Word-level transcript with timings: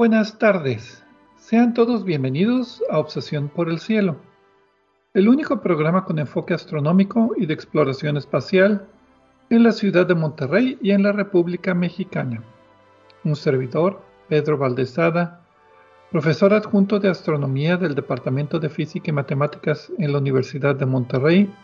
buenas 0.00 0.38
tardes. 0.38 1.04
Sean 1.36 1.74
todos 1.74 2.06
bienvenidos 2.06 2.82
a 2.88 2.98
Obsesión 2.98 3.50
por 3.50 3.68
el 3.68 3.80
Cielo, 3.80 4.16
el 5.12 5.28
único 5.28 5.60
programa 5.60 6.06
con 6.06 6.18
enfoque 6.18 6.54
astronómico 6.54 7.34
y 7.36 7.44
de 7.44 7.52
exploración 7.52 8.16
espacial 8.16 8.88
en 9.50 9.62
la 9.62 9.72
ciudad 9.72 10.06
de 10.06 10.14
Monterrey 10.14 10.78
y 10.80 10.92
en 10.92 11.02
la 11.02 11.12
República 11.12 11.74
Mexicana. 11.74 12.42
Un 13.24 13.36
servidor, 13.36 14.00
Pedro 14.30 14.56
Valdezada, 14.56 15.42
profesor 16.10 16.54
adjunto 16.54 16.98
de 16.98 17.10
astronomía 17.10 17.76
del 17.76 17.94
Departamento 17.94 18.58
de 18.58 18.70
Física 18.70 19.10
y 19.10 19.12
Matemáticas 19.12 19.92
en 19.98 20.12
la 20.12 20.18
Universidad 20.18 20.76
de 20.76 20.86
Monterrey, 20.86 21.54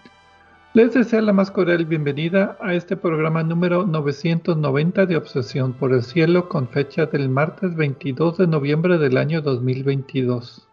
les 0.77 0.93
deseo 0.93 1.23
la 1.23 1.33
más 1.33 1.51
cordial 1.51 1.87
bienvenida 1.87 2.59
a 2.61 2.75
este 2.75 2.99
programa 2.99 3.43
número 3.43 3.87
990 3.87 5.07
de 5.07 5.17
Obsesión 5.17 5.73
por 5.73 5.95
el 5.95 6.03
Cielo 6.03 6.51
con 6.51 6.69
fecha 6.69 7.07
del 7.07 7.31
martes 7.31 7.75
22 7.75 8.37
de 8.37 8.47
noviembre 8.47 8.99
del 8.99 9.17
año 9.17 9.41
2022. 9.41 10.69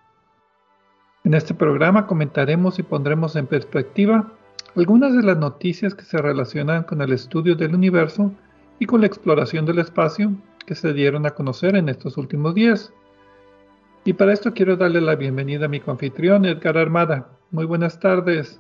En 1.24 1.34
este 1.34 1.54
programa 1.54 2.06
comentaremos 2.06 2.80
y 2.80 2.84
pondremos 2.84 3.38
en 3.38 3.48
perspectiva 3.48 4.30
algunas 4.76 5.16
de 5.16 5.24
las 5.24 5.38
noticias 5.38 5.96
que 5.96 6.04
se 6.04 6.18
relacionan 6.18 6.84
con 6.84 7.02
el 7.02 7.14
estudio 7.14 7.56
del 7.56 7.74
universo 7.74 8.30
y 8.80 8.86
con 8.86 9.00
la 9.00 9.08
exploración 9.08 9.66
del 9.66 9.80
espacio 9.80 10.34
que 10.66 10.76
se 10.76 10.92
dieron 10.92 11.26
a 11.26 11.32
conocer 11.32 11.78
en 11.78 11.88
estos 11.88 12.18
últimos 12.18 12.54
días. 12.56 12.92
Y 14.04 14.12
para 14.12 14.34
esto 14.34 14.52
quiero 14.54 14.76
darle 14.76 15.00
la 15.00 15.16
bienvenida 15.16 15.68
a 15.68 15.70
mi 15.70 15.80
confitrión 15.80 16.44
Edgar 16.44 16.78
Armada. 16.78 17.30
Muy 17.52 17.64
buenas 17.64 18.02
tardes. 18.02 18.60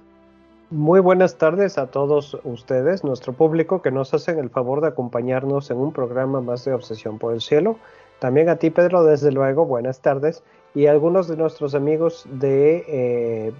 Muy 0.73 1.01
buenas 1.01 1.37
tardes 1.37 1.77
a 1.77 1.85
todos 1.85 2.35
ustedes, 2.43 3.03
nuestro 3.03 3.31
público, 3.33 3.83
que 3.83 3.91
nos 3.91 4.11
hacen 4.15 4.39
el 4.39 4.49
favor 4.49 4.81
de 4.81 4.87
acompañarnos 4.87 5.69
en 5.69 5.77
un 5.77 5.93
programa 5.93 6.41
más 6.41 6.65
de 6.65 6.73
Obsesión 6.73 7.19
por 7.19 7.31
el 7.31 7.41
Cielo. 7.41 7.77
También 8.17 8.49
a 8.49 8.55
ti, 8.55 8.71
Pedro, 8.71 9.03
desde 9.03 9.31
luego, 9.31 9.67
buenas 9.67 9.99
tardes. 9.99 10.41
Y 10.73 10.87
a 10.87 10.91
algunos 10.91 11.27
de 11.27 11.37
nuestros 11.37 11.75
amigos 11.75 12.25
de 12.27 12.85
eh, 12.87 13.53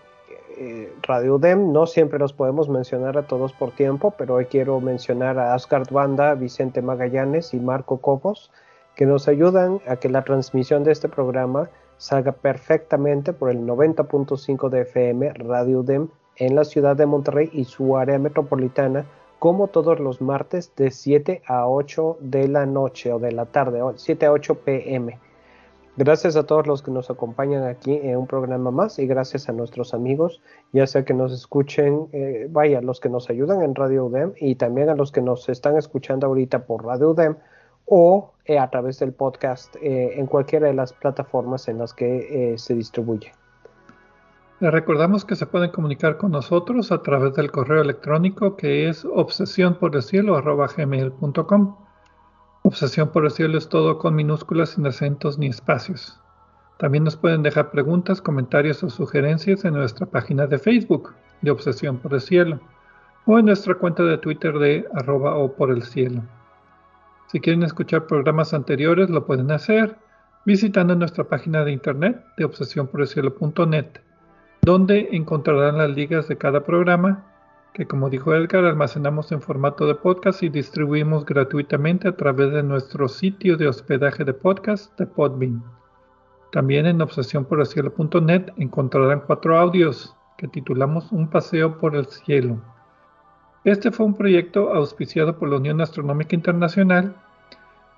eh, 0.57 0.91
Radio 1.03 1.35
UDEM, 1.35 1.71
no 1.71 1.85
siempre 1.85 2.17
los 2.17 2.33
podemos 2.33 2.67
mencionar 2.67 3.15
a 3.15 3.27
todos 3.27 3.53
por 3.53 3.69
tiempo, 3.73 4.15
pero 4.17 4.33
hoy 4.33 4.45
quiero 4.45 4.79
mencionar 4.79 5.37
a 5.37 5.53
Asgard 5.53 5.91
Banda, 5.91 6.33
Vicente 6.33 6.81
Magallanes 6.81 7.53
y 7.53 7.59
Marco 7.59 7.97
Cobos, 7.99 8.49
que 8.95 9.05
nos 9.05 9.27
ayudan 9.27 9.81
a 9.87 9.97
que 9.97 10.09
la 10.09 10.23
transmisión 10.23 10.83
de 10.83 10.93
este 10.93 11.09
programa 11.09 11.69
salga 11.97 12.31
perfectamente 12.31 13.33
por 13.33 13.51
el 13.51 13.59
90.5 13.67 14.69
de 14.69 14.81
FM 14.81 15.33
Radio 15.33 15.81
UDEM 15.81 16.09
en 16.37 16.55
la 16.55 16.63
ciudad 16.63 16.95
de 16.95 17.05
Monterrey 17.05 17.49
y 17.53 17.65
su 17.65 17.97
área 17.97 18.19
metropolitana, 18.19 19.05
como 19.39 19.67
todos 19.67 19.99
los 19.99 20.21
martes 20.21 20.71
de 20.75 20.91
7 20.91 21.41
a 21.45 21.67
8 21.67 22.17
de 22.21 22.47
la 22.47 22.65
noche 22.65 23.11
o 23.11 23.19
de 23.19 23.31
la 23.31 23.45
tarde, 23.45 23.81
7 23.95 24.25
a 24.25 24.31
8 24.31 24.55
pm. 24.55 25.19
Gracias 25.95 26.35
a 26.35 26.43
todos 26.47 26.65
los 26.65 26.81
que 26.81 26.89
nos 26.89 27.11
acompañan 27.11 27.65
aquí 27.65 27.93
en 27.93 28.17
un 28.17 28.25
programa 28.25 28.71
más 28.71 28.97
y 28.97 29.05
gracias 29.05 29.47
a 29.47 29.51
nuestros 29.51 29.93
amigos, 29.93 30.41
ya 30.71 30.87
sea 30.87 31.05
que 31.05 31.13
nos 31.13 31.31
escuchen, 31.31 32.07
eh, 32.13 32.47
vaya, 32.49 32.81
los 32.81 32.99
que 32.99 33.09
nos 33.09 33.29
ayudan 33.29 33.61
en 33.61 33.75
Radio 33.75 34.05
UDEM 34.05 34.33
y 34.37 34.55
también 34.55 34.89
a 34.89 34.95
los 34.95 35.11
que 35.11 35.21
nos 35.21 35.47
están 35.49 35.77
escuchando 35.77 36.25
ahorita 36.25 36.65
por 36.65 36.83
Radio 36.83 37.11
UDEM 37.11 37.35
o 37.85 38.31
eh, 38.45 38.57
a 38.57 38.71
través 38.71 38.97
del 38.97 39.13
podcast 39.13 39.75
eh, 39.83 40.13
en 40.15 40.25
cualquiera 40.25 40.65
de 40.65 40.73
las 40.73 40.93
plataformas 40.93 41.67
en 41.67 41.77
las 41.77 41.93
que 41.93 42.55
se 42.57 42.73
distribuye. 42.73 43.31
Les 44.63 44.71
recordamos 44.71 45.25
que 45.25 45.35
se 45.35 45.45
pueden 45.45 45.71
comunicar 45.71 46.15
con 46.15 46.31
nosotros 46.31 46.93
a 46.93 47.01
través 47.01 47.33
del 47.33 47.51
correo 47.51 47.81
electrónico 47.81 48.55
que 48.55 48.87
es 48.87 49.03
obsesión 49.03 49.75
por 49.75 49.91
Obsesión 52.61 53.09
por 53.11 53.25
el 53.25 53.31
cielo 53.31 53.57
es 53.57 53.67
todo 53.67 53.97
con 53.97 54.15
minúsculas 54.15 54.69
sin 54.69 54.87
acentos 54.87 55.37
ni 55.37 55.47
espacios. 55.47 56.17
También 56.77 57.03
nos 57.03 57.17
pueden 57.17 57.43
dejar 57.43 57.71
preguntas, 57.71 58.21
comentarios 58.21 58.81
o 58.85 58.89
sugerencias 58.89 59.65
en 59.65 59.73
nuestra 59.73 60.05
página 60.05 60.47
de 60.47 60.57
Facebook 60.57 61.13
de 61.41 61.51
Obsesión 61.51 61.97
por 61.97 62.13
el 62.13 62.21
Cielo 62.21 62.61
o 63.25 63.39
en 63.39 63.47
nuestra 63.47 63.75
cuenta 63.75 64.03
de 64.03 64.17
Twitter 64.17 64.57
de 64.59 64.87
arroba 64.93 65.35
o 65.35 65.57
por 65.57 65.71
el 65.71 65.83
cielo. 65.83 66.21
Si 67.27 67.41
quieren 67.41 67.63
escuchar 67.63 68.07
programas 68.07 68.53
anteriores 68.53 69.09
lo 69.09 69.25
pueden 69.25 69.51
hacer 69.51 69.97
visitando 70.45 70.95
nuestra 70.95 71.25
página 71.25 71.65
de 71.65 71.73
internet 71.73 72.23
de 72.37 72.45
obsesiónporelcielo.net 72.45 74.12
donde 74.63 75.09
encontrarán 75.11 75.77
las 75.77 75.89
ligas 75.89 76.29
de 76.29 76.37
cada 76.37 76.63
programa 76.63 77.25
que 77.73 77.85
como 77.85 78.09
dijo 78.09 78.33
Edgar 78.33 78.63
almacenamos 78.63 79.31
en 79.31 79.41
formato 79.41 79.87
de 79.87 79.95
podcast 79.95 80.41
y 80.41 80.49
distribuimos 80.49 81.25
gratuitamente 81.25 82.07
a 82.07 82.15
través 82.15 82.53
de 82.53 82.63
nuestro 82.63 83.09
sitio 83.09 83.57
de 83.57 83.67
hospedaje 83.67 84.23
de 84.23 84.33
podcast 84.33 84.97
de 84.97 85.07
Podbean. 85.07 85.63
También 86.51 86.85
en 86.85 87.01
obsesiónporelcielo.net 87.01 88.51
encontrarán 88.57 89.23
cuatro 89.25 89.57
audios 89.57 90.15
que 90.37 90.47
titulamos 90.47 91.11
Un 91.11 91.29
paseo 91.29 91.79
por 91.79 91.95
el 91.95 92.05
cielo. 92.05 92.61
Este 93.65 93.91
fue 93.91 94.05
un 94.05 94.13
proyecto 94.13 94.73
auspiciado 94.73 95.37
por 95.39 95.49
la 95.49 95.57
Unión 95.57 95.81
Astronómica 95.81 96.35
Internacional 96.35 97.15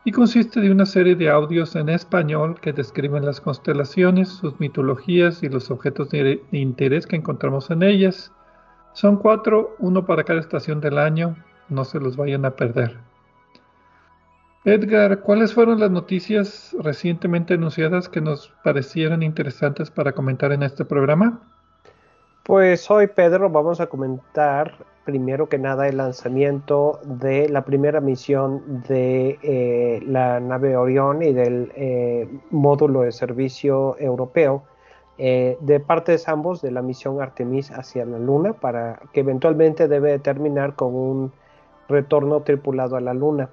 y 0.08 0.12
consiste 0.12 0.62
de 0.62 0.72
una 0.72 0.86
serie 0.86 1.16
de 1.16 1.32
audios 1.32 1.76
en 1.76 1.90
español 1.90 2.60
que 2.62 2.72
describen 2.74 3.26
las 3.26 3.42
constelaciones, 3.42 4.30
sus 4.30 4.60
mitologías 4.60 5.42
y 5.42 5.50
los 5.50 5.72
objetos 5.72 6.12
de 6.12 6.44
interés 6.52 7.08
que 7.08 7.16
encontramos 7.16 7.72
en 7.72 7.82
ellas. 7.82 8.32
Son 8.94 9.18
cuatro, 9.18 9.76
uno 9.80 10.06
para 10.06 10.24
cada 10.24 10.40
estación 10.40 10.80
del 10.80 11.00
año, 11.00 11.36
no 11.70 11.86
se 11.86 12.00
los 12.00 12.18
vayan 12.18 12.46
a 12.46 12.52
perder. 12.52 13.00
Edgar, 14.64 15.22
¿cuáles 15.22 15.56
fueron 15.56 15.80
las 15.80 15.90
noticias 15.90 16.76
recientemente 16.80 17.56
anunciadas 17.56 18.08
que 18.08 18.22
nos 18.22 18.54
parecieron 18.64 19.24
interesantes 19.24 19.90
para 19.90 20.12
comentar 20.12 20.52
en 20.52 20.62
este 20.62 20.86
programa? 20.86 21.42
Pues 22.46 22.92
hoy, 22.92 23.08
Pedro, 23.08 23.50
vamos 23.50 23.82
a 23.82 23.88
comentar 23.88 24.86
primero 25.04 25.50
que 25.50 25.58
nada 25.58 25.88
el 25.88 25.98
lanzamiento 25.98 27.00
de 27.04 27.50
la 27.50 27.66
primera 27.66 28.02
misión 28.02 28.84
de 28.88 29.40
eh, 29.42 30.04
la 30.06 30.40
nave 30.40 30.78
Orión 30.78 31.24
y 31.24 31.34
del 31.34 31.72
eh, 31.76 32.30
módulo 32.52 33.02
de 33.02 33.12
servicio 33.12 33.98
europeo 33.98 34.62
eh, 35.18 35.58
de 35.60 35.84
ambos 36.28 36.62
de 36.62 36.70
la 36.70 36.84
misión 36.84 37.20
Artemis 37.20 37.72
hacia 37.72 38.06
la 38.06 38.20
Luna 38.20 38.54
para 38.54 39.00
que 39.12 39.22
eventualmente 39.22 39.88
debe 39.88 40.20
terminar 40.20 40.76
con 40.76 40.94
un 40.94 41.32
retorno 41.90 42.44
tripulado 42.44 42.96
a 42.96 43.02
la 43.02 43.16
Luna. 43.16 43.50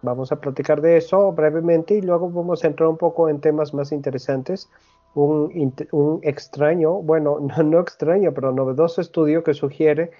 Vamos 0.00 0.32
a 0.32 0.36
platicar 0.36 0.80
de 0.80 0.96
eso 0.96 1.32
brevemente 1.32 1.96
y 1.96 2.00
luego 2.00 2.30
vamos 2.30 2.64
a 2.64 2.68
entrar 2.68 2.88
un 2.88 2.96
poco 2.96 3.28
en 3.28 3.42
temas 3.42 3.74
más 3.74 3.92
interesantes. 3.92 4.70
Un, 5.14 6.20
extraño, 6.22 6.94
bueno, 6.94 7.38
no, 7.56 7.62
no 7.62 7.80
extraño, 7.80 8.32
pero 8.32 8.52
novedoso 8.52 9.00
estudio 9.00 9.44
que 9.44 9.54
sugiere 9.54 10.10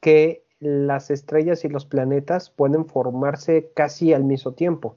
que 0.00 0.42
las 0.60 1.10
estrellas 1.10 1.64
y 1.64 1.68
los 1.68 1.84
planetas 1.84 2.50
pueden 2.50 2.86
formarse 2.86 3.70
casi 3.74 4.12
al 4.12 4.24
mismo 4.24 4.52
tiempo. 4.52 4.96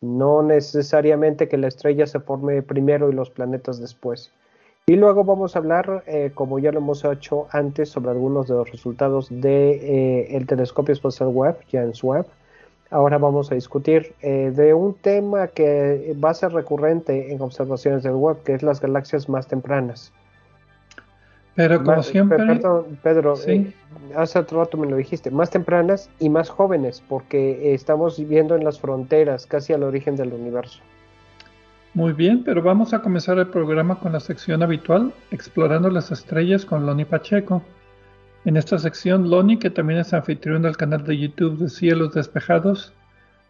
No 0.00 0.42
necesariamente 0.42 1.48
que 1.48 1.56
la 1.56 1.68
estrella 1.68 2.06
se 2.06 2.20
forme 2.20 2.62
primero 2.62 3.10
y 3.10 3.14
los 3.14 3.30
planetas 3.30 3.80
después. 3.80 4.30
Y 4.86 4.96
luego 4.96 5.24
vamos 5.24 5.56
a 5.56 5.60
hablar, 5.60 6.04
eh, 6.06 6.30
como 6.34 6.58
ya 6.58 6.70
lo 6.70 6.78
hemos 6.78 7.04
hecho 7.06 7.46
antes, 7.50 7.88
sobre 7.88 8.10
algunos 8.10 8.48
de 8.48 8.54
los 8.54 8.70
resultados 8.70 9.30
del 9.30 9.40
de, 9.40 10.36
eh, 10.36 10.44
telescopio 10.46 10.92
espacial 10.92 11.30
Webb, 11.32 11.56
James 11.72 12.04
Webb. 12.04 12.26
Ahora 12.90 13.18
vamos 13.18 13.50
a 13.50 13.54
discutir 13.54 14.14
eh, 14.20 14.52
de 14.54 14.74
un 14.74 14.94
tema 14.94 15.48
que 15.48 16.16
va 16.22 16.30
a 16.30 16.34
ser 16.34 16.52
recurrente 16.52 17.32
en 17.32 17.40
observaciones 17.40 18.02
del 18.02 18.14
Webb, 18.14 18.42
que 18.44 18.54
es 18.54 18.62
las 18.62 18.80
galaxias 18.80 19.28
más 19.28 19.46
tempranas. 19.48 20.12
Pero 21.54 21.82
como 21.82 22.02
siempre. 22.02 22.36
Perdón, 22.36 22.98
Pedro, 23.02 23.36
¿sí? 23.36 23.52
Eh, 23.52 23.74
hace 24.16 24.38
otro 24.38 24.60
rato 24.60 24.76
me 24.76 24.88
lo 24.88 24.96
dijiste, 24.96 25.30
más 25.30 25.50
tempranas 25.50 26.10
y 26.18 26.28
más 26.28 26.50
jóvenes, 26.50 27.02
porque 27.08 27.74
estamos 27.74 28.18
viviendo 28.18 28.56
en 28.56 28.64
las 28.64 28.80
fronteras, 28.80 29.46
casi 29.46 29.72
al 29.72 29.84
origen 29.84 30.16
del 30.16 30.32
universo. 30.32 30.80
Muy 31.94 32.12
bien, 32.12 32.42
pero 32.42 32.60
vamos 32.60 32.92
a 32.92 33.02
comenzar 33.02 33.38
el 33.38 33.46
programa 33.46 34.00
con 34.00 34.12
la 34.12 34.20
sección 34.20 34.64
habitual, 34.64 35.12
explorando 35.30 35.88
las 35.90 36.10
estrellas 36.10 36.64
con 36.64 36.86
Loni 36.86 37.04
Pacheco. 37.04 37.62
En 38.44 38.58
esta 38.58 38.78
sección, 38.78 39.30
Loni, 39.30 39.58
que 39.58 39.70
también 39.70 40.00
es 40.00 40.12
anfitrión 40.12 40.62
del 40.62 40.76
canal 40.76 41.02
de 41.04 41.18
YouTube 41.18 41.56
de 41.56 41.70
Cielos 41.70 42.12
Despejados, 42.12 42.92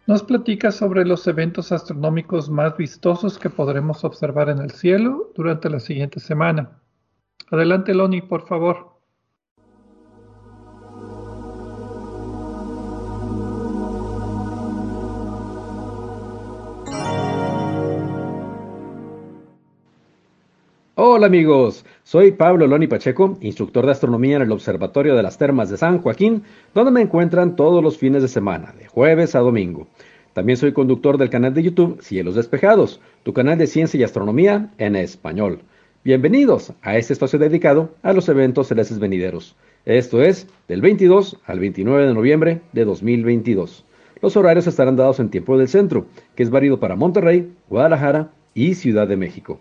nos 0.07 0.23
platica 0.23 0.71
sobre 0.71 1.05
los 1.05 1.27
eventos 1.27 1.73
astronómicos 1.73 2.49
más 2.49 2.77
vistosos 2.77 3.37
que 3.37 3.49
podremos 3.49 4.05
observar 4.05 4.49
en 4.49 4.59
el 4.59 4.71
cielo 4.71 5.31
durante 5.35 5.69
la 5.69 5.79
siguiente 5.81 6.21
semana. 6.21 6.79
Adelante, 7.51 7.93
Loni, 7.93 8.21
por 8.21 8.47
favor. 8.47 8.94
Hola 21.07 21.27
amigos, 21.27 21.85
soy 22.03 22.31
Pablo 22.31 22.65
Loni 22.65 22.87
Pacheco, 22.87 23.37
instructor 23.41 23.85
de 23.85 23.91
astronomía 23.91 24.37
en 24.37 24.41
el 24.41 24.51
Observatorio 24.51 25.15
de 25.15 25.21
las 25.21 25.37
Termas 25.37 25.69
de 25.69 25.77
San 25.77 25.99
Joaquín, 25.99 26.41
donde 26.73 26.89
me 26.89 27.01
encuentran 27.01 27.55
todos 27.55 27.83
los 27.83 27.99
fines 27.99 28.23
de 28.23 28.27
semana, 28.27 28.73
de 28.75 28.87
jueves 28.87 29.35
a 29.35 29.39
domingo. 29.41 29.85
También 30.33 30.57
soy 30.57 30.73
conductor 30.73 31.19
del 31.19 31.29
canal 31.29 31.53
de 31.53 31.61
YouTube 31.61 32.01
Cielos 32.01 32.33
Despejados, 32.33 33.01
tu 33.21 33.33
canal 33.33 33.59
de 33.59 33.67
ciencia 33.67 33.99
y 33.99 34.03
astronomía 34.03 34.71
en 34.79 34.95
español. 34.95 35.59
Bienvenidos 36.03 36.73
a 36.81 36.97
este 36.97 37.13
espacio 37.13 37.37
dedicado 37.37 37.91
a 38.01 38.11
los 38.11 38.27
eventos 38.27 38.69
celestes 38.69 38.97
venideros. 38.97 39.55
Esto 39.85 40.23
es 40.23 40.47
del 40.67 40.81
22 40.81 41.37
al 41.45 41.59
29 41.59 42.07
de 42.07 42.13
noviembre 42.15 42.61
de 42.73 42.83
2022. 42.83 43.85
Los 44.23 44.35
horarios 44.37 44.65
estarán 44.65 44.95
dados 44.95 45.19
en 45.19 45.29
tiempo 45.29 45.55
del 45.55 45.67
centro, 45.67 46.07
que 46.33 46.41
es 46.41 46.49
válido 46.49 46.79
para 46.79 46.95
Monterrey, 46.95 47.53
Guadalajara 47.69 48.31
y 48.55 48.73
Ciudad 48.73 49.07
de 49.07 49.17
México. 49.17 49.59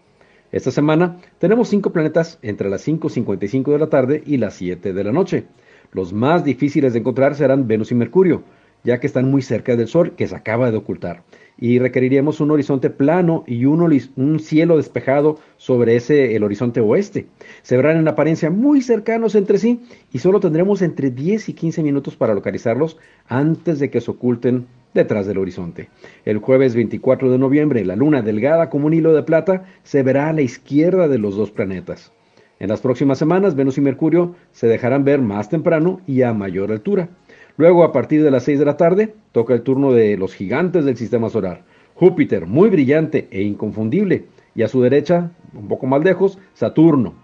Esta 0.54 0.70
semana 0.70 1.16
tenemos 1.40 1.68
cinco 1.68 1.90
planetas 1.90 2.38
entre 2.40 2.70
las 2.70 2.86
5.55 2.86 3.72
de 3.72 3.78
la 3.80 3.88
tarde 3.88 4.22
y 4.24 4.36
las 4.36 4.54
7 4.54 4.92
de 4.92 5.02
la 5.02 5.10
noche. 5.10 5.46
Los 5.90 6.12
más 6.12 6.44
difíciles 6.44 6.92
de 6.92 7.00
encontrar 7.00 7.34
serán 7.34 7.66
Venus 7.66 7.90
y 7.90 7.96
Mercurio, 7.96 8.44
ya 8.84 9.00
que 9.00 9.08
están 9.08 9.28
muy 9.28 9.42
cerca 9.42 9.74
del 9.74 9.88
Sol, 9.88 10.12
que 10.12 10.28
se 10.28 10.36
acaba 10.36 10.70
de 10.70 10.76
ocultar. 10.76 11.24
Y 11.58 11.80
requeriríamos 11.80 12.40
un 12.40 12.52
horizonte 12.52 12.88
plano 12.88 13.42
y 13.48 13.64
un, 13.64 14.38
cielo 14.38 14.76
despejado 14.76 15.40
sobre 15.56 15.96
ese 15.96 16.36
el 16.36 16.44
horizonte 16.44 16.80
oeste. 16.80 17.26
Se 17.62 17.76
verán 17.76 17.96
en 17.96 18.06
apariencia 18.06 18.48
muy 18.48 18.80
cercanos 18.80 19.34
entre 19.34 19.58
sí 19.58 19.80
y 20.12 20.20
solo 20.20 20.38
tendremos 20.38 20.82
entre 20.82 21.10
10 21.10 21.48
y 21.48 21.54
15 21.54 21.82
minutos 21.82 22.14
para 22.14 22.32
localizarlos 22.32 22.96
antes 23.26 23.80
de 23.80 23.90
que 23.90 24.00
se 24.00 24.12
oculten 24.12 24.68
detrás 24.94 25.26
del 25.26 25.38
horizonte. 25.38 25.90
El 26.24 26.38
jueves 26.38 26.74
24 26.74 27.30
de 27.30 27.38
noviembre, 27.38 27.84
la 27.84 27.96
luna 27.96 28.22
delgada 28.22 28.70
como 28.70 28.86
un 28.86 28.94
hilo 28.94 29.12
de 29.12 29.24
plata 29.24 29.64
se 29.82 30.02
verá 30.02 30.28
a 30.28 30.32
la 30.32 30.42
izquierda 30.42 31.08
de 31.08 31.18
los 31.18 31.36
dos 31.36 31.50
planetas. 31.50 32.12
En 32.60 32.68
las 32.68 32.80
próximas 32.80 33.18
semanas, 33.18 33.56
Venus 33.56 33.76
y 33.76 33.80
Mercurio 33.80 34.36
se 34.52 34.68
dejarán 34.68 35.04
ver 35.04 35.20
más 35.20 35.48
temprano 35.48 36.00
y 36.06 36.22
a 36.22 36.32
mayor 36.32 36.70
altura. 36.70 37.08
Luego, 37.56 37.84
a 37.84 37.92
partir 37.92 38.22
de 38.22 38.30
las 38.30 38.44
6 38.44 38.60
de 38.60 38.64
la 38.64 38.76
tarde, 38.76 39.14
toca 39.32 39.54
el 39.54 39.62
turno 39.62 39.92
de 39.92 40.16
los 40.16 40.34
gigantes 40.34 40.84
del 40.84 40.96
sistema 40.96 41.28
solar. 41.28 41.64
Júpiter, 41.94 42.46
muy 42.46 42.70
brillante 42.70 43.28
e 43.30 43.42
inconfundible, 43.42 44.24
y 44.54 44.62
a 44.62 44.68
su 44.68 44.80
derecha, 44.80 45.32
un 45.52 45.68
poco 45.68 45.86
más 45.86 46.02
lejos, 46.02 46.38
Saturno. 46.54 47.14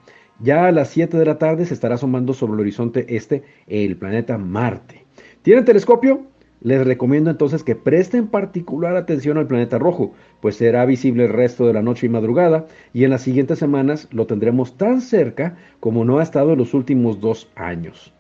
Ya 0.41 0.67
a 0.67 0.73
las 0.73 0.89
7 0.91 1.17
de 1.19 1.27
la 1.27 1.39
tarde 1.39 1.67
se 1.67 1.75
estará 1.75 1.97
asomando 1.97 2.33
sobre 2.33 2.55
el 2.55 2.61
horizonte 2.61 3.05
este 3.15 3.43
el 3.67 3.97
planeta 3.97 4.39
Marte. 4.39 5.05
¿Tienen 5.43 5.65
telescopio? 5.65 6.30
Les 6.63 6.87
recomiendo 6.87 7.31
entonces 7.31 7.65
que 7.65 7.75
presten 7.75 8.27
particular 8.27 8.95
atención 8.95 9.39
al 9.39 9.47
planeta 9.47 9.79
rojo, 9.79 10.13
pues 10.43 10.57
será 10.57 10.85
visible 10.85 11.25
el 11.25 11.33
resto 11.33 11.67
de 11.67 11.73
la 11.73 11.81
noche 11.81 12.05
y 12.05 12.11
madrugada, 12.11 12.67
y 12.93 13.05
en 13.05 13.11
las 13.11 13.23
siguientes 13.23 13.59
semanas 13.59 14.09
lo 14.11 14.27
tendremos 14.27 14.77
tan 14.77 15.01
cerca 15.01 15.57
como 15.81 16.05
no 16.05 16.19
ha 16.19 16.23
estado 16.23 16.53
en 16.53 16.59
los 16.59 16.75
últimos 16.75 17.19
dos 17.19 17.49
años. 17.55 18.13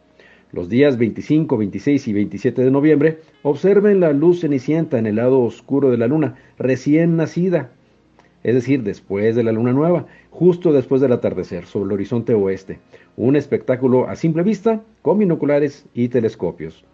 Los 0.53 0.71
días 0.71 0.97
25, 0.97 1.55
26 1.59 2.09
y 2.09 2.13
27 2.15 2.65
de 2.65 2.71
noviembre, 2.71 3.19
observen 3.43 4.01
la 4.01 4.15
luz 4.15 4.41
cenicienta 4.41 4.99
en 4.99 5.07
el 5.07 5.17
lado 5.17 5.41
oscuro 5.41 5.91
de 5.91 5.99
la 5.99 6.07
luna, 6.07 6.37
recién 6.59 7.17
nacida, 7.17 7.73
es 8.43 8.55
decir, 8.55 8.83
después 8.83 9.37
de 9.37 9.43
la 9.43 9.53
luna 9.53 9.75
nueva, 9.75 10.07
justo 10.31 10.73
después 10.73 11.03
del 11.03 11.13
atardecer, 11.13 11.67
sobre 11.67 11.89
el 11.89 11.93
horizonte 11.93 12.33
oeste. 12.33 12.79
Un 13.19 13.37
espectáculo 13.37 14.09
a 14.09 14.17
simple 14.17 14.43
vista, 14.43 14.83
con 15.03 15.19
binoculares 15.19 15.85
y 15.93 16.09
telescopios 16.09 16.87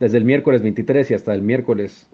desde 0.00 0.18
el 0.18 0.24
miércoles 0.24 0.62
23 0.62 1.10
y 1.10 1.14
hasta 1.14 1.34
el 1.34 1.42
miércoles 1.42 2.08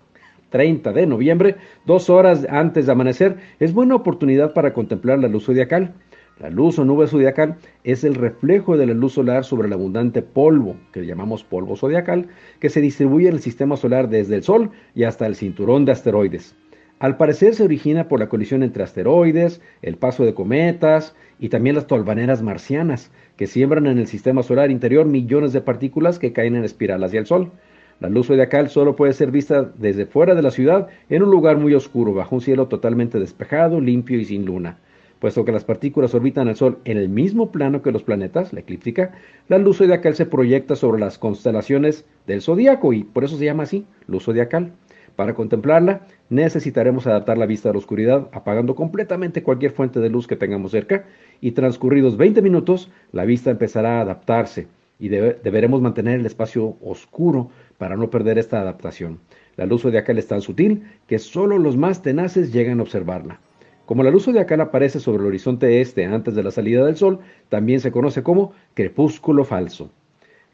30 0.50 0.93
de 0.93 1.06
noviembre, 1.06 1.56
dos 1.87 2.11
horas 2.11 2.46
antes 2.49 2.87
de 2.87 2.93
amanecer, 2.93 3.37
es 3.58 3.73
buena 3.73 3.96
oportunidad 3.96 4.52
para 4.52 4.73
contemplar 4.73 5.19
la 5.19 5.29
luz 5.29 5.46
zodiacal. 5.46 5.94
La 6.38 6.50
luz 6.50 6.79
o 6.79 6.84
nube 6.84 7.06
zodiacal 7.06 7.56
es 7.84 8.05
el 8.05 8.14
reflejo 8.14 8.76
de 8.76 8.87
la 8.87 8.94
luz 8.94 9.12
solar 9.14 9.44
sobre 9.44 9.69
el 9.69 9.73
abundante 9.73 10.23
polvo, 10.23 10.76
que 10.93 11.06
llamamos 11.06 11.44
polvo 11.44 11.76
zodiacal, 11.76 12.29
que 12.58 12.70
se 12.70 12.81
distribuye 12.81 13.29
en 13.29 13.34
el 13.34 13.40
sistema 13.40 13.76
solar 13.76 14.08
desde 14.08 14.37
el 14.37 14.43
Sol 14.43 14.70
y 14.94 15.05
hasta 15.05 15.26
el 15.26 15.37
cinturón 15.37 15.85
de 15.85 15.93
asteroides. 15.93 16.56
Al 16.99 17.17
parecer 17.17 17.55
se 17.55 17.64
origina 17.64 18.06
por 18.08 18.20
la 18.20 18.28
colisión 18.28 18.62
entre 18.62 18.85
asteroides, 18.85 19.61
el 19.82 19.96
paso 19.96 20.25
de 20.25 20.35
cometas 20.35 21.14
y 21.38 21.49
también 21.49 21.75
las 21.75 21.88
tolvaneras 21.88 22.43
marcianas, 22.43 23.11
que 23.37 23.49
siembran 23.49 23.87
en 23.87 23.99
el 23.99 24.06
sistema 24.06 24.43
solar 24.43 24.70
interior 24.70 25.06
millones 25.06 25.52
de 25.52 25.61
partículas 25.62 26.19
que 26.19 26.32
caen 26.32 26.55
en 26.55 26.64
espiral 26.64 27.02
hacia 27.02 27.20
el 27.20 27.26
Sol. 27.26 27.50
La 28.02 28.08
luz 28.08 28.26
zodiacal 28.26 28.69
solo 28.69 28.96
puede 28.96 29.12
ser 29.12 29.31
vista 29.31 29.70
desde 29.78 30.06
fuera 30.06 30.34
de 30.34 30.43
la 30.43 30.50
ciudad 30.50 30.88
en 31.08 31.22
un 31.22 31.31
lugar 31.31 31.56
muy 31.56 31.72
oscuro, 31.72 32.12
bajo 32.12 32.34
un 32.34 32.40
cielo 32.40 32.66
totalmente 32.66 33.20
despejado, 33.20 33.81
limpio 33.81 34.19
y 34.19 34.25
sin 34.25 34.44
luna. 34.44 34.78
Puesto 35.20 35.44
que 35.44 35.52
las 35.52 35.62
partículas 35.62 36.12
orbitan 36.12 36.49
al 36.49 36.56
Sol 36.56 36.78
en 36.84 36.96
el 36.96 37.08
mismo 37.08 37.52
plano 37.52 37.81
que 37.81 37.93
los 37.93 38.02
planetas, 38.02 38.52
la 38.52 38.58
eclíptica, 38.58 39.12
la 39.46 39.58
luz 39.58 39.78
zodiacal 39.78 40.16
se 40.16 40.26
proyecta 40.26 40.75
sobre 40.75 41.00
las 41.00 41.16
constelaciones 41.16 42.04
del 42.26 42.43
zodiaco 42.43 42.93
y 42.93 43.04
por 43.04 43.22
eso 43.22 43.37
se 43.37 43.44
llama 43.44 43.62
así, 43.62 43.87
luz 44.08 44.25
zodiacal. 44.25 44.72
Para 45.14 45.34
contemplarla, 45.34 46.00
necesitaremos 46.28 47.06
adaptar 47.06 47.38
la 47.38 47.46
vista 47.46 47.70
a 47.70 47.72
la 47.72 47.78
oscuridad, 47.78 48.28
apagando 48.32 48.75
completamente 48.75 49.44
cualquier 49.44 49.70
fuente 49.70 50.00
de 50.00 50.10
luz 50.10 50.26
que 50.26 50.34
tengamos 50.34 50.72
cerca, 50.72 51.04
y 51.40 51.52
transcurridos 51.52 52.16
20 52.16 52.43
minutos, 52.43 52.90
la 53.12 53.25
vista 53.25 53.52
empezará 53.52 53.99
a 53.99 54.00
adaptarse 54.00 54.66
y 55.02 55.08
deberemos 55.08 55.82
mantener 55.82 56.20
el 56.20 56.26
espacio 56.26 56.76
oscuro 56.81 57.50
para 57.76 57.96
no 57.96 58.08
perder 58.08 58.38
esta 58.38 58.60
adaptación. 58.60 59.18
La 59.56 59.66
luz 59.66 59.82
zodiacal 59.82 60.16
es 60.16 60.28
tan 60.28 60.42
sutil 60.42 60.85
que 61.09 61.18
solo 61.18 61.59
los 61.59 61.76
más 61.76 62.02
tenaces 62.02 62.52
llegan 62.52 62.78
a 62.78 62.85
observarla. 62.85 63.40
Como 63.85 64.04
la 64.04 64.12
luz 64.12 64.26
zodiacal 64.26 64.61
aparece 64.61 65.00
sobre 65.00 65.23
el 65.23 65.26
horizonte 65.26 65.80
este 65.80 66.04
antes 66.04 66.37
de 66.37 66.44
la 66.44 66.52
salida 66.52 66.85
del 66.85 66.94
sol, 66.94 67.18
también 67.49 67.80
se 67.80 67.90
conoce 67.90 68.23
como 68.23 68.52
crepúsculo 68.75 69.44
falso. 69.44 69.90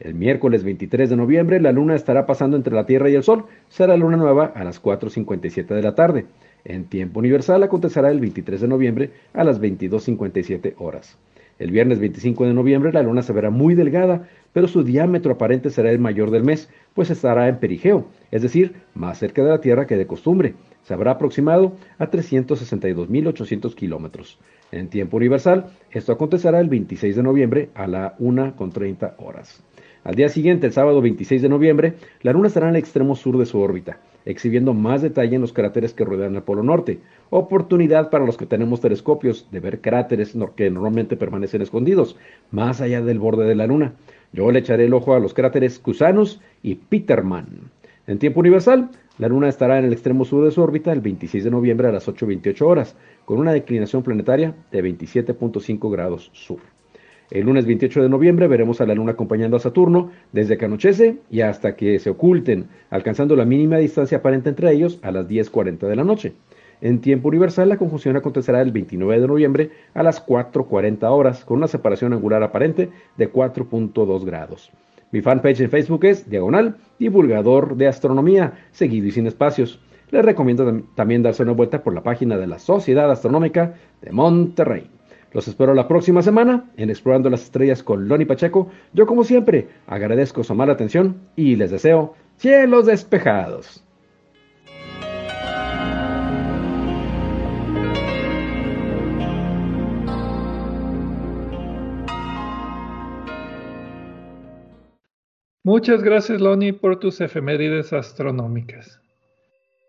El 0.01 0.15
miércoles 0.15 0.65
23 0.65 1.11
de 1.11 1.17
noviembre 1.17 1.61
la 1.61 1.73
luna 1.73 1.95
estará 1.95 2.25
pasando 2.25 2.57
entre 2.57 2.75
la 2.75 2.87
Tierra 2.87 3.11
y 3.11 3.17
el 3.17 3.25
Sol. 3.25 3.45
Será 3.69 3.99
luna 3.99 4.17
nueva 4.17 4.47
a 4.47 4.65
las 4.65 4.83
4.57 4.83 5.67
de 5.67 5.83
la 5.83 5.95
tarde. 5.95 6.25
En 6.65 6.85
tiempo 6.85 7.19
universal 7.21 7.63
acontecerá 7.65 8.11
el 8.11 8.21
23 8.21 8.63
de 8.63 8.69
noviembre 8.69 9.11
a 9.35 9.45
las 9.45 9.61
22.57 9.61 10.75
horas. 10.79 11.19
El 11.59 11.73
viernes 11.73 11.99
25 11.99 12.47
de 12.47 12.55
noviembre 12.55 12.93
la 12.93 13.03
luna 13.03 13.23
se 13.23 13.33
verá 13.33 13.51
muy 13.51 13.75
delgada, 13.75 14.29
pero 14.53 14.69
su 14.69 14.83
diámetro 14.83 15.33
aparente 15.33 15.71
será 15.71 15.91
el 15.91 15.99
mayor 15.99 16.31
del 16.31 16.45
mes, 16.45 16.69
pues 16.95 17.11
estará 17.11 17.49
en 17.49 17.59
perigeo, 17.59 18.09
es 18.31 18.43
decir, 18.43 18.75
más 18.95 19.19
cerca 19.19 19.43
de 19.43 19.51
la 19.51 19.61
Tierra 19.61 19.87
que 19.87 19.97
de 19.97 20.07
costumbre. 20.07 20.55
Se 20.83 20.95
habrá 20.95 21.13
aproximado 21.13 21.73
a 21.99 22.11
362.800 22.11 23.75
kilómetros. 23.75 24.39
En 24.73 24.89
tiempo 24.89 25.17
universal, 25.17 25.67
esto 25.91 26.13
acontecerá 26.13 26.61
el 26.61 26.69
26 26.69 27.17
de 27.17 27.23
noviembre 27.23 27.71
a 27.75 27.87
la 27.87 28.17
1.30 28.19 29.15
horas. 29.19 29.63
Al 30.05 30.15
día 30.15 30.29
siguiente, 30.29 30.67
el 30.67 30.73
sábado 30.73 31.03
26 31.03 31.43
de 31.43 31.49
noviembre, 31.49 31.95
la 32.23 32.33
Luna 32.33 32.49
estará 32.49 32.69
en 32.69 32.77
el 32.77 32.81
extremo 32.81 33.15
sur 33.15 33.37
de 33.37 33.47
su 33.47 33.61
órbita, 33.61 34.01
exhibiendo 34.25 34.73
más 34.73 35.03
detalle 35.03 35.35
en 35.35 35.43
los 35.43 35.53
cráteres 35.53 35.93
que 35.93 36.05
rodean 36.05 36.35
el 36.35 36.43
Polo 36.43 36.63
Norte. 36.63 37.01
Oportunidad 37.31 38.09
para 38.09 38.25
los 38.25 38.37
que 38.37 38.47
tenemos 38.47 38.81
telescopios 38.81 39.49
de 39.51 39.61
ver 39.61 39.81
cráteres 39.81 40.35
que 40.57 40.71
normalmente 40.71 41.17
permanecen 41.17 41.63
escondidos, 41.63 42.17
más 42.51 42.81
allá 42.81 43.03
del 43.03 43.19
borde 43.19 43.47
de 43.47 43.55
la 43.55 43.67
Luna. 43.67 43.95
Yo 44.33 44.51
le 44.51 44.59
echaré 44.59 44.85
el 44.85 44.95
ojo 44.95 45.15
a 45.15 45.21
los 45.21 45.35
cráteres 45.35 45.79
Cusanus 45.79 46.41
y 46.63 46.75
Peterman. 46.75 47.71
En 48.07 48.19
tiempo 48.19 48.41
universal, 48.41 48.91
la 49.19 49.29
Luna 49.29 49.49
estará 49.49 49.79
en 49.79 49.85
el 49.85 49.93
extremo 49.93 50.25
sur 50.25 50.45
de 50.45 50.51
su 50.51 50.63
órbita 50.63 50.93
el 50.93 51.01
26 51.01 51.45
de 51.45 51.51
noviembre 51.51 51.89
a 51.89 51.93
las 51.93 52.09
8.28 52.09 52.63
horas, 52.63 52.97
con 53.25 53.39
una 53.39 53.53
declinación 53.53 54.03
planetaria 54.03 54.55
de 54.71 54.85
27.5 54.85 55.91
grados 55.91 56.31
sur. 56.33 56.59
El 57.31 57.45
lunes 57.45 57.67
28 57.67 58.03
de 58.03 58.09
noviembre 58.09 58.49
veremos 58.49 58.81
a 58.81 58.87
la 58.87 58.95
Luna 58.95 59.13
acompañando 59.13 59.57
a 59.57 59.61
Saturno 59.61 60.11
desde 60.33 60.57
que 60.57 60.65
anochece 60.65 61.19
y 61.31 61.43
hasta 61.43 61.77
que 61.77 61.99
se 61.99 62.09
oculten, 62.09 62.69
alcanzando 62.89 63.37
la 63.37 63.45
mínima 63.45 63.77
distancia 63.77 64.19
aparente 64.19 64.49
entre 64.49 64.73
ellos 64.73 64.99
a 65.03 65.11
las 65.11 65.29
10.40 65.29 65.89
de 65.89 65.97
la 65.97 66.05
noche. 66.05 66.33
En 66.81 67.01
tiempo 67.01 67.29
universal, 67.29 67.69
la 67.69 67.77
conjunción 67.77 68.17
acontecerá 68.17 68.63
el 68.63 68.71
29 68.71 69.21
de 69.21 69.27
noviembre 69.27 69.71
a 69.95 70.03
las 70.03 70.25
4.40 70.25 71.03
horas, 71.11 71.45
con 71.45 71.57
una 71.59 71.67
separación 71.67 72.13
angular 72.13 72.43
aparente 72.43 72.91
de 73.17 73.33
4.2 73.33 74.25
grados. 74.25 74.71
Mi 75.11 75.21
fanpage 75.21 75.61
en 75.61 75.71
Facebook 75.71 76.05
es 76.05 76.29
Diagonal 76.29 76.77
Divulgador 76.99 77.77
de 77.77 77.89
Astronomía, 77.89 78.53
seguido 78.71 79.09
y 79.09 79.11
sin 79.11 79.27
espacios. 79.27 79.81
Les 80.11 80.25
recomiendo 80.25 80.83
también 80.95 81.23
darse 81.23 81.43
una 81.43 81.53
vuelta 81.53 81.83
por 81.83 81.95
la 81.95 82.03
página 82.03 82.37
de 82.37 82.47
la 82.47 82.59
Sociedad 82.59 83.11
Astronómica 83.11 83.75
de 84.01 84.13
Monterrey. 84.13 84.91
Los 85.33 85.49
espero 85.49 85.75
la 85.75 85.89
próxima 85.89 86.23
semana 86.23 86.71
en 86.77 86.91
Explorando 86.91 87.29
las 87.29 87.43
Estrellas 87.43 87.83
con 87.83 88.09
Loni 88.09 88.25
Pacheco. 88.25 88.69
Yo 88.95 89.07
como 89.07 89.25
siempre 89.25 89.69
agradezco 89.87 90.45
su 90.45 90.55
mala 90.55 90.75
atención 90.75 91.17
y 91.37 91.57
les 91.57 91.71
deseo 91.71 92.15
cielos 92.37 92.87
despejados. 92.87 93.85
Muchas 105.69 106.03
gracias, 106.03 106.41
Loni, 106.41 106.73
por 106.73 106.99
tus 106.99 107.21
efemérides 107.21 107.93
astronómicas. 107.93 109.03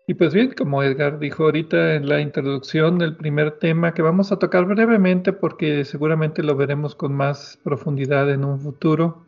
Y 0.06 0.12
pues 0.12 0.34
bien, 0.34 0.52
como 0.52 0.82
Edgar 0.82 1.18
dijo 1.18 1.44
ahorita 1.44 1.94
en 1.94 2.06
la 2.06 2.20
introducción, 2.20 3.00
el 3.00 3.16
primer 3.16 3.52
tema 3.52 3.94
que 3.94 4.02
vamos 4.02 4.30
a 4.30 4.38
tocar 4.38 4.66
brevemente, 4.66 5.32
porque 5.32 5.86
seguramente 5.86 6.42
lo 6.42 6.54
veremos 6.54 6.94
con 6.94 7.14
más 7.14 7.58
profundidad 7.64 8.30
en 8.30 8.44
un 8.44 8.60
futuro, 8.60 9.24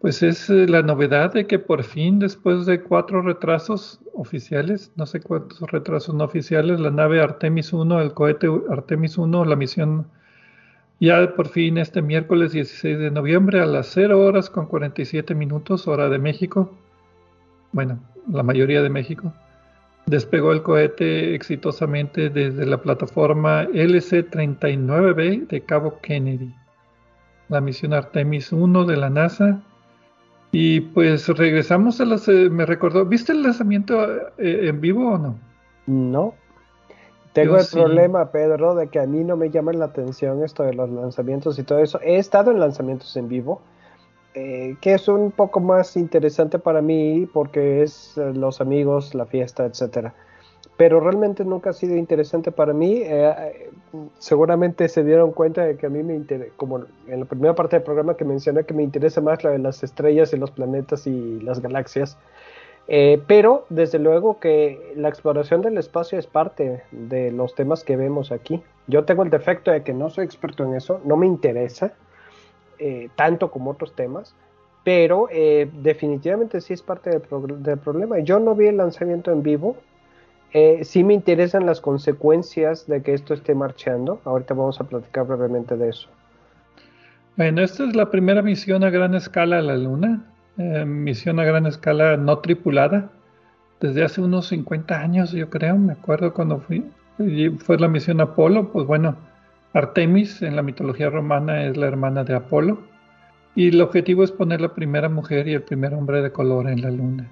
pues 0.00 0.22
es 0.22 0.48
eh, 0.50 0.68
la 0.68 0.82
novedad 0.82 1.32
de 1.32 1.48
que 1.48 1.58
por 1.58 1.82
fin, 1.82 2.20
después 2.20 2.64
de 2.64 2.82
cuatro 2.82 3.20
retrasos 3.20 3.98
oficiales, 4.14 4.92
no 4.94 5.04
sé 5.04 5.18
cuántos 5.18 5.68
retrasos 5.68 6.14
no 6.14 6.22
oficiales, 6.22 6.78
la 6.78 6.92
nave 6.92 7.20
Artemis 7.20 7.72
1, 7.72 8.00
el 8.00 8.14
cohete 8.14 8.46
Artemis 8.68 9.18
1, 9.18 9.44
la 9.44 9.56
misión 9.56 10.06
ya 11.00 11.34
por 11.34 11.48
fin 11.48 11.78
este 11.78 12.02
miércoles 12.02 12.52
16 12.52 12.98
de 12.98 13.10
noviembre 13.10 13.60
a 13.60 13.66
las 13.66 13.88
0 13.88 14.20
horas 14.20 14.50
con 14.50 14.66
47 14.66 15.34
minutos, 15.34 15.88
hora 15.88 16.08
de 16.08 16.18
México, 16.18 16.70
bueno, 17.72 17.98
la 18.30 18.42
mayoría 18.42 18.82
de 18.82 18.90
México, 18.90 19.32
despegó 20.06 20.52
el 20.52 20.62
cohete 20.62 21.34
exitosamente 21.34 22.30
desde 22.30 22.66
la 22.66 22.82
plataforma 22.82 23.64
LC-39B 23.64 25.46
de 25.46 25.60
Cabo 25.62 26.00
Kennedy, 26.00 26.52
la 27.48 27.60
misión 27.60 27.94
Artemis 27.94 28.52
1 28.52 28.84
de 28.84 28.96
la 28.96 29.10
NASA. 29.10 29.62
Y 30.52 30.80
pues 30.80 31.28
regresamos 31.28 32.00
a 32.00 32.04
las... 32.04 32.26
Eh, 32.28 32.50
me 32.50 32.66
recordó, 32.66 33.06
¿viste 33.06 33.32
el 33.32 33.44
lanzamiento 33.44 34.04
eh, 34.38 34.68
en 34.68 34.80
vivo 34.80 35.12
o 35.12 35.18
no? 35.18 35.38
No. 35.86 36.34
Tengo 37.32 37.56
el 37.56 37.66
problema, 37.70 38.32
Pedro, 38.32 38.74
de 38.74 38.88
que 38.88 38.98
a 38.98 39.06
mí 39.06 39.22
no 39.22 39.36
me 39.36 39.50
llama 39.50 39.72
la 39.72 39.86
atención 39.86 40.42
esto 40.42 40.64
de 40.64 40.74
los 40.74 40.90
lanzamientos 40.90 41.58
y 41.58 41.62
todo 41.62 41.78
eso. 41.78 42.00
He 42.02 42.16
estado 42.16 42.50
en 42.50 42.58
lanzamientos 42.58 43.16
en 43.16 43.28
vivo, 43.28 43.60
eh, 44.34 44.76
que 44.80 44.94
es 44.94 45.06
un 45.06 45.30
poco 45.30 45.60
más 45.60 45.96
interesante 45.96 46.58
para 46.58 46.82
mí 46.82 47.28
porque 47.32 47.82
es 47.82 48.18
eh, 48.18 48.32
los 48.34 48.60
amigos, 48.60 49.14
la 49.14 49.26
fiesta, 49.26 49.64
etcétera. 49.64 50.12
Pero 50.76 50.98
realmente 50.98 51.44
nunca 51.44 51.70
ha 51.70 51.72
sido 51.72 51.96
interesante 51.96 52.50
para 52.50 52.72
mí. 52.72 53.02
Eh, 53.04 53.70
seguramente 54.18 54.88
se 54.88 55.04
dieron 55.04 55.30
cuenta 55.30 55.64
de 55.64 55.76
que 55.76 55.86
a 55.86 55.90
mí 55.90 56.02
me 56.02 56.14
interesa, 56.14 56.52
como 56.56 56.84
en 57.06 57.20
la 57.20 57.26
primera 57.26 57.54
parte 57.54 57.76
del 57.76 57.84
programa 57.84 58.16
que 58.16 58.24
mencioné, 58.24 58.64
que 58.64 58.74
me 58.74 58.82
interesa 58.82 59.20
más 59.20 59.44
la 59.44 59.50
de 59.50 59.58
las 59.58 59.84
estrellas 59.84 60.32
y 60.32 60.36
los 60.36 60.50
planetas 60.50 61.06
y 61.06 61.40
las 61.40 61.60
galaxias. 61.60 62.18
Eh, 62.88 63.22
pero 63.26 63.66
desde 63.68 63.98
luego 63.98 64.40
que 64.40 64.92
la 64.96 65.08
exploración 65.08 65.62
del 65.62 65.78
espacio 65.78 66.18
es 66.18 66.26
parte 66.26 66.82
de 66.90 67.30
los 67.30 67.54
temas 67.54 67.84
que 67.84 67.96
vemos 67.96 68.32
aquí. 68.32 68.62
Yo 68.88 69.04
tengo 69.04 69.22
el 69.22 69.30
defecto 69.30 69.70
de 69.70 69.82
que 69.82 69.92
no 69.92 70.10
soy 70.10 70.24
experto 70.24 70.64
en 70.64 70.74
eso, 70.74 71.00
no 71.04 71.16
me 71.16 71.26
interesa 71.26 71.92
eh, 72.78 73.08
tanto 73.14 73.50
como 73.50 73.70
otros 73.70 73.94
temas, 73.94 74.34
pero 74.82 75.28
eh, 75.30 75.70
definitivamente 75.82 76.60
sí 76.60 76.72
es 76.72 76.82
parte 76.82 77.10
del, 77.10 77.20
problema. 77.78 78.18
Yo 78.18 78.40
no 78.40 78.56
vi 78.56 78.66
el 78.66 78.78
lanzamiento 78.78 79.30
en 79.30 79.42
vivo, 79.42 79.76
sí 80.82 81.04
me 81.04 81.14
interesan 81.14 81.66
las 81.66 81.80
consecuencias 81.80 82.88
de 82.88 83.02
que 83.02 83.14
esto 83.14 83.34
esté 83.34 83.54
marchando. 83.54 84.20
Ahorita 84.24 84.54
vamos 84.54 84.80
a 84.80 84.84
platicar 84.84 85.24
brevemente 85.24 85.76
de 85.76 85.90
eso. 85.90 86.08
Bueno, 87.36 87.62
esta 87.62 87.84
es 87.84 87.94
la 87.94 88.10
primera 88.10 88.42
misión 88.42 88.82
a 88.82 88.90
gran 88.90 89.14
escala 89.14 89.58
a 89.58 89.62
la 89.62 89.76
Luna. 89.76 90.24
Eh, 90.60 90.84
misión 90.84 91.40
a 91.40 91.44
gran 91.44 91.64
escala 91.64 92.18
no 92.18 92.40
tripulada 92.40 93.10
desde 93.80 94.04
hace 94.04 94.20
unos 94.20 94.48
50 94.48 95.00
años, 95.00 95.32
yo 95.32 95.48
creo. 95.48 95.78
Me 95.78 95.94
acuerdo 95.94 96.34
cuando 96.34 96.58
fui, 96.58 96.84
fue 97.60 97.78
la 97.78 97.88
misión 97.88 98.20
Apolo, 98.20 98.70
pues 98.70 98.86
bueno, 98.86 99.16
Artemis 99.72 100.42
en 100.42 100.56
la 100.56 100.62
mitología 100.62 101.08
romana 101.08 101.64
es 101.64 101.78
la 101.78 101.86
hermana 101.86 102.24
de 102.24 102.34
Apolo. 102.34 102.82
Y 103.54 103.68
el 103.68 103.80
objetivo 103.80 104.22
es 104.22 104.32
poner 104.32 104.60
la 104.60 104.74
primera 104.74 105.08
mujer 105.08 105.48
y 105.48 105.54
el 105.54 105.62
primer 105.62 105.94
hombre 105.94 106.20
de 106.20 106.30
color 106.30 106.68
en 106.68 106.82
la 106.82 106.90
luna. 106.90 107.26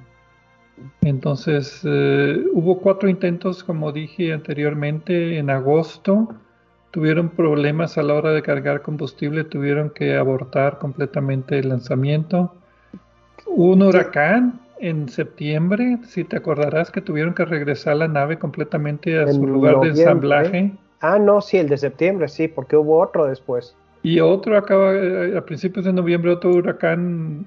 Entonces, 1.03 1.83
eh, 1.85 2.45
hubo 2.55 2.81
cuatro 2.81 3.11
intentos, 3.11 3.63
como 3.63 3.93
dije 3.93 4.33
anteriormente, 4.33 5.37
en 5.37 5.51
agosto. 5.51 6.35
Tuvieron 6.93 7.29
problemas 7.29 7.99
a 7.99 8.03
la 8.03 8.15
hora 8.15 8.33
de 8.33 8.41
cargar 8.41 8.81
combustible, 8.81 9.45
tuvieron 9.45 9.91
que 9.91 10.17
abortar 10.17 10.79
completamente 10.79 11.59
el 11.59 11.69
lanzamiento 11.69 12.58
un 13.49 13.83
huracán 13.83 14.61
en 14.81 15.09
septiembre, 15.09 15.99
si 16.07 16.25
te 16.25 16.37
acordarás 16.37 16.91
que 16.91 17.01
tuvieron 17.01 17.35
que 17.35 17.45
regresar 17.45 17.97
la 17.97 18.09
nave 18.09 18.39
completamente 18.39 19.19
a 19.19 19.33
su 19.33 19.47
lugar 19.47 19.81
de 19.81 19.89
ensamblaje. 19.89 20.73
Ah, 21.01 21.19
no, 21.19 21.41
sí, 21.41 21.59
el 21.59 21.69
de 21.69 21.79
septiembre, 21.79 22.29
sí, 22.29 22.49
porque 22.49 22.77
hubo 22.77 23.01
otro 23.01 23.27
después. 23.27 23.77
Y 24.03 24.21
otro 24.21 24.57
acaba, 24.57 24.95
eh, 24.95 25.37
a 25.37 25.45
principios 25.45 25.85
de 25.85 25.93
noviembre, 25.93 26.31
otro 26.31 26.51
huracán, 26.51 27.47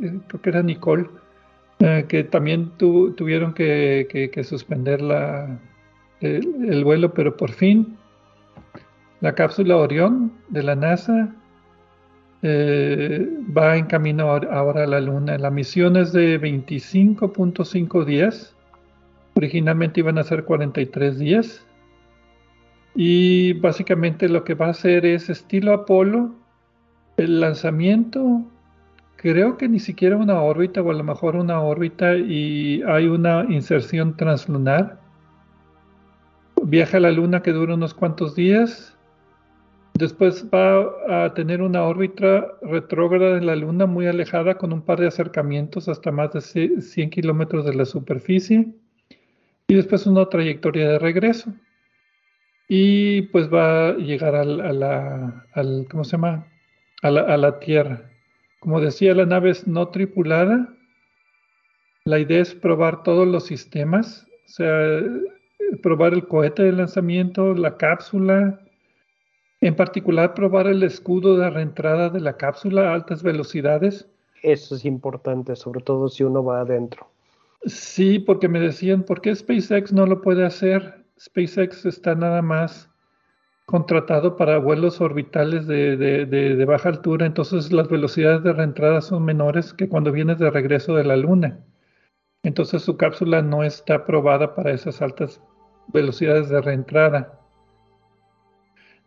eh, 0.00 0.18
creo 0.28 0.42
que 0.42 0.50
era 0.50 0.62
Nicole, 0.62 1.06
eh, 1.80 2.04
que 2.08 2.24
también 2.24 2.70
tuvieron 2.76 3.52
que, 3.54 4.40
suspender 4.44 5.00
la, 5.02 5.58
el, 6.20 6.84
vuelo, 6.84 7.12
pero 7.14 7.36
por 7.36 7.50
fin 7.50 7.96
la 9.20 9.34
cápsula 9.34 9.76
Orión 9.76 10.32
de 10.48 10.62
la 10.62 10.74
NASA 10.74 11.34
eh, 12.46 13.26
va 13.56 13.74
en 13.74 13.86
camino 13.86 14.30
ahora 14.30 14.84
a 14.84 14.86
la 14.86 15.00
Luna. 15.00 15.38
La 15.38 15.50
misión 15.50 15.96
es 15.96 16.12
de 16.12 16.38
25.5 16.38 18.04
días. 18.04 18.54
Originalmente 19.34 20.00
iban 20.00 20.18
a 20.18 20.24
ser 20.24 20.44
43 20.44 21.18
días. 21.18 21.66
Y 22.94 23.54
básicamente 23.54 24.28
lo 24.28 24.44
que 24.44 24.52
va 24.52 24.66
a 24.66 24.70
hacer 24.72 25.06
es 25.06 25.30
estilo 25.30 25.72
Apolo. 25.72 26.34
El 27.16 27.40
lanzamiento, 27.40 28.42
creo 29.16 29.56
que 29.56 29.66
ni 29.66 29.80
siquiera 29.80 30.18
una 30.18 30.42
órbita 30.42 30.82
o 30.82 30.90
a 30.90 30.94
lo 30.94 31.02
mejor 31.02 31.36
una 31.36 31.62
órbita 31.62 32.14
y 32.14 32.82
hay 32.82 33.06
una 33.06 33.46
inserción 33.48 34.18
translunar. 34.18 35.00
Viaja 36.62 36.98
a 36.98 37.00
la 37.00 37.10
Luna 37.10 37.40
que 37.40 37.52
dura 37.52 37.72
unos 37.72 37.94
cuantos 37.94 38.34
días 38.34 38.93
Después 39.94 40.44
va 40.52 41.24
a 41.24 41.34
tener 41.34 41.62
una 41.62 41.84
órbita 41.84 42.58
retrógrada 42.62 43.38
en 43.38 43.46
la 43.46 43.54
Luna 43.54 43.86
muy 43.86 44.08
alejada 44.08 44.56
con 44.56 44.72
un 44.72 44.82
par 44.82 44.98
de 44.98 45.06
acercamientos 45.06 45.88
hasta 45.88 46.10
más 46.10 46.32
de 46.32 46.80
100 46.80 47.10
kilómetros 47.10 47.64
de 47.64 47.74
la 47.74 47.84
superficie 47.84 48.74
y 49.68 49.74
después 49.74 50.04
una 50.06 50.28
trayectoria 50.28 50.88
de 50.88 50.98
regreso. 50.98 51.54
Y 52.66 53.22
pues 53.22 53.52
va 53.52 53.90
a 53.90 53.92
llegar 53.94 54.34
a 54.34 54.44
la, 54.44 55.46
al, 55.52 55.86
¿cómo 55.88 56.02
se 56.02 56.12
llama? 56.12 56.48
A 57.02 57.10
la, 57.12 57.20
a 57.20 57.36
la 57.36 57.60
Tierra. 57.60 58.10
Como 58.58 58.80
decía, 58.80 59.14
la 59.14 59.26
nave 59.26 59.50
es 59.50 59.68
no 59.68 59.88
tripulada. 59.88 60.74
La 62.04 62.18
idea 62.18 62.40
es 62.40 62.52
probar 62.52 63.04
todos 63.04 63.28
los 63.28 63.46
sistemas, 63.46 64.26
o 64.46 64.48
sea, 64.48 65.00
probar 65.82 66.14
el 66.14 66.26
cohete 66.26 66.64
de 66.64 66.72
lanzamiento, 66.72 67.54
la 67.54 67.76
cápsula, 67.76 68.63
en 69.66 69.76
particular, 69.76 70.34
probar 70.34 70.66
el 70.66 70.82
escudo 70.82 71.38
de 71.38 71.48
reentrada 71.48 72.10
de 72.10 72.20
la 72.20 72.36
cápsula 72.36 72.90
a 72.90 72.94
altas 72.94 73.22
velocidades. 73.22 74.06
Eso 74.42 74.74
es 74.74 74.84
importante, 74.84 75.56
sobre 75.56 75.80
todo 75.80 76.08
si 76.08 76.22
uno 76.22 76.44
va 76.44 76.60
adentro. 76.60 77.08
Sí, 77.64 78.18
porque 78.18 78.46
me 78.46 78.60
decían, 78.60 79.04
¿por 79.04 79.22
qué 79.22 79.34
SpaceX 79.34 79.90
no 79.90 80.04
lo 80.04 80.20
puede 80.20 80.44
hacer? 80.44 81.04
SpaceX 81.18 81.86
está 81.86 82.14
nada 82.14 82.42
más 82.42 82.90
contratado 83.64 84.36
para 84.36 84.58
vuelos 84.58 85.00
orbitales 85.00 85.66
de, 85.66 86.64
baja 86.68 86.90
altura, 86.90 87.24
entonces 87.24 87.72
las 87.72 87.88
velocidades 87.88 88.42
de 88.42 88.52
reentrada 88.52 89.00
son 89.00 89.24
menores 89.24 89.72
que 89.72 89.88
cuando 89.88 90.12
vienes 90.12 90.38
de 90.38 90.50
regreso 90.50 90.94
de 90.94 91.04
la 91.04 91.16
Luna. 91.16 91.58
Entonces 92.42 92.82
su 92.82 92.98
cápsula 92.98 93.40
no 93.40 93.64
está 93.64 93.94
aprobada 93.94 94.54
para 94.54 94.72
esas 94.72 95.00
altas 95.00 95.40
velocidades 95.88 96.50
de 96.50 96.60
reentrada. 96.60 97.40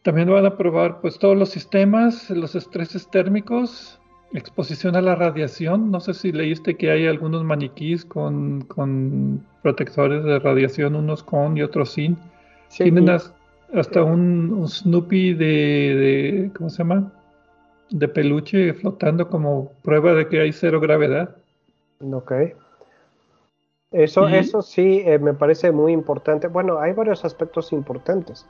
También 0.07 0.31
van 0.31 0.45
a 0.45 0.55
probar 0.55 1.01
pues 1.01 1.19
todos 1.19 1.35
los 1.35 1.49
sistemas, 1.49 2.29
los 2.29 2.55
estreses 2.55 3.09
térmicos, 3.09 3.99
exposición 4.31 4.95
a 4.95 5.01
la 5.01 5.15
radiación. 5.15 5.91
No 5.91 5.99
sé 5.99 6.13
si 6.13 6.31
leíste 6.31 6.77
que 6.77 6.89
hay 6.89 7.07
algunos 7.07 7.43
maniquís 7.43 8.05
con, 8.05 8.65
protectores 9.61 10.23
de 10.23 10.39
radiación, 10.39 10.95
unos 10.95 11.23
con 11.23 11.57
y 11.57 11.61
otros 11.61 11.91
sin. 11.91 12.17
Tienen 12.69 13.09
hasta 13.09 14.01
un, 14.01 14.65
Snoopy 14.65 15.33
de, 15.33 16.51
¿cómo 16.55 16.69
se 16.69 16.77
llama? 16.77 17.11
De 17.89 18.07
peluche 18.07 18.75
flotando 18.75 19.29
como 19.29 19.73
prueba 19.83 20.13
de 20.13 20.29
que 20.29 20.39
hay 20.39 20.53
cero 20.53 20.79
gravedad. 20.79 21.35
Ok. 21.99 22.31
Eso, 23.91 24.29
eso 24.29 24.61
sí 24.61 25.01
eh, 25.05 25.19
me 25.19 25.33
parece 25.33 25.73
muy 25.73 25.91
importante. 25.91 26.47
Bueno, 26.47 26.79
hay 26.79 26.93
varios 26.93 27.25
aspectos 27.25 27.73
importantes. 27.73 28.45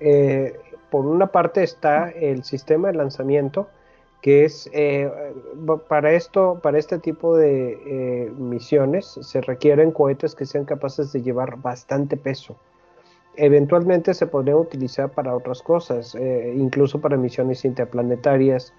Eh, 0.00 0.54
por 0.92 1.06
una 1.06 1.28
parte 1.28 1.62
está 1.62 2.10
el 2.10 2.44
sistema 2.44 2.88
de 2.88 2.98
lanzamiento, 2.98 3.66
que 4.20 4.44
es 4.44 4.68
eh, 4.74 5.10
para 5.88 6.12
esto, 6.12 6.60
para 6.62 6.78
este 6.78 6.98
tipo 6.98 7.34
de 7.34 7.78
eh, 7.86 8.30
misiones 8.36 9.06
se 9.06 9.40
requieren 9.40 9.90
cohetes 9.90 10.34
que 10.34 10.44
sean 10.44 10.66
capaces 10.66 11.10
de 11.10 11.22
llevar 11.22 11.56
bastante 11.56 12.18
peso. 12.18 12.56
Eventualmente 13.36 14.12
se 14.12 14.26
podrían 14.26 14.58
utilizar 14.58 15.08
para 15.08 15.34
otras 15.34 15.62
cosas, 15.62 16.14
eh, 16.14 16.52
incluso 16.54 17.00
para 17.00 17.16
misiones 17.16 17.64
interplanetarias 17.64 18.74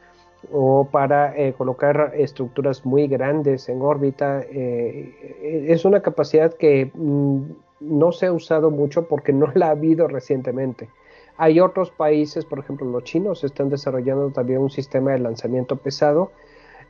o 0.51 0.87
para 0.91 1.33
colocar 1.57 2.11
estructuras 2.15 2.85
muy 2.85 3.07
grandes 3.07 3.69
en 3.69 3.81
órbita. 3.81 4.41
es 4.41 5.85
una 5.85 6.01
capacidad 6.01 6.53
que 6.53 6.91
mm, 6.93 7.41
no 7.79 8.11
se 8.11 8.27
ha 8.27 8.33
usado 8.33 8.69
mucho 8.69 9.07
porque 9.07 9.33
no 9.33 9.51
la 9.55 9.67
ha 9.67 9.71
habido 9.71 10.07
recientemente. 10.07 10.89
Hay 11.37 11.59
otros 11.59 11.91
países, 11.91 12.45
por 12.45 12.59
ejemplo 12.59 12.89
los 12.89 13.03
chinos, 13.03 13.43
están 13.43 13.69
desarrollando 13.69 14.29
también 14.29 14.59
un 14.59 14.69
sistema 14.69 15.11
de 15.11 15.19
lanzamiento 15.19 15.75
pesado. 15.77 16.31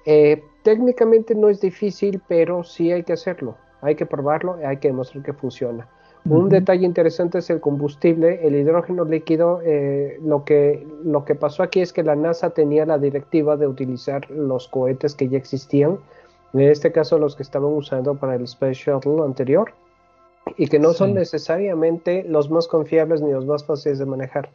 Eh, 0.05 0.43
técnicamente 0.63 1.33
no 1.35 1.49
es 1.49 1.61
difícil, 1.61 2.21
pero 2.27 2.63
sí 2.63 2.91
hay 2.91 3.03
que 3.03 3.13
hacerlo. 3.13 3.55
Hay 3.81 3.95
que 3.95 4.05
probarlo, 4.05 4.59
y 4.61 4.65
hay 4.65 4.77
que 4.77 4.89
demostrar 4.89 5.23
que 5.23 5.33
funciona. 5.33 5.87
Un 6.25 6.47
detalle 6.47 6.85
interesante 6.85 7.39
es 7.39 7.49
el 7.49 7.59
combustible, 7.59 8.47
el 8.47 8.55
hidrógeno 8.55 9.03
líquido. 9.03 9.59
Eh, 9.61 10.19
lo, 10.23 10.45
que, 10.45 10.87
lo 11.03 11.25
que 11.25 11.35
pasó 11.35 11.63
aquí 11.63 11.81
es 11.81 11.91
que 11.91 12.01
la 12.01 12.15
NASA 12.15 12.51
tenía 12.51 12.85
la 12.85 12.97
directiva 12.97 13.57
de 13.57 13.67
utilizar 13.67 14.29
los 14.31 14.69
cohetes 14.69 15.15
que 15.15 15.27
ya 15.27 15.37
existían, 15.37 15.99
en 16.53 16.61
este 16.61 16.93
caso 16.93 17.17
los 17.17 17.35
que 17.35 17.43
estaban 17.43 17.73
usando 17.73 18.15
para 18.15 18.35
el 18.35 18.43
Space 18.43 18.85
Shuttle 18.85 19.21
anterior, 19.21 19.73
y 20.57 20.67
que 20.67 20.79
no 20.79 20.93
son 20.93 21.13
necesariamente 21.13 22.25
los 22.27 22.49
más 22.49 22.67
confiables 22.67 23.21
ni 23.21 23.31
los 23.31 23.45
más 23.45 23.63
fáciles 23.65 23.99
de 23.99 24.05
manejar. 24.05 24.49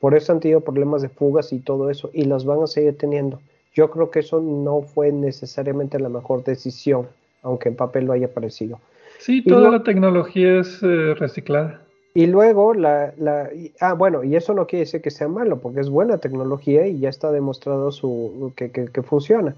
Por 0.00 0.14
eso 0.14 0.32
han 0.32 0.40
tenido 0.40 0.60
problemas 0.60 1.02
de 1.02 1.08
fugas 1.08 1.52
y 1.52 1.60
todo 1.60 1.90
eso, 1.90 2.10
y 2.12 2.24
los 2.24 2.44
van 2.44 2.62
a 2.62 2.66
seguir 2.66 2.96
teniendo. 2.96 3.40
Yo 3.74 3.90
creo 3.90 4.10
que 4.10 4.20
eso 4.20 4.40
no 4.40 4.82
fue 4.82 5.12
necesariamente 5.12 5.98
la 5.98 6.08
mejor 6.08 6.44
decisión, 6.44 7.06
aunque 7.42 7.68
en 7.68 7.76
papel 7.76 8.06
lo 8.06 8.12
haya 8.12 8.28
parecido. 8.28 8.80
Sí, 9.18 9.42
toda 9.44 9.70
la 9.70 9.84
tecnología 9.84 10.60
es 10.60 10.82
eh, 10.82 11.14
reciclada. 11.14 11.80
Y 12.14 12.26
luego, 12.26 12.74
la, 12.74 13.14
la, 13.16 13.48
ah, 13.80 13.94
bueno, 13.94 14.22
y 14.24 14.36
eso 14.36 14.52
no 14.52 14.66
quiere 14.66 14.84
decir 14.84 15.00
que 15.00 15.10
sea 15.10 15.28
malo, 15.28 15.60
porque 15.60 15.80
es 15.80 15.88
buena 15.88 16.18
tecnología 16.18 16.86
y 16.86 16.98
ya 16.98 17.08
está 17.08 17.30
demostrado 17.30 17.90
su, 17.92 18.52
que, 18.56 18.70
que, 18.70 18.86
que 18.86 19.02
funciona. 19.02 19.54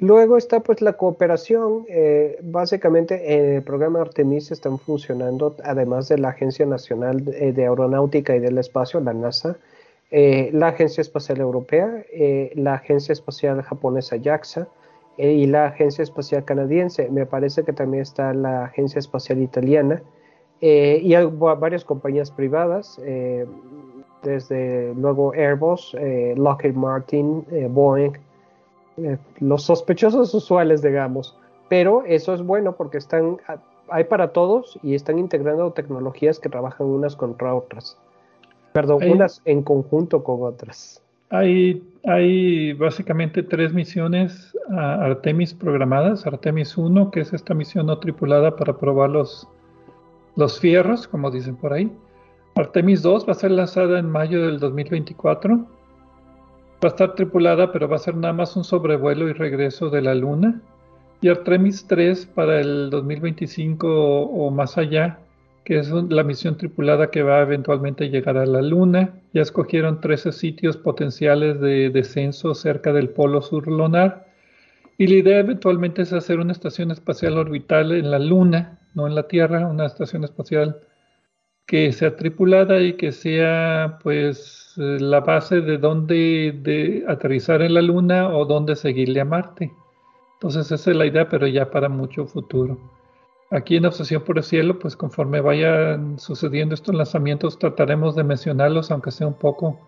Luego 0.00 0.36
está 0.36 0.60
pues 0.60 0.80
la 0.80 0.92
cooperación, 0.92 1.84
eh, 1.88 2.38
básicamente 2.40 3.34
en 3.34 3.54
el 3.56 3.62
programa 3.62 4.00
Artemis 4.00 4.52
están 4.52 4.78
funcionando, 4.78 5.56
además 5.64 6.08
de 6.08 6.18
la 6.18 6.28
Agencia 6.28 6.64
Nacional 6.66 7.24
de, 7.24 7.52
Aeronáutica 7.64 8.36
y 8.36 8.38
del 8.38 8.58
Espacio, 8.58 9.00
la 9.00 9.12
NASA, 9.12 9.56
eh, 10.12 10.50
la 10.52 10.68
Agencia 10.68 11.00
Espacial 11.00 11.40
Europea, 11.40 12.04
eh, 12.12 12.52
la 12.54 12.74
Agencia 12.74 13.12
Espacial 13.12 13.60
Japonesa 13.62 14.16
JAXA 14.22 14.68
y 15.18 15.46
la 15.48 15.66
Agencia 15.66 16.04
Espacial 16.04 16.44
Canadiense. 16.44 17.08
Me 17.10 17.26
parece 17.26 17.64
que 17.64 17.72
también 17.72 18.02
está 18.02 18.32
la 18.32 18.66
Agencia 18.66 19.00
Espacial 19.00 19.42
Italiana 19.42 20.00
y 20.60 21.12
hay 21.12 21.26
varias 21.26 21.84
compañías 21.84 22.30
privadas, 22.30 23.00
desde 24.22 24.94
luego 24.94 25.32
Airbus, 25.34 25.96
Lockheed 26.36 26.74
Martin, 26.74 27.44
Boeing, 27.70 28.12
eh, 29.02 29.18
los 29.40 29.62
sospechosos 29.62 30.34
usuales, 30.34 30.82
digamos. 30.82 31.36
Pero 31.68 32.04
eso 32.06 32.34
es 32.34 32.42
bueno 32.42 32.76
porque 32.76 32.98
están, 32.98 33.38
hay 33.88 34.04
para 34.04 34.32
todos 34.32 34.78
y 34.82 34.94
están 34.94 35.18
integrando 35.18 35.72
tecnologías 35.72 36.38
que 36.38 36.48
trabajan 36.48 36.86
unas 36.86 37.16
contra 37.16 37.54
otras. 37.54 37.98
Perdón, 38.72 39.02
unas 39.10 39.42
en 39.44 39.62
conjunto 39.62 40.22
con 40.22 40.42
otras. 40.42 41.02
Hay, 41.30 41.82
hay 42.04 42.72
básicamente 42.72 43.42
tres 43.42 43.74
misiones 43.74 44.56
a 44.70 45.04
Artemis 45.04 45.52
programadas. 45.52 46.26
Artemis 46.26 46.76
1, 46.76 47.10
que 47.10 47.20
es 47.20 47.32
esta 47.32 47.54
misión 47.54 47.86
no 47.86 47.98
tripulada 47.98 48.56
para 48.56 48.78
probar 48.78 49.10
los, 49.10 49.46
los 50.36 50.58
fierros, 50.58 51.06
como 51.06 51.30
dicen 51.30 51.56
por 51.56 51.74
ahí. 51.74 51.92
Artemis 52.54 53.02
2 53.02 53.28
va 53.28 53.32
a 53.32 53.36
ser 53.36 53.50
lanzada 53.50 53.98
en 53.98 54.10
mayo 54.10 54.46
del 54.46 54.58
2024 54.58 55.77
Va 56.82 56.88
a 56.88 56.92
estar 56.92 57.14
tripulada, 57.16 57.72
pero 57.72 57.88
va 57.88 57.96
a 57.96 57.98
ser 57.98 58.14
nada 58.14 58.32
más 58.32 58.54
un 58.54 58.62
sobrevuelo 58.62 59.28
y 59.28 59.32
regreso 59.32 59.90
de 59.90 60.00
la 60.00 60.14
Luna. 60.14 60.60
Y 61.20 61.28
Artemis 61.28 61.86
3 61.88 62.26
para 62.26 62.60
el 62.60 62.90
2025 62.90 63.88
o, 63.88 64.50
más 64.52 64.78
allá, 64.78 65.18
que 65.64 65.78
es 65.80 65.90
la 65.90 66.22
misión 66.22 66.56
tripulada 66.56 67.10
que 67.10 67.24
va 67.24 67.38
a 67.38 67.42
eventualmente 67.42 68.10
llegar 68.10 68.36
a 68.36 68.46
la 68.46 68.62
Luna. 68.62 69.12
Ya 69.34 69.42
escogieron 69.42 70.00
13 70.00 70.30
sitios 70.30 70.76
potenciales 70.76 71.60
de 71.60 71.90
descenso 71.90 72.54
cerca 72.54 72.92
del 72.92 73.08
polo 73.08 73.42
sur 73.42 73.66
lunar. 73.66 74.28
Y 74.98 75.08
la 75.08 75.14
idea 75.16 75.38
eventualmente 75.40 76.02
es 76.02 76.12
hacer 76.12 76.38
una 76.38 76.52
estación 76.52 76.92
espacial 76.92 77.38
orbital 77.38 77.90
en 77.90 78.12
la 78.12 78.20
Luna, 78.20 78.78
no 78.94 79.08
en 79.08 79.16
la 79.16 79.26
Tierra, 79.26 79.66
una 79.66 79.86
estación 79.86 80.22
espacial 80.22 80.80
que 81.66 81.92
sea 81.92 82.16
tripulada 82.16 82.80
y 82.80 82.94
que 82.94 83.12
sea 83.12 83.98
pues 84.02 84.67
la 84.78 85.20
base 85.20 85.60
de 85.60 85.76
dónde 85.78 86.52
de 86.62 87.04
aterrizar 87.08 87.62
en 87.62 87.74
la 87.74 87.82
Luna 87.82 88.28
o 88.28 88.44
dónde 88.44 88.76
seguirle 88.76 89.20
a 89.20 89.24
Marte. 89.24 89.72
Entonces 90.34 90.70
esa 90.70 90.90
es 90.90 90.96
la 90.96 91.06
idea, 91.06 91.28
pero 91.28 91.48
ya 91.48 91.70
para 91.70 91.88
mucho 91.88 92.26
futuro. 92.26 92.78
Aquí 93.50 93.76
en 93.76 93.86
Obsesión 93.86 94.22
por 94.22 94.38
el 94.38 94.44
Cielo, 94.44 94.78
pues 94.78 94.96
conforme 94.96 95.40
vayan 95.40 96.18
sucediendo 96.18 96.74
estos 96.74 96.94
lanzamientos, 96.94 97.58
trataremos 97.58 98.14
de 98.14 98.22
mencionarlos, 98.22 98.90
aunque 98.90 99.10
sea 99.10 99.26
un 99.26 99.34
poco 99.34 99.80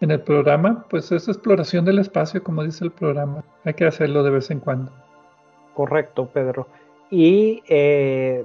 en 0.00 0.12
el 0.12 0.20
programa. 0.20 0.86
Pues 0.88 1.10
es 1.10 1.26
exploración 1.26 1.84
del 1.84 1.98
espacio, 1.98 2.42
como 2.44 2.62
dice 2.62 2.84
el 2.84 2.92
programa. 2.92 3.42
Hay 3.64 3.74
que 3.74 3.86
hacerlo 3.86 4.22
de 4.22 4.30
vez 4.30 4.50
en 4.50 4.60
cuando. 4.60 4.92
Correcto, 5.74 6.28
Pedro. 6.32 6.68
Y 7.10 7.62
eh, 7.68 8.44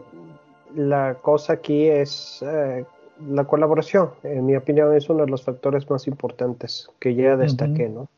la 0.74 1.16
cosa 1.22 1.54
aquí 1.54 1.88
es 1.88 2.42
eh, 2.42 2.86
la 3.20 3.46
colaboración, 3.46 4.12
en 4.24 4.46
mi 4.46 4.56
opinión, 4.56 4.94
es 4.96 5.10
uno 5.10 5.26
de 5.26 5.32
los 5.32 5.44
factores 5.44 5.90
más 5.90 6.08
importantes 6.08 6.90
que 7.00 7.16
ya 7.16 7.38
destaqué, 7.38 7.90
¿no? 7.90 8.10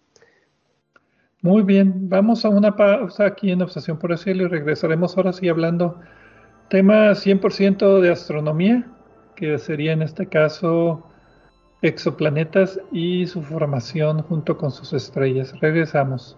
Muy 1.42 1.62
bien, 1.62 2.10
vamos 2.10 2.46
a 2.46 2.50
una 2.50 2.76
pausa 2.76 3.26
aquí 3.26 3.52
en 3.52 3.62
Obsesión 3.62 4.00
por 4.00 4.12
el 4.12 4.18
Cielo 4.18 4.46
y 4.46 4.48
regresaremos 4.48 5.16
ahora 5.16 5.34
sí 5.34 5.48
hablando 5.48 6.00
tema 6.70 7.12
100% 7.12 8.02
de 8.02 8.12
astronomía, 8.12 8.86
que 9.36 9.58
sería 9.58 9.94
en 9.94 10.02
este 10.02 10.28
caso 10.28 11.04
exoplanetas 11.82 12.80
y 12.92 13.28
su 13.28 13.44
formación 13.44 14.24
junto 14.24 14.58
con 14.58 14.72
sus 14.72 14.94
estrellas. 14.94 15.54
Regresamos. 15.60 16.38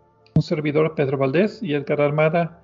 Un 0.41 0.45
servidor 0.47 0.95
Pedro 0.95 1.19
Valdés 1.19 1.61
y 1.61 1.75
Edgar 1.75 2.01
Armada. 2.01 2.63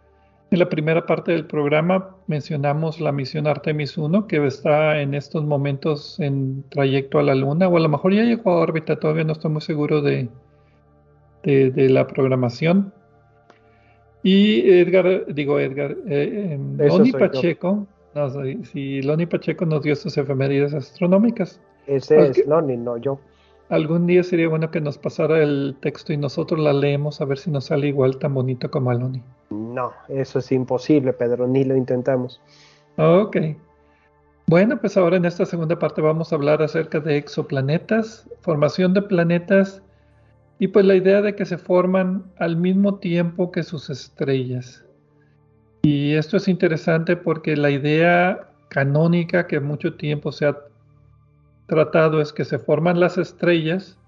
En 0.50 0.58
la 0.58 0.68
primera 0.68 1.06
parte 1.06 1.32
del 1.32 1.46
programa 1.46 2.16
mencionamos 2.26 3.00
la 3.00 3.12
misión 3.12 3.46
Artemis 3.46 4.00
1 4.00 4.26
que 4.26 4.44
está 4.48 5.00
en 5.00 5.14
estos 5.14 5.46
momentos 5.46 6.20
en 6.20 6.64
trayecto 6.70 7.20
a 7.20 7.22
la 7.22 7.36
Luna 7.36 7.68
o 7.68 7.78
a 7.78 7.80
lo 7.80 7.88
mejor 7.88 8.16
ya 8.16 8.24
llegó 8.24 8.50
a 8.50 8.62
órbita, 8.62 8.96
todavía 8.96 9.26
no 9.26 9.34
estoy 9.34 9.52
muy 9.52 9.62
seguro 9.62 10.02
de, 10.02 10.28
de, 11.44 11.90
la 11.92 12.08
programación. 12.08 12.92
Y 14.24 14.68
Edgar, 14.72 15.32
digo 15.32 15.60
Edgar, 15.60 15.96
eh, 16.08 16.58
Loni 16.80 17.12
Pacheco, 17.12 17.86
no, 18.16 18.30
si 18.64 19.04
Loni 19.04 19.28
Pacheco 19.28 19.68
nos 19.68 19.84
dio 19.84 19.96
sus 19.96 20.18
efemérides 20.18 20.74
astronómicas. 20.74 21.62
Ese 21.86 22.30
es 22.30 22.48
Loni, 22.48 22.76
no 22.76 22.98
yo. 22.98 23.20
Algún 23.70 24.08
día 24.08 24.24
sería 24.24 24.48
bueno 24.48 24.72
que 24.72 24.80
nos 24.80 24.98
pasara 24.98 25.44
el 25.44 25.76
texto 25.82 26.14
y 26.14 26.18
nosotros 26.18 26.60
la 26.60 26.72
leemos 26.72 27.20
a 27.20 27.26
ver 27.26 27.38
si 27.38 27.52
nos 27.52 27.66
sale 27.66 27.88
igual 27.88 28.18
tan 28.18 28.34
bonito 28.34 28.72
como 28.72 28.92
a 28.92 28.94
Loni. 28.94 29.22
No, 29.50 29.92
eso 30.08 30.40
es 30.40 30.52
imposible, 30.54 31.12
Pedro, 31.12 31.48
ni 31.48 31.66
lo 31.66 31.76
intentamos. 31.76 32.42
Ok. 32.96 33.38
Bueno, 34.48 34.80
pues 34.80 34.96
ahora 34.96 35.18
en 35.18 35.26
esta 35.26 35.46
segunda 35.46 35.78
parte 35.78 36.02
vamos 36.02 36.32
a 36.32 36.38
hablar 36.38 36.62
acerca 36.62 37.02
de 37.02 37.18
exoplanetas, 37.18 38.30
formación 38.40 38.94
de 38.94 39.02
planetas 39.02 39.82
y 40.60 40.70
pues 40.70 40.86
la 40.86 40.96
idea 40.96 41.22
de 41.22 41.36
que 41.36 41.46
se 41.46 41.58
forman 41.58 42.24
al 42.38 42.56
mismo 42.56 42.96
tiempo 42.96 43.52
que 43.52 43.64
sus 43.64 43.90
estrellas. 43.90 44.86
Y 45.82 46.14
esto 46.14 46.38
es 46.38 46.48
interesante 46.48 47.18
porque 47.18 47.58
la 47.58 47.70
idea 47.70 48.48
canónica 48.70 49.48
que 49.48 49.60
mucho 49.60 49.96
tiempo 49.96 50.32
se 50.32 50.46
ha 50.46 50.58
tratado 51.68 52.22
es 52.22 52.34
que 52.34 52.46
se 52.46 52.60
forman 52.60 53.00
las 53.00 53.18
estrellas, 53.18 54.00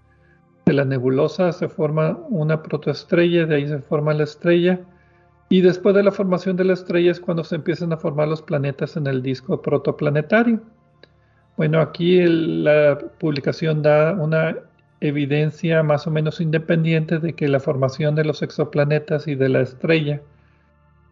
de 0.65 0.73
la 0.73 0.85
nebulosa 0.85 1.51
se 1.51 1.67
forma 1.67 2.19
una 2.29 2.63
protoestrella, 2.63 3.45
de 3.45 3.55
ahí 3.55 3.67
se 3.67 3.79
forma 3.79 4.13
la 4.13 4.23
estrella, 4.23 4.79
y 5.49 5.61
después 5.61 5.95
de 5.95 6.03
la 6.03 6.11
formación 6.11 6.57
de 6.57 6.63
la 6.63 6.73
estrella 6.73 7.11
es 7.11 7.19
cuando 7.19 7.43
se 7.43 7.55
empiezan 7.55 7.91
a 7.91 7.97
formar 7.97 8.27
los 8.27 8.41
planetas 8.41 8.95
en 8.97 9.07
el 9.07 9.23
disco 9.23 9.61
protoplanetario. 9.61 10.61
Bueno, 11.57 11.81
aquí 11.81 12.21
la 12.23 12.97
publicación 13.19 13.81
da 13.81 14.13
una 14.13 14.55
evidencia 15.01 15.81
más 15.81 16.05
o 16.07 16.11
menos 16.11 16.39
independiente 16.39 17.19
de 17.19 17.33
que 17.33 17.47
la 17.47 17.59
formación 17.59 18.15
de 18.15 18.25
los 18.25 18.41
exoplanetas 18.41 19.27
y 19.27 19.35
de 19.35 19.49
la 19.49 19.61
estrella 19.61 20.21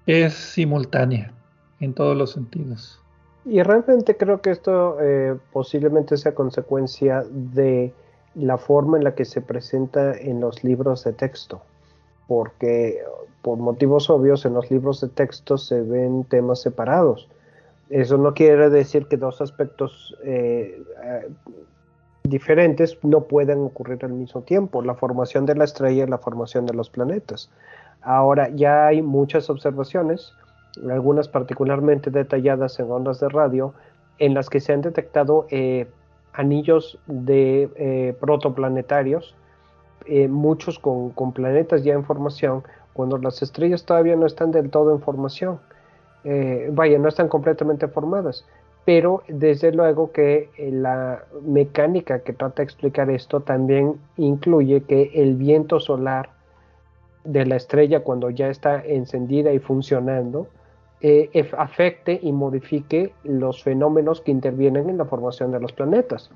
es 0.05 0.33
simultánea 0.33 1.33
en 1.79 1.93
todos 1.93 2.15
los 2.15 2.31
sentidos. 2.31 3.01
Y 3.49 3.63
realmente 3.63 4.17
creo 4.17 4.41
que 4.41 4.51
esto 4.51 4.97
eh, 4.99 5.37
posiblemente 5.53 6.17
sea 6.17 6.35
consecuencia 6.35 7.23
de 7.29 7.93
la 8.35 8.57
forma 8.57 8.97
en 8.97 9.05
la 9.05 9.15
que 9.15 9.23
se 9.23 9.39
presenta 9.39 10.17
en 10.17 10.41
los 10.41 10.65
libros 10.65 11.05
de 11.05 11.13
texto, 11.13 11.61
porque 12.27 12.99
por 13.41 13.57
motivos 13.57 14.09
obvios 14.09 14.45
en 14.45 14.53
los 14.53 14.69
libros 14.69 14.99
de 14.99 15.07
texto 15.07 15.57
se 15.57 15.81
ven 15.81 16.25
temas 16.25 16.61
separados. 16.61 17.29
Eso 17.89 18.17
no 18.17 18.33
quiere 18.33 18.69
decir 18.69 19.07
que 19.07 19.15
dos 19.15 19.39
aspectos 19.39 20.13
eh, 20.25 20.83
eh, 21.05 21.29
diferentes 22.23 22.97
no 23.01 23.21
puedan 23.21 23.59
ocurrir 23.59 24.03
al 24.03 24.11
mismo 24.11 24.41
tiempo, 24.41 24.81
la 24.81 24.95
formación 24.95 25.45
de 25.45 25.55
la 25.55 25.63
estrella 25.63 26.03
y 26.03 26.07
la 26.07 26.17
formación 26.17 26.65
de 26.65 26.73
los 26.73 26.89
planetas. 26.89 27.49
Ahora 28.01 28.49
ya 28.49 28.87
hay 28.87 29.01
muchas 29.01 29.49
observaciones 29.49 30.33
algunas 30.89 31.27
particularmente 31.27 32.11
detalladas 32.11 32.79
en 32.79 32.91
ondas 32.91 33.19
de 33.19 33.29
radio, 33.29 33.73
en 34.19 34.33
las 34.33 34.49
que 34.49 34.59
se 34.59 34.73
han 34.73 34.81
detectado 34.81 35.47
eh, 35.49 35.87
anillos 36.33 36.99
de 37.07 37.69
eh, 37.75 38.15
protoplanetarios, 38.19 39.35
eh, 40.05 40.27
muchos 40.27 40.79
con, 40.79 41.11
planetas 41.33 41.83
ya 41.83 41.93
en 41.93 42.03
formación, 42.03 42.63
cuando 42.93 43.17
las 43.17 43.41
estrellas 43.41 43.85
todavía 43.85 44.15
no 44.15 44.25
están 44.25 44.51
del 44.51 44.69
todo 44.69 44.91
en 44.91 45.01
formación. 45.01 45.59
vaya, 46.71 46.97
no 46.99 47.07
están 47.07 47.29
completamente 47.29 47.87
formadas, 47.87 48.45
pero 48.85 49.23
desde 49.29 49.71
luego 49.71 50.11
que 50.11 50.49
la 50.57 51.23
mecánica 51.41 52.19
que 52.19 52.33
trata 52.33 52.57
de 52.57 52.63
explicar 52.63 53.09
esto 53.09 53.41
también 53.41 53.95
incluye 54.17 54.81
que 54.81 55.11
el 55.13 55.35
viento 55.35 55.79
solar 55.79 56.29
de 57.23 57.45
la 57.45 57.55
estrella 57.57 58.03
cuando 58.03 58.29
ya 58.29 58.47
está 58.49 58.83
encendida 58.83 59.51
y 59.53 59.59
funcionando, 59.59 60.47
eh, 60.99 61.49
afecte 61.57 62.19
y 62.23 62.31
modifique 62.31 63.13
los 63.23 63.63
fenómenos 63.63 64.21
que 64.21 64.31
intervienen 64.31 64.89
en 64.89 64.97
la 64.97 65.05
formación 65.05 65.51
de 65.51 65.59
los 65.59 65.71
planetas. 65.71 66.31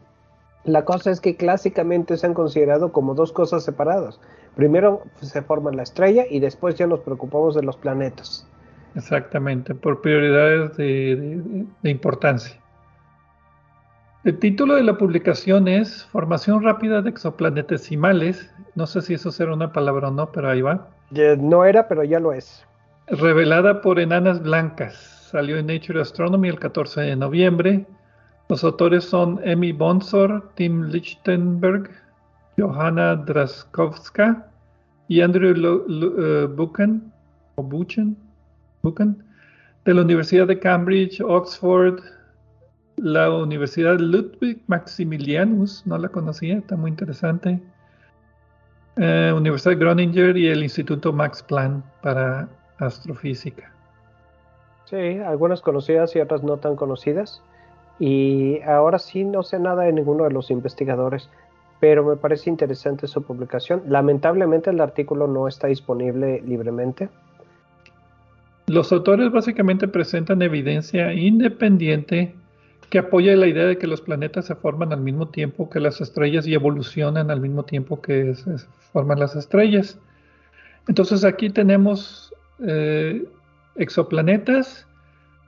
La 0.65 0.86
cosa 0.86 1.10
es 1.10 1.19
que 1.19 1.36
clásicamente 1.36 2.15
se 2.17 2.28
han 2.28 2.36
considerado 2.36 2.91
como 2.91 3.15
dos 3.15 3.32
cosas 3.32 3.63
separadas. 3.63 4.19
Primero 4.56 5.02
se 5.19 5.41
forma 5.41 5.71
la 5.71 5.82
estrella 5.82 6.26
y 6.30 6.39
después 6.39 6.76
ya 6.76 6.86
nos 6.86 7.00
preocupamos 7.00 7.56
de 7.56 7.63
los 7.63 7.76
planetas. 7.78 8.47
Exactamente, 8.93 9.74
por 9.74 10.02
prioridades 10.02 10.78
de, 10.78 11.65
de 11.82 11.89
importancia. 11.89 12.56
El 14.24 14.38
título 14.38 14.76
de 14.76 14.84
la 14.84 15.00
publicación 15.00 15.67
es 15.67 16.06
Formación 16.06 16.62
rápida 16.62 17.02
de 17.02 17.10
exoplanetesimales. 17.10 18.54
No 18.76 18.86
sé 18.86 19.02
si 19.02 19.15
eso 19.15 19.32
será 19.32 19.54
una 19.54 19.74
palabra 19.74 20.10
o 20.10 20.12
no, 20.12 20.32
pero 20.32 20.52
ahí 20.52 20.62
va. 20.62 20.89
No 21.39 21.65
era, 21.65 21.88
pero 21.88 22.04
ya 22.04 22.19
lo 22.19 22.32
es 22.32 22.63
revelada 23.12 23.82
por 23.82 24.00
Enanas 24.00 24.41
Blancas. 24.41 24.95
Salió 25.32 25.58
en 25.58 25.67
Nature 25.67 26.02
Astronomy 26.02 26.50
el 26.50 26.60
14 26.60 27.02
de 27.02 27.15
noviembre. 27.15 27.86
Los 28.50 28.63
autores 28.63 29.04
son 29.04 29.39
Emmy 29.43 29.71
Bonsor, 29.71 30.52
Tim 30.56 30.84
Lichtenberg, 30.86 31.89
Johanna 32.58 33.15
Draskowska 33.15 34.47
y 35.08 35.21
Andrew 35.21 35.86
eh, 35.89 36.47
Buchan, 36.47 37.13
o 37.56 37.63
Buchan, 37.63 38.15
Buchan, 38.82 39.24
de 39.86 39.93
la 39.93 40.02
Universidad 40.02 40.47
de 40.47 40.60
Cambridge, 40.60 41.21
Oxford, 41.21 42.02
la 42.97 43.32
Universidad 43.32 44.00
Ludwig 44.00 44.62
Maximilianus, 44.67 45.86
no 45.86 45.97
la 45.97 46.10
conocía, 46.10 46.58
está 46.58 46.76
muy 46.76 46.91
interesante. 46.91 47.62
Eh, 48.97 49.34
Universidad 49.36 49.78
Groninger 49.78 50.38
y 50.38 50.47
el 50.47 50.63
Instituto 50.63 51.12
Max 51.13 51.41
Planck 51.43 51.84
para 52.02 52.50
astrofísica. 52.82 53.72
Sí, 54.86 55.20
algunas 55.20 55.62
conocidas 55.62 56.15
y 56.15 56.20
otras 56.20 56.44
no 56.44 56.58
tan 56.58 56.76
conocidas. 56.76 57.41
Y 58.00 58.62
ahora 58.62 59.00
sí 59.00 59.24
no 59.24 59.44
sé 59.44 59.60
nada 59.60 59.84
de 59.84 59.94
ninguno 59.94 60.24
de 60.24 60.32
los 60.32 60.52
investigadores, 60.52 61.30
pero 61.80 62.04
me 62.04 62.17
parece 62.17 62.50
interesante 62.50 63.08
su 63.08 63.22
publicación. 63.22 63.84
Lamentablemente 63.88 64.70
el 64.72 64.82
artículo 64.82 65.28
no 65.28 65.48
está 65.48 65.67
disponible 65.67 66.41
libremente. 66.41 67.10
Los 68.67 68.91
autores 68.91 69.32
básicamente 69.32 69.88
presentan 69.88 70.41
evidencia 70.41 71.13
independiente 71.13 72.34
que 72.89 73.00
apoya 73.00 73.36
la 73.36 73.48
idea 73.48 73.65
de 73.65 73.78
que 73.78 73.88
los 73.88 74.02
planetas 74.02 74.46
se 74.46 74.56
forman 74.56 74.91
al 74.91 75.02
mismo 75.02 75.30
tiempo 75.30 75.70
que 75.70 75.80
las 75.80 76.02
estrellas 76.02 76.46
y 76.46 76.54
evolucionan 76.54 77.32
al 77.32 77.39
mismo 77.39 77.63
tiempo 77.63 78.02
que 78.02 78.36
se 78.36 78.58
forman 78.91 79.20
las 79.20 79.36
estrellas. 79.36 79.98
Entonces 80.88 81.24
aquí 81.24 81.50
tenemos 81.50 82.31
eh, 82.65 83.26
exoplanetas, 83.76 84.88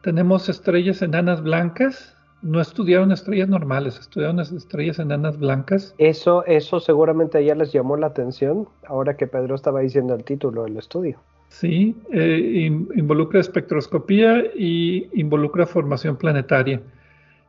tenemos 0.03 0.49
estrellas 0.49 1.01
enanas 1.01 1.41
blancas. 1.41 2.15
No 2.41 2.59
estudiaron 2.59 3.13
estrellas 3.13 3.47
normales, 3.47 3.97
estudiaron 3.97 4.39
estrellas 4.41 4.99
enanas 4.99 5.39
blancas. 5.39 5.95
Eso, 5.97 6.45
eso 6.45 6.81
seguramente 6.81 7.43
ya 7.45 7.55
les 7.55 7.71
llamó 7.71 7.95
la 7.95 8.07
atención 8.07 8.67
ahora 8.85 9.15
que 9.15 9.27
Pedro 9.27 9.55
estaba 9.55 9.79
diciendo 9.79 10.13
el 10.13 10.25
título 10.25 10.63
del 10.63 10.75
estudio. 10.75 11.19
Sí, 11.47 11.95
eh, 12.11 12.69
involucra 12.95 13.39
espectroscopía 13.39 14.43
y 14.55 15.07
involucra 15.13 15.65
formación 15.65 16.17
planetaria. 16.17 16.81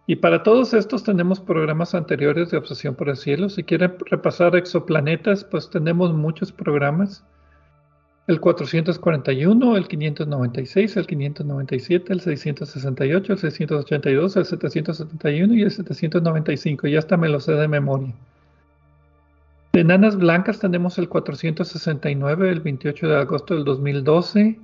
Y 0.07 0.16
para 0.16 0.42
todos 0.42 0.74
estos 0.74 1.03
tenemos 1.03 1.40
programas 1.40 1.94
anteriores 1.94 2.50
de 2.50 2.59
Obsesión 2.59 2.94
por 2.94 3.09
el 3.09 3.16
Cielo. 3.16 3.48
Si 3.48 3.64
quieren 3.64 3.94
repasar 4.11 4.55
exoplanetas, 4.55 5.42
pues 5.44 5.70
tenemos 5.70 6.12
muchos 6.12 6.53
programas 6.53 7.24
el 8.27 8.41
441, 8.41 9.77
el 9.77 9.87
596, 9.87 10.97
el 10.97 11.07
597, 11.07 12.13
el 12.13 12.21
668, 12.21 13.33
el 13.33 13.39
682, 13.39 14.37
el 14.37 14.45
771 14.47 15.55
y 15.55 15.63
el 15.63 15.71
795. 15.71 16.87
Ya 16.89 16.99
hasta 16.99 17.17
me 17.19 17.29
lo 17.29 17.41
sé 17.41 17.53
de 17.53 17.69
memoria. 17.69 18.15
De 19.75 19.81
enanas 19.81 20.17
blancas 20.17 20.59
tenemos 20.59 20.97
el 20.99 21.09
469, 21.09 22.51
el 22.51 22.61
28 22.61 23.09
de 23.09 23.17
agosto 23.17 23.55
del 23.55 23.65
2012. 23.65 24.59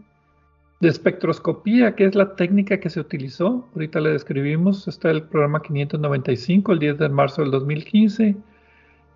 De 0.80 0.88
espectroscopía, 0.88 1.94
que 1.94 2.06
es 2.06 2.14
la 2.14 2.36
técnica 2.36 2.80
que 2.80 2.88
se 2.88 3.00
utilizó, 3.00 3.68
ahorita 3.74 4.00
le 4.00 4.12
describimos, 4.12 4.88
está 4.88 5.10
el 5.10 5.24
programa 5.24 5.60
595, 5.60 6.72
el 6.72 6.78
10 6.78 6.98
de 6.98 7.08
marzo 7.10 7.42
del 7.42 7.50
2015. 7.50 8.36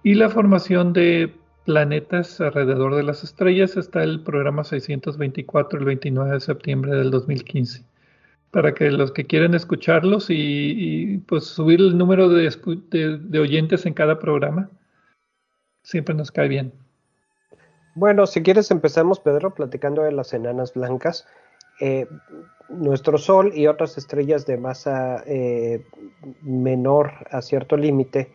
Y 0.02 0.14
la 0.14 0.28
formación 0.28 0.92
de 0.92 1.32
planetas 1.64 2.40
alrededor 2.40 2.94
de 2.94 3.02
las 3.02 3.24
estrellas 3.24 3.76
está 3.76 4.02
el 4.02 4.22
programa 4.22 4.64
624 4.64 5.78
el 5.78 5.84
29 5.84 6.32
de 6.32 6.40
septiembre 6.40 6.94
del 6.94 7.10
2015. 7.10 7.84
Para 8.50 8.72
que 8.74 8.90
los 8.90 9.10
que 9.10 9.24
quieren 9.24 9.54
escucharlos 9.54 10.26
y, 10.28 11.18
pues 11.26 11.44
subir 11.44 11.80
el 11.80 11.98
número 11.98 12.28
de, 12.28 12.50
de, 12.90 13.38
oyentes 13.38 13.84
en 13.84 13.94
cada 13.94 14.18
programa, 14.20 14.70
siempre 15.82 16.14
nos 16.14 16.30
cae 16.30 16.48
bien. 16.48 16.72
Bueno, 17.96 18.26
si 18.26 18.42
quieres 18.42 18.70
empezamos, 18.70 19.18
Pedro, 19.18 19.54
platicando 19.54 20.02
de 20.02 20.12
las 20.12 20.32
enanas 20.34 20.74
blancas. 20.74 21.26
Eh, 21.80 22.06
nuestro 22.68 23.18
Sol 23.18 23.52
y 23.54 23.66
otras 23.66 23.98
estrellas 23.98 24.46
de 24.46 24.56
masa 24.56 25.24
eh, 25.26 25.84
menor 26.42 27.12
a 27.30 27.42
cierto 27.42 27.76
límite 27.76 28.32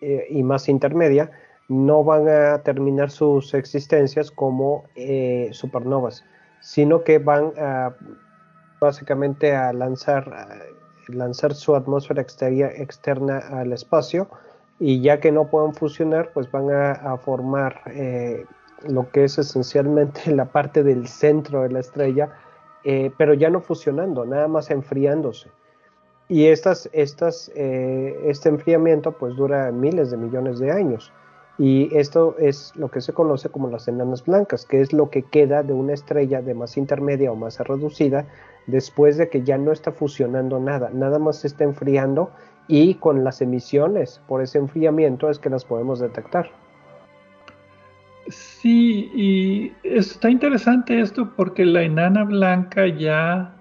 eh, 0.00 0.26
y 0.30 0.42
más 0.42 0.68
intermedia 0.70 1.30
no 1.68 2.02
van 2.02 2.28
a 2.28 2.62
terminar 2.62 3.10
sus 3.10 3.52
existencias 3.52 4.30
como 4.30 4.84
eh, 4.94 5.50
supernovas, 5.52 6.24
sino 6.60 7.04
que 7.04 7.18
van 7.18 7.52
a 7.58 7.94
básicamente 8.80 9.54
a 9.54 9.72
lanzar, 9.72 10.64
lanzar 11.08 11.54
su 11.54 11.76
atmósfera 11.76 12.22
externa 12.22 13.38
al 13.38 13.72
espacio 13.72 14.28
y 14.80 15.02
ya 15.02 15.20
que 15.20 15.32
no 15.32 15.48
puedan 15.48 15.74
fusionar, 15.74 16.30
pues 16.32 16.50
van 16.50 16.70
a, 16.70 17.16
formar 17.18 17.80
eh, 17.86 18.46
lo 18.88 19.10
que 19.10 19.24
es 19.24 19.36
esencialmente 19.36 20.30
la 20.34 20.46
parte 20.46 20.82
del 20.82 21.06
centro 21.06 21.62
de 21.62 21.70
la 21.70 21.80
estrella, 21.80 22.30
eh, 22.84 23.10
pero 23.18 23.34
ya 23.34 23.50
no 23.50 23.60
fusionando, 23.60 24.24
nada 24.24 24.48
más 24.48 24.70
enfriándose. 24.70 25.50
Y 26.28 26.46
estas, 26.46 26.88
estas, 26.92 27.50
este 27.54 28.50
enfriamiento 28.50 29.12
pues 29.12 29.34
dura 29.34 29.72
miles 29.72 30.10
de 30.10 30.18
millones 30.18 30.58
de 30.58 30.70
años. 30.70 31.10
Y 31.58 31.94
esto 31.96 32.36
es 32.38 32.72
lo 32.76 32.88
que 32.88 33.00
se 33.00 33.12
conoce 33.12 33.48
como 33.48 33.68
las 33.68 33.88
enanas 33.88 34.24
blancas, 34.24 34.64
que 34.64 34.80
es 34.80 34.92
lo 34.92 35.10
que 35.10 35.22
queda 35.22 35.64
de 35.64 35.72
una 35.72 35.92
estrella 35.92 36.40
de 36.40 36.54
masa 36.54 36.78
intermedia 36.78 37.32
o 37.32 37.36
masa 37.36 37.64
reducida 37.64 38.26
después 38.66 39.16
de 39.16 39.28
que 39.28 39.42
ya 39.42 39.58
no 39.58 39.72
está 39.72 39.90
fusionando 39.90 40.60
nada, 40.60 40.90
nada 40.92 41.18
más 41.18 41.38
se 41.40 41.48
está 41.48 41.64
enfriando 41.64 42.30
y 42.68 42.94
con 42.94 43.24
las 43.24 43.40
emisiones 43.40 44.20
por 44.28 44.42
ese 44.42 44.58
enfriamiento 44.58 45.30
es 45.30 45.38
que 45.38 45.50
las 45.50 45.64
podemos 45.64 45.98
detectar. 45.98 46.50
Sí, 48.28 49.10
y 49.14 49.72
está 49.82 50.30
interesante 50.30 51.00
esto 51.00 51.32
porque 51.34 51.64
la 51.64 51.82
enana 51.82 52.24
blanca 52.24 52.86
ya 52.86 53.54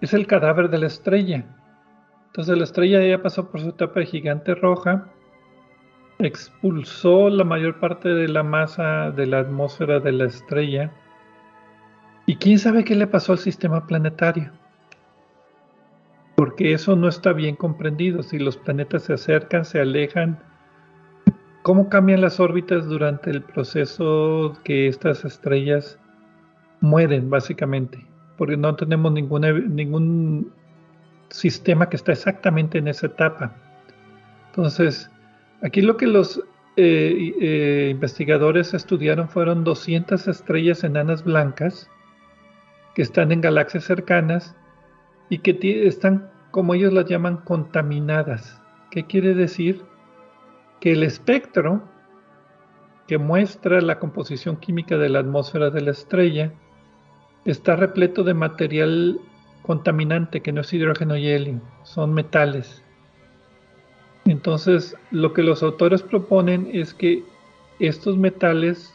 es 0.00 0.12
el 0.12 0.26
cadáver 0.26 0.68
de 0.68 0.78
la 0.78 0.88
estrella. 0.88 1.44
Entonces 2.26 2.58
la 2.58 2.64
estrella 2.64 3.06
ya 3.06 3.22
pasó 3.22 3.48
por 3.48 3.60
su 3.60 3.68
etapa 3.68 4.00
de 4.00 4.06
gigante 4.06 4.54
roja 4.56 5.08
expulsó 6.18 7.28
la 7.28 7.44
mayor 7.44 7.78
parte 7.78 8.08
de 8.08 8.28
la 8.28 8.42
masa 8.42 9.10
de 9.10 9.26
la 9.26 9.40
atmósfera 9.40 10.00
de 10.00 10.12
la 10.12 10.24
estrella. 10.24 10.92
¿Y 12.26 12.36
quién 12.36 12.58
sabe 12.58 12.84
qué 12.84 12.94
le 12.94 13.06
pasó 13.06 13.32
al 13.32 13.38
sistema 13.38 13.86
planetario? 13.86 14.50
Porque 16.34 16.72
eso 16.72 16.96
no 16.96 17.08
está 17.08 17.32
bien 17.32 17.56
comprendido. 17.56 18.22
Si 18.22 18.38
los 18.38 18.56
planetas 18.56 19.04
se 19.04 19.14
acercan, 19.14 19.64
se 19.64 19.80
alejan, 19.80 20.38
¿cómo 21.62 21.88
cambian 21.88 22.20
las 22.20 22.40
órbitas 22.40 22.86
durante 22.86 23.30
el 23.30 23.42
proceso 23.42 24.56
que 24.64 24.88
estas 24.88 25.24
estrellas 25.24 25.98
mueren, 26.80 27.30
básicamente? 27.30 28.04
Porque 28.36 28.56
no 28.56 28.74
tenemos 28.76 29.12
ninguna, 29.12 29.52
ningún 29.52 30.52
sistema 31.30 31.88
que 31.88 31.96
está 31.96 32.12
exactamente 32.12 32.78
en 32.78 32.88
esa 32.88 33.06
etapa. 33.06 33.54
Entonces, 34.48 35.10
Aquí 35.62 35.80
lo 35.80 35.96
que 35.96 36.06
los 36.06 36.38
eh, 36.76 37.34
eh, 37.40 37.88
investigadores 37.90 38.74
estudiaron 38.74 39.28
fueron 39.28 39.64
200 39.64 40.28
estrellas 40.28 40.84
enanas 40.84 41.24
blancas 41.24 41.90
que 42.94 43.02
están 43.02 43.32
en 43.32 43.40
galaxias 43.40 43.84
cercanas 43.84 44.54
y 45.28 45.38
que 45.38 45.58
están, 45.86 46.30
como 46.52 46.74
ellos 46.74 46.92
las 46.92 47.06
llaman, 47.06 47.38
contaminadas. 47.38 48.60
¿Qué 48.90 49.04
quiere 49.06 49.34
decir? 49.34 49.82
Que 50.80 50.92
el 50.92 51.02
espectro 51.02 51.82
que 53.08 53.18
muestra 53.18 53.80
la 53.80 53.98
composición 53.98 54.56
química 54.56 54.96
de 54.96 55.08
la 55.08 55.20
atmósfera 55.20 55.70
de 55.70 55.80
la 55.80 55.90
estrella 55.90 56.52
está 57.44 57.74
repleto 57.74 58.22
de 58.22 58.34
material 58.34 59.18
contaminante 59.62 60.42
que 60.42 60.52
no 60.52 60.60
es 60.60 60.72
hidrógeno 60.72 61.16
y 61.16 61.26
helio, 61.28 61.60
son 61.82 62.14
metales. 62.14 62.84
Entonces, 64.26 64.96
lo 65.10 65.32
que 65.32 65.42
los 65.42 65.62
autores 65.62 66.02
proponen 66.02 66.68
es 66.72 66.92
que 66.92 67.24
estos 67.80 68.16
metales 68.16 68.94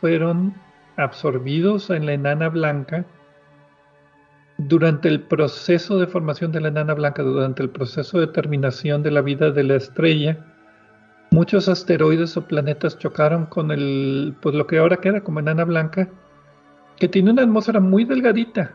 fueron 0.00 0.54
absorbidos 0.96 1.90
en 1.90 2.06
la 2.06 2.12
enana 2.14 2.48
blanca 2.48 3.04
durante 4.58 5.08
el 5.08 5.20
proceso 5.20 5.98
de 5.98 6.06
formación 6.06 6.52
de 6.52 6.60
la 6.60 6.68
enana 6.68 6.94
blanca, 6.94 7.22
durante 7.22 7.62
el 7.62 7.70
proceso 7.70 8.18
de 8.18 8.26
terminación 8.26 9.02
de 9.02 9.10
la 9.10 9.20
vida 9.20 9.50
de 9.50 9.64
la 9.64 9.76
estrella, 9.76 10.38
muchos 11.30 11.68
asteroides 11.68 12.36
o 12.36 12.46
planetas 12.46 12.98
chocaron 12.98 13.46
con 13.46 13.70
el, 13.70 14.34
pues 14.40 14.54
lo 14.54 14.66
que 14.66 14.78
ahora 14.78 14.96
queda 14.96 15.20
como 15.20 15.40
enana 15.40 15.64
blanca, 15.64 16.08
que 16.96 17.08
tiene 17.08 17.30
una 17.30 17.42
atmósfera 17.42 17.80
muy 17.80 18.04
delgadita 18.04 18.72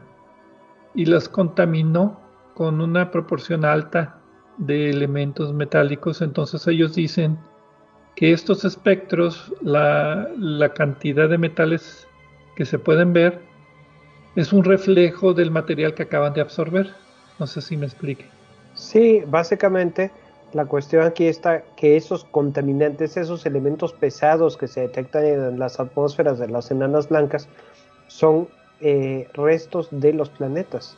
y 0.93 1.06
las 1.06 1.27
contaminó 1.27 2.19
con 2.54 2.82
una 2.82 3.10
proporción 3.10 3.65
alta 3.65 4.20
de 4.62 4.91
elementos 4.91 5.54
metálicos, 5.54 6.21
entonces 6.21 6.67
ellos 6.67 6.93
dicen 6.95 7.38
que 8.15 8.32
estos 8.32 8.63
espectros, 8.63 9.52
la, 9.62 10.30
cantidad 10.76 11.28
de 11.28 11.38
metales 11.38 12.08
que 12.56 12.65
se 12.65 12.78
pueden 12.78 13.12
ver, 13.13 13.39
es 14.36 14.54
un 14.54 14.63
reflejo 14.63 15.34
del 15.34 15.50
material 15.50 15.93
que 15.95 16.04
acaban 16.04 16.34
de 16.34 16.41
absorber. 16.41 16.91
No 17.39 17.47
sé 17.47 17.62
si 17.62 17.76
me 17.76 17.88
explique. 17.88 18.26
Sí, 18.76 19.24
básicamente 19.28 20.12
la 20.54 20.65
cuestión 20.65 21.04
aquí 21.04 21.26
está 21.26 21.63
que 21.76 21.97
esos 21.97 22.26
contaminantes, 22.26 23.17
esos 23.17 23.45
elementos 23.45 23.93
pesados 23.93 24.58
que 24.58 24.67
se 24.67 24.82
detectan 24.82 25.26
en 25.26 25.60
las 25.60 25.80
atmósferas 25.80 26.38
de 26.38 26.50
las 26.50 26.69
enanas 26.69 27.10
blancas, 27.10 27.47
son 28.08 28.47
eh, 28.82 29.28
restos 29.34 29.88
de 29.91 30.13
los 30.13 30.30
planetas. 30.30 30.97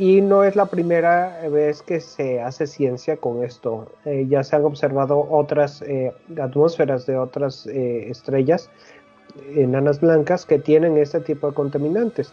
Y 0.00 0.22
no 0.22 0.44
es 0.44 0.56
la 0.56 0.64
primera 0.64 1.46
vez 1.50 1.82
que 1.82 2.00
se 2.00 2.40
hace 2.40 2.66
ciencia 2.66 3.18
con 3.18 3.44
esto. 3.44 3.92
Eh, 4.06 4.24
ya 4.30 4.42
se 4.42 4.56
han 4.56 4.64
observado 4.64 5.26
otras 5.28 5.82
eh, 5.82 6.10
atmósferas 6.40 7.04
de 7.04 7.18
otras 7.18 7.66
eh, 7.66 8.08
estrellas 8.08 8.70
enanas 9.54 10.00
blancas 10.00 10.46
que 10.46 10.58
tienen 10.58 10.96
este 10.96 11.20
tipo 11.20 11.48
de 11.48 11.54
contaminantes, 11.54 12.32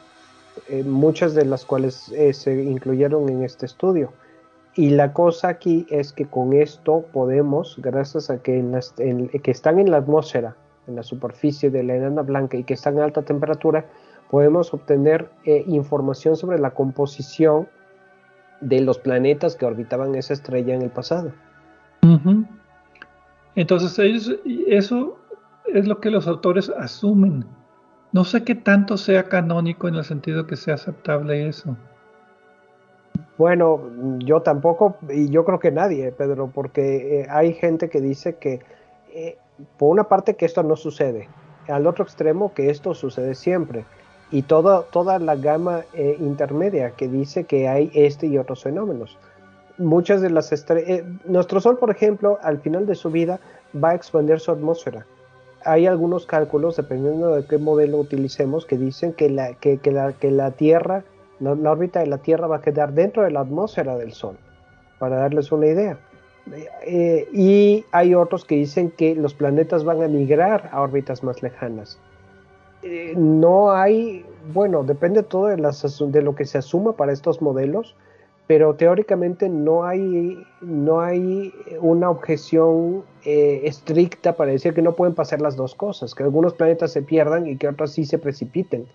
muchas 0.86 1.36
de 1.36 1.44
las 1.46 1.66
cuales 1.66 2.12
se 2.32 2.64
incluyeron 2.64 3.30
en 3.30 3.44
este 3.44 3.66
estudio. 3.66 4.14
Y 4.74 4.92
la 4.92 5.12
cosa 5.12 5.50
aquí 5.50 5.86
es 5.90 6.14
que 6.14 6.26
con 6.26 6.54
esto 6.54 7.04
podemos, 7.12 7.76
gracias 7.80 8.30
a 8.30 8.42
que, 8.42 8.64
que 9.44 9.52
están 9.52 9.78
en 9.78 9.92
la 9.92 9.98
atmósfera, 9.98 10.56
en 10.88 10.96
la 10.96 11.04
superficie 11.04 11.70
de 11.70 11.84
la 11.84 11.96
enana 11.98 12.22
blanca 12.22 12.58
y 12.58 12.64
que 12.64 12.74
están 12.74 12.98
a 12.98 13.04
alta 13.04 13.22
temperatura, 13.22 13.86
podemos 14.30 14.74
obtener 14.74 15.30
eh, 15.46 15.64
información 15.68 16.36
sobre 16.36 16.60
la 16.60 16.72
composición 16.72 17.68
de 18.62 18.82
los 18.82 18.98
planetas 18.98 19.56
que 19.56 19.66
orbitaban 19.66 20.16
esa 20.16 20.34
estrella 20.34 20.74
en 20.74 20.82
el 20.82 20.90
pasado. 20.90 21.32
Entonces 23.56 24.38
eso 24.68 25.18
es 25.74 25.88
lo 25.88 26.00
que 26.00 26.10
los 26.10 26.28
autores 26.28 26.70
asumen. 26.70 27.46
No 28.12 28.24
sé 28.24 28.44
qué 28.44 28.56
tanto 28.56 28.98
sea 28.98 29.24
canónico 29.30 29.88
en 29.88 29.96
el 29.96 30.04
sentido 30.04 30.48
que 30.48 30.56
sea 30.56 30.76
aceptable 30.76 31.48
eso. 31.48 31.76
Bueno, 33.38 33.82
yo 34.20 34.42
tampoco, 34.42 34.98
y 35.10 35.30
yo 35.30 35.46
creo 35.46 35.60
que 35.60 35.72
nadie, 35.72 36.12
Pedro, 36.12 36.50
porque 36.54 37.22
eh, 37.22 37.28
hay 37.30 37.54
gente 37.54 37.90
que 37.90 38.02
dice 38.02 38.38
que, 38.38 38.62
eh, 39.14 39.38
por 39.78 39.92
una 39.92 40.06
parte, 40.06 40.36
que 40.36 40.46
esto 40.46 40.64
no 40.64 40.76
sucede, 40.76 41.30
al 41.68 41.86
otro 41.86 42.04
extremo, 42.04 42.54
que 42.54 42.70
esto 42.70 42.96
sucede 42.96 43.36
siempre 43.36 43.86
y 44.32 44.42
toda, 44.42 44.84
toda 44.84 45.20
la 45.20 45.36
gama 45.36 45.84
eh, 45.94 46.18
intermedia 46.20 46.92
que 46.92 47.08
dice 47.08 47.46
que 47.46 47.68
hay 47.68 47.92
este 47.94 48.28
y 48.28 48.38
otros 48.38 48.64
fenómenos. 48.64 49.18
Muchas 49.78 50.22
de 50.22 50.30
las 50.30 50.52
estrellas, 50.52 50.90
eh, 50.90 51.06
nuestro 51.26 51.62
Sol, 51.62 51.78
por 51.78 51.92
ejemplo, 51.92 52.40
al 52.42 52.60
final 52.60 52.86
de 52.86 52.96
su 52.96 53.10
vida 53.10 53.40
va 53.82 53.92
a 53.92 53.96
expandir 53.96 54.40
su 54.40 54.52
atmósfera. 54.52 55.06
Hay 55.64 55.86
algunos 55.86 56.26
cálculos, 56.26 56.78
dependiendo 56.78 57.36
de 57.36 57.46
qué 57.46 57.58
modelo 57.58 58.00
utilicemos, 58.00 58.66
que 58.66 58.78
dicen 58.78 59.14
que 59.14 59.30
la, 59.30 59.54
que, 59.54 59.80
la, 59.92 60.14
que 60.14 60.32
la 60.32 60.52
Tierra, 60.52 61.04
la, 61.40 61.52
órbita 61.52 62.00
de 62.00 62.08
la 62.08 62.18
Tierra 62.18 62.48
va 62.48 62.58
a 62.58 62.62
quedar 62.62 62.94
dentro 62.94 63.24
de 63.24 63.32
la 63.32 63.42
atmósfera 63.42 63.98
del 63.98 64.14
Sol, 64.14 64.38
para 65.00 65.18
darles 65.18 65.52
una 65.52 65.68
idea. 65.68 65.98
Eh, 66.86 67.28
y 67.34 67.86
hay 67.92 68.16
otros 68.16 68.46
que 68.46 68.56
dicen 68.56 68.92
que 68.92 69.16
los 69.16 69.34
planetas 69.34 69.84
van 69.84 70.02
a 70.02 70.08
migrar 70.08 70.70
a 70.72 70.82
órbitas 70.82 71.24
más 71.24 71.44
lejanas. 71.44 72.00
Eh, 72.84 73.14
no 73.18 73.72
hay, 73.72 74.26
bueno, 74.54 74.84
depende 74.84 75.24
todo 75.24 75.48
de, 75.48 75.56
de, 75.56 76.22
lo 76.22 76.36
que 76.36 76.46
se 76.46 76.58
asuma 76.58 76.94
para 76.94 77.12
estos 77.12 77.42
modelos, 77.42 77.96
pero 78.46 78.76
teóricamente 78.76 79.50
no 79.50 79.84
hay, 79.84 80.42
no 80.62 81.02
hay 81.02 81.54
una 81.82 82.10
objeción 82.10 83.04
eh, 83.26 83.62
estricta 83.66 84.34
para 84.34 84.52
decir 84.52 84.74
que 84.74 84.82
no 84.82 84.94
pueden 84.94 85.16
pasar 85.16 85.42
las 85.42 85.56
dos 85.56 85.76
cosas, 85.76 86.16
que 86.16 86.24
algunos 86.24 86.54
planetas 86.54 86.92
se 86.92 87.02
pierdan 87.02 87.48
y 87.48 87.58
que 87.58 87.68
otros 87.68 87.92
sí 87.92 88.06
se 88.06 88.18
precipiten. 88.18 88.86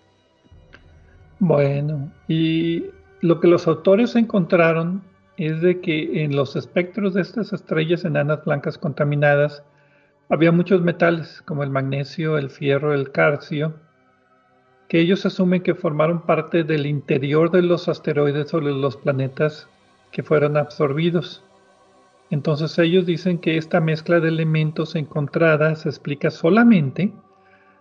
Bueno, 1.39 2.09
y 2.27 2.85
lo 3.21 3.39
que 3.39 3.47
los 3.47 3.67
autores 3.67 4.15
encontraron 4.15 5.03
es 5.37 5.61
de 5.61 5.81
que 5.81 6.23
en 6.23 6.35
los 6.35 6.55
espectros 6.55 7.13
de 7.13 7.21
estas 7.21 7.53
estrellas 7.53 8.05
enanas 8.05 8.43
blancas 8.45 8.77
contaminadas 8.77 9.63
había 10.29 10.51
muchos 10.51 10.81
metales 10.81 11.41
como 11.43 11.63
el 11.63 11.69
magnesio, 11.69 12.37
el 12.37 12.49
fierro, 12.49 12.93
el 12.93 13.11
calcio, 13.11 13.75
que 14.87 14.99
ellos 14.99 15.25
asumen 15.25 15.63
que 15.63 15.75
formaron 15.75 16.21
parte 16.25 16.63
del 16.63 16.85
interior 16.85 17.51
de 17.51 17.61
los 17.61 17.87
asteroides 17.87 18.53
o 18.53 18.59
de 18.59 18.71
los 18.71 18.97
planetas 18.97 19.67
que 20.11 20.23
fueron 20.23 20.57
absorbidos. 20.57 21.43
Entonces 22.29 22.77
ellos 22.79 23.05
dicen 23.05 23.39
que 23.39 23.57
esta 23.57 23.79
mezcla 23.79 24.19
de 24.19 24.29
elementos 24.29 24.95
encontrada 24.95 25.75
se 25.75 25.89
explica 25.89 26.31
solamente 26.31 27.11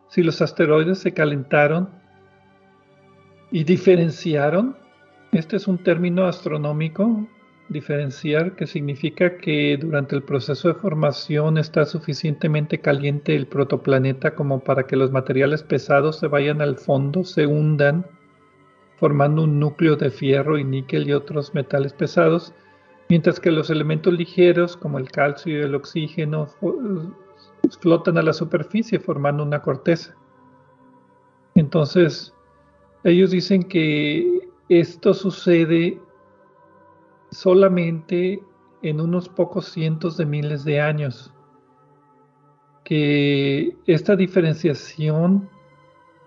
si 0.09 0.23
los 0.23 0.43
asteroides 0.43 0.99
se 0.99 1.15
calentaron 1.15 1.89
y 3.51 3.65
diferenciaron. 3.65 4.77
Este 5.33 5.57
es 5.57 5.69
un 5.69 5.79
término 5.79 6.27
astronómico 6.27 7.27
diferenciar 7.73 8.55
que 8.55 8.67
significa 8.67 9.39
que 9.39 9.77
durante 9.81 10.15
el 10.15 10.23
proceso 10.23 10.69
de 10.69 10.75
formación 10.75 11.59
está 11.59 11.85
suficientemente 11.85 12.79
caliente 12.81 13.35
el 13.35 13.47
protoplaneta 13.47 14.35
como 14.35 14.61
para 14.61 14.87
que 14.87 14.97
los 14.97 15.11
materiales 15.11 15.63
pesados 15.63 16.19
se 16.19 16.29
vayan 16.29 16.61
al 16.61 16.77
fondo, 16.77 17.25
se 17.25 17.47
hundan, 17.47 18.07
formando 18.97 19.43
un 19.43 19.59
núcleo 19.59 19.97
de 19.97 20.11
fierro 20.11 20.59
y 20.59 20.65
níquel 20.65 21.09
y 21.09 21.13
otros 21.13 21.55
metales 21.55 21.93
pesados, 21.93 22.55
mientras 23.09 23.41
que 23.41 23.51
los 23.51 23.71
elementos 23.71 24.13
ligeros 24.13 24.77
como 24.77 24.99
el 24.99 25.11
calcio 25.11 25.59
y 25.59 25.63
el 25.63 25.75
oxígeno 25.75 26.49
flotan 27.81 28.19
a 28.19 28.23
la 28.23 28.33
superficie 28.33 29.01
formando 29.01 29.43
una 29.43 29.63
corteza. 29.63 30.15
Entonces, 31.55 32.33
ellos 33.05 33.31
dicen 33.31 33.65
que 33.65 34.49
esto 34.69 35.13
sucede 35.13 35.99
solamente 37.43 38.41
en 38.83 39.01
unos 39.01 39.29
pocos 39.29 39.67
cientos 39.67 40.17
de 40.17 40.27
miles 40.27 40.65
de 40.65 40.81
años. 40.81 41.35
Que 42.85 43.77
esta 43.87 44.15
diferenciación 44.15 45.49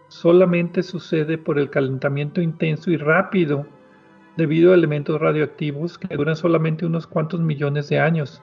solamente 0.09 0.83
sucede 0.83 1.37
por 1.37 1.57
el 1.57 1.69
calentamiento 1.69 2.41
intenso 2.41 2.91
y 2.91 2.97
rápido 2.97 3.65
debido 4.35 4.73
a 4.73 4.75
elementos 4.75 5.21
radioactivos 5.21 5.97
que 5.97 6.17
duran 6.17 6.35
solamente 6.35 6.85
unos 6.85 7.07
cuantos 7.07 7.39
millones 7.39 7.87
de 7.87 7.99
años, 7.99 8.41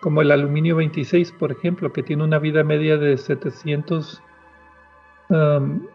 como 0.00 0.22
el 0.22 0.30
aluminio 0.30 0.76
26, 0.76 1.32
por 1.32 1.52
ejemplo, 1.52 1.92
que 1.92 2.02
tiene 2.02 2.24
una 2.24 2.38
vida 2.38 2.64
media 2.64 2.96
de 2.96 3.18
700, 3.18 4.22
um, 5.28 5.86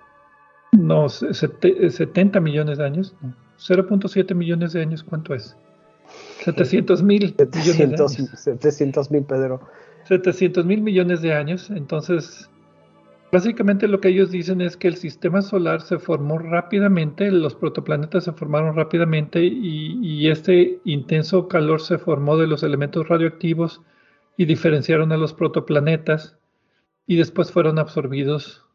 no, 0.74 1.10
70 1.10 2.40
millones 2.40 2.78
de 2.78 2.86
años, 2.86 3.16
0.7 3.58 4.36
millones 4.36 4.74
de 4.74 4.82
años, 4.82 5.04
¿cuánto 5.04 5.34
es? 5.34 5.58
700 6.44 7.04
mil 7.04 7.36
700 7.36 9.12
mil, 9.12 9.24
Pedro. 9.24 9.62
700 10.06 10.66
mil 10.66 10.82
millones 10.82 11.22
de 11.22 11.34
años. 11.34 11.70
Entonces, 11.70 12.50
básicamente 13.32 13.88
lo 13.88 14.02
que 14.02 14.10
ellos 14.10 14.32
dicen 14.32 14.62
es 14.62 14.76
que 14.76 14.88
el 14.88 14.96
sistema 14.96 15.42
solar 15.42 15.82
se 15.82 16.00
formó 16.00 16.38
rápidamente, 16.38 17.32
los 17.32 17.56
protoplanetas 17.56 18.26
se 18.26 18.34
formaron 18.34 18.76
rápidamente 18.76 19.44
y, 19.44 20.00
y 20.02 20.30
este 20.30 20.80
intenso 20.84 21.48
calor 21.48 21.82
se 21.82 21.98
formó 21.98 22.38
de 22.38 22.48
los 22.48 22.64
elementos 22.64 23.08
radioactivos 23.08 23.82
y 24.36 24.46
diferenciaron 24.46 25.12
a 25.12 25.18
los 25.18 25.34
protoplanetas 25.34 26.38
y 27.08 27.16
después 27.18 27.52
fueron 27.52 27.80
absorbidos 27.80 28.66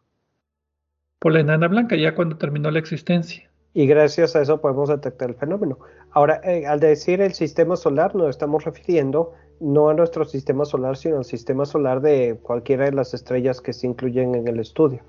por 1.18 1.32
la 1.32 1.40
enana 1.40 1.68
blanca 1.68 1.96
ya 1.96 2.14
cuando 2.14 2.36
terminó 2.36 2.70
la 2.70 2.78
existencia 2.78 3.47
y 3.74 3.86
gracias 3.86 4.34
a 4.34 4.42
eso 4.42 4.60
podemos 4.60 4.88
detectar 4.88 5.30
el 5.30 5.36
fenómeno. 5.36 5.78
Ahora, 6.10 6.40
eh, 6.44 6.66
al 6.66 6.80
decir 6.80 7.20
el 7.20 7.34
sistema 7.34 7.76
solar, 7.76 8.14
nos 8.14 8.30
estamos 8.30 8.64
refiriendo 8.64 9.34
no 9.60 9.88
a 9.88 9.94
nuestro 9.94 10.24
sistema 10.24 10.64
solar, 10.64 10.96
sino 10.96 11.18
al 11.18 11.24
sistema 11.24 11.66
solar 11.66 12.00
de 12.00 12.38
cualquiera 12.42 12.86
de 12.86 12.92
las 12.92 13.12
estrellas 13.12 13.60
que 13.60 13.72
se 13.72 13.86
incluyen 13.86 14.34
en 14.34 14.48
el 14.48 14.60
estudio. 14.60 15.00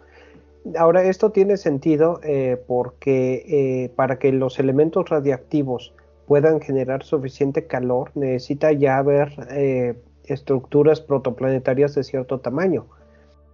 Ahora, 0.77 1.03
esto 1.03 1.31
tiene 1.31 1.57
sentido 1.57 2.19
eh, 2.23 2.61
porque 2.67 3.45
eh, 3.47 3.89
para 3.95 4.19
que 4.19 4.31
los 4.31 4.59
elementos 4.59 5.09
radiactivos 5.09 5.93
puedan 6.27 6.59
generar 6.59 7.03
suficiente 7.03 7.65
calor, 7.65 8.11
necesita 8.13 8.71
ya 8.71 8.97
haber 8.97 9.97
estructuras 10.25 11.01
protoplanetarias 11.01 11.95
de 11.95 12.03
cierto 12.03 12.39
tamaño. 12.39 12.85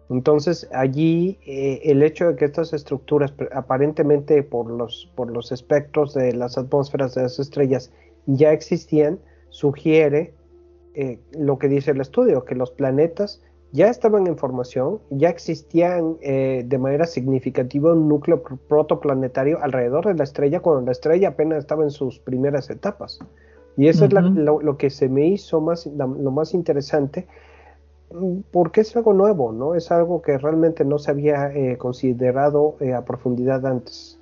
Entonces 0.09 0.69
allí 0.71 1.39
eh, 1.45 1.81
el 1.85 2.03
hecho 2.03 2.27
de 2.27 2.35
que 2.35 2.45
estas 2.45 2.73
estructuras 2.73 3.33
aparentemente 3.51 4.43
por 4.43 4.69
los, 4.69 5.11
por 5.15 5.31
los 5.31 5.51
espectros 5.51 6.13
de 6.13 6.33
las 6.33 6.57
atmósferas 6.57 7.15
de 7.15 7.23
las 7.23 7.39
estrellas 7.39 7.91
ya 8.27 8.51
existían, 8.51 9.19
sugiere 9.49 10.33
eh, 10.93 11.19
lo 11.31 11.57
que 11.57 11.67
dice 11.67 11.91
el 11.91 12.01
estudio, 12.01 12.45
que 12.45 12.55
los 12.55 12.71
planetas 12.71 13.41
ya 13.71 13.89
estaban 13.89 14.27
en 14.27 14.37
formación, 14.37 15.01
ya 15.09 15.29
existían 15.29 16.17
eh, 16.21 16.63
de 16.65 16.77
manera 16.77 17.05
significativa 17.05 17.91
un 17.91 18.07
núcleo 18.07 18.41
protoplanetario 18.69 19.61
alrededor 19.61 20.07
de 20.07 20.13
la 20.13 20.23
estrella 20.23 20.61
cuando 20.61 20.85
la 20.85 20.91
estrella 20.91 21.29
apenas 21.29 21.59
estaba 21.59 21.83
en 21.83 21.89
sus 21.89 22.19
primeras 22.19 22.69
etapas. 22.69 23.19
Y 23.75 23.89
eso 23.89 24.05
es 24.05 24.13
lo, 24.13 24.77
que 24.77 24.89
se 24.89 25.09
me 25.09 25.27
hizo 25.27 25.59
más, 25.59 25.85
lo 25.85 26.31
más 26.31 26.53
interesante 26.53 27.27
porque 28.51 28.81
es 28.81 28.95
algo 28.95 29.13
nuevo, 29.13 29.51
¿no? 29.51 29.75
Es 29.75 29.91
algo 29.91 30.21
que 30.21 30.37
realmente 30.37 30.85
no 30.85 30.99
se 30.99 31.11
había 31.11 31.51
eh, 31.53 31.77
considerado 31.77 32.77
eh, 32.79 32.93
a 32.93 33.03
profundidad 33.03 33.65
antes. 33.65 34.19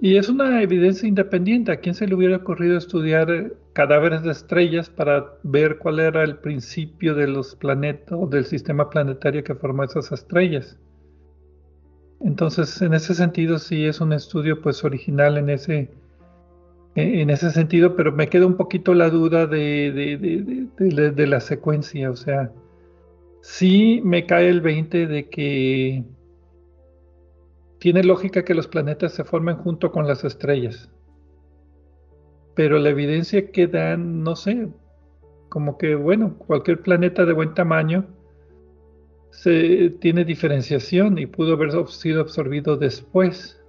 Y 0.00 0.16
es 0.16 0.28
una 0.28 0.62
evidencia 0.62 1.08
independiente. 1.08 1.72
¿A 1.72 1.76
quién 1.76 1.94
se 1.94 2.06
le 2.06 2.14
hubiera 2.14 2.36
ocurrido 2.36 2.76
estudiar 2.76 3.30
eh, 3.30 3.52
cadáveres 3.72 4.22
de 4.22 4.32
estrellas 4.32 4.90
para 4.90 5.34
ver 5.42 5.78
cuál 5.78 6.00
era 6.00 6.22
el 6.24 6.36
principio 6.38 7.14
de 7.14 7.28
los 7.28 7.54
planetas 7.54 8.18
o 8.20 8.26
del 8.26 8.44
sistema 8.44 8.88
planetario 8.90 9.44
que 9.44 9.54
formó 9.54 9.84
esas 9.84 10.10
estrellas? 10.12 10.78
Entonces, 12.20 12.80
en 12.82 12.94
ese 12.94 13.14
sentido, 13.14 13.58
sí 13.58 13.84
es 13.84 14.00
un 14.00 14.12
estudio 14.12 14.62
pues 14.62 14.84
original 14.84 15.38
en 15.38 15.50
ese, 15.50 15.90
en 16.94 17.30
ese 17.30 17.50
sentido, 17.50 17.96
pero 17.96 18.12
me 18.12 18.28
queda 18.28 18.46
un 18.46 18.56
poquito 18.56 18.94
la 18.94 19.10
duda 19.10 19.48
de, 19.48 20.70
de 20.78 21.26
la 21.26 21.40
secuencia, 21.40 22.12
o 22.12 22.16
sea, 22.16 22.52
sí 23.42 24.00
me 24.04 24.24
cae 24.24 24.48
el 24.48 24.62
20 24.62 25.06
de 25.06 25.28
que 25.28 26.04
tiene 27.78 28.04
lógica 28.04 28.44
que 28.44 28.54
los 28.54 28.68
planetas 28.68 29.12
se 29.12 29.24
formen 29.24 29.56
junto 29.56 29.92
con 29.92 30.06
las 30.06 30.24
estrellas. 30.24 30.90
Pero 32.54 32.78
la 32.78 32.90
evidencia 32.90 33.50
que 33.50 33.66
dan, 33.66 34.22
no 34.22 34.36
sé, 34.36 34.68
como 35.48 35.76
que, 35.78 35.94
bueno, 35.94 36.38
cualquier 36.38 36.80
planeta 36.80 37.24
de 37.24 37.32
buen 37.32 37.54
tamaño 37.54 38.06
se, 39.30 39.90
tiene 40.00 40.24
diferenciación 40.24 41.18
y 41.18 41.26
pudo 41.26 41.54
haber 41.54 41.72
sido 41.88 42.20
absorbido 42.20 42.76
después. 42.76 43.61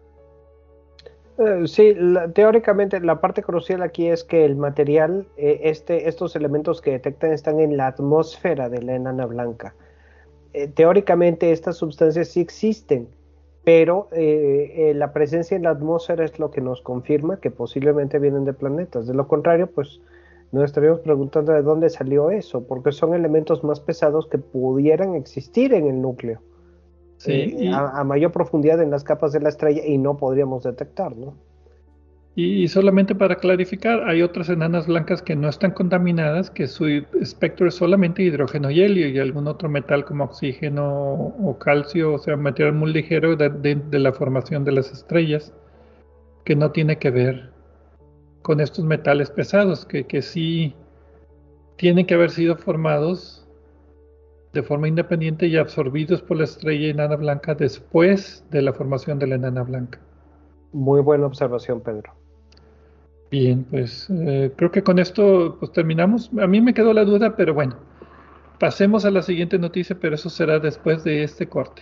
Eh, 1.37 1.67
sí, 1.67 1.95
teóricamente 2.35 2.99
la 2.99 3.19
parte 3.19 3.41
crucial 3.41 3.81
aquí 3.81 4.07
es 4.07 4.23
que 4.23 4.45
el 4.45 4.55
material, 4.55 5.27
eh, 5.35 5.61
este, 5.63 6.07
estos 6.07 6.35
elementos 6.35 6.79
que 6.79 6.91
detectan 6.91 7.31
están 7.31 7.59
en 7.59 7.75
la 7.75 7.87
atmósfera 7.87 8.69
de 8.69 8.83
la 8.83 8.95
enana 8.95 9.25
blanca. 9.25 9.73
Eh, 10.53 10.67
teóricamente 10.67 11.51
estas 11.51 11.77
sustancias 11.77 12.27
sí 12.27 12.41
existen, 12.41 13.07
pero 13.63 14.09
la 14.11 15.13
presencia 15.13 15.55
en 15.55 15.63
la 15.63 15.69
atmósfera 15.69 16.25
es 16.25 16.37
lo 16.37 16.51
que 16.51 16.59
nos 16.59 16.81
confirma 16.81 17.39
que 17.39 17.49
posiblemente 17.49 18.19
vienen 18.19 18.43
de 18.43 18.51
planetas. 18.53 19.07
De 19.07 19.13
lo 19.13 19.27
contrario, 19.27 19.67
pues 19.67 20.01
nos 20.51 20.65
estaríamos 20.65 20.99
preguntando 20.99 21.53
de 21.53 21.61
dónde 21.61 21.89
salió 21.89 22.29
eso, 22.29 22.67
porque 22.67 22.91
son 22.91 23.13
elementos 23.13 23.63
más 23.63 23.79
pesados 23.79 24.27
que 24.27 24.37
pudieran 24.37 25.15
existir 25.15 25.73
en 25.73 25.87
el 25.87 26.01
núcleo. 26.01 26.41
Eh, 27.27 27.71
a, 27.73 28.03
mayor 28.03 28.31
profundidad 28.31 28.81
en 28.81 28.91
las 28.91 29.03
capas 29.03 29.31
de 29.31 29.39
la 29.39 29.49
estrella 29.49 29.85
y 29.85 29.97
no 29.97 30.17
podríamos 30.17 30.63
detectar, 30.63 31.15
¿no? 31.15 31.35
Y, 32.35 32.67
solamente 32.67 33.13
para 33.13 33.35
clarificar, 33.35 34.09
hay 34.09 34.23
otras 34.23 34.49
enanas 34.49 34.87
blancas 34.87 35.21
que 35.21 35.35
no 35.35 35.47
están 35.47 35.69
contaminadas, 35.69 36.49
que 36.49 36.65
su 36.65 36.87
espectro 36.87 37.67
es 37.67 37.75
solamente 37.75 38.23
hidrógeno 38.23 38.71
y 38.71 38.81
helio 38.81 39.07
y 39.07 39.19
algún 39.19 39.47
otro 39.47 39.69
metal 39.69 40.03
como 40.03 40.23
oxígeno 40.23 40.83
o 40.83 41.57
calcio, 41.59 42.13
o 42.13 42.17
sea, 42.17 42.35
material 42.35 42.73
muy 42.73 42.91
ligero 42.91 43.35
de, 43.35 43.99
la 43.99 44.13
formación 44.13 44.63
de 44.63 44.71
las 44.71 44.91
estrellas, 44.91 45.53
que 46.43 46.55
no 46.55 46.71
tiene 46.71 46.97
que 46.97 47.11
ver 47.11 47.51
con 48.41 48.61
estos 48.61 48.83
metales 48.83 49.29
pesados, 49.29 49.85
que, 49.85 50.05
que 50.05 50.23
sí 50.23 50.75
tienen 51.77 52.07
que 52.07 52.15
haber 52.15 52.31
sido 52.31 52.55
formados 52.55 53.42
de 54.53 54.63
forma 54.63 54.87
independiente 54.87 55.47
y 55.47 55.57
absorbidos 55.57 56.21
por 56.21 56.37
la 56.37 56.43
estrella 56.43 56.89
enana 56.89 57.15
blanca 57.15 57.55
después 57.55 58.45
de 58.51 58.61
la 58.61 58.71
formación 58.71 59.17
de 59.19 59.27
la 59.27 59.35
enana 59.35 59.63
blanca. 59.63 59.99
Muy 60.71 61.01
buena 61.01 61.25
observación, 61.25 61.81
Pedro. 61.81 62.13
Bien, 63.31 63.63
pues 63.63 64.07
eh, 64.11 64.51
creo 64.55 64.69
que 64.69 64.83
con 64.83 64.99
esto 64.99 65.57
pues 65.59 65.71
terminamos. 65.71 66.29
A 66.39 66.45
mí 66.45 66.61
me 66.61 66.73
quedó 66.73 66.93
la 66.93 67.03
duda, 67.03 67.35
pero 67.35 67.55
bueno, 67.55 67.75
pasemos 68.59 69.05
a 69.05 69.11
la 69.11 69.23
siguiente 69.23 69.57
noticia, 69.57 69.97
pero 69.99 70.13
eso 70.15 70.29
será 70.29 70.59
después 70.59 71.03
de 71.03 71.23
este 71.23 71.47
corte. 71.47 71.81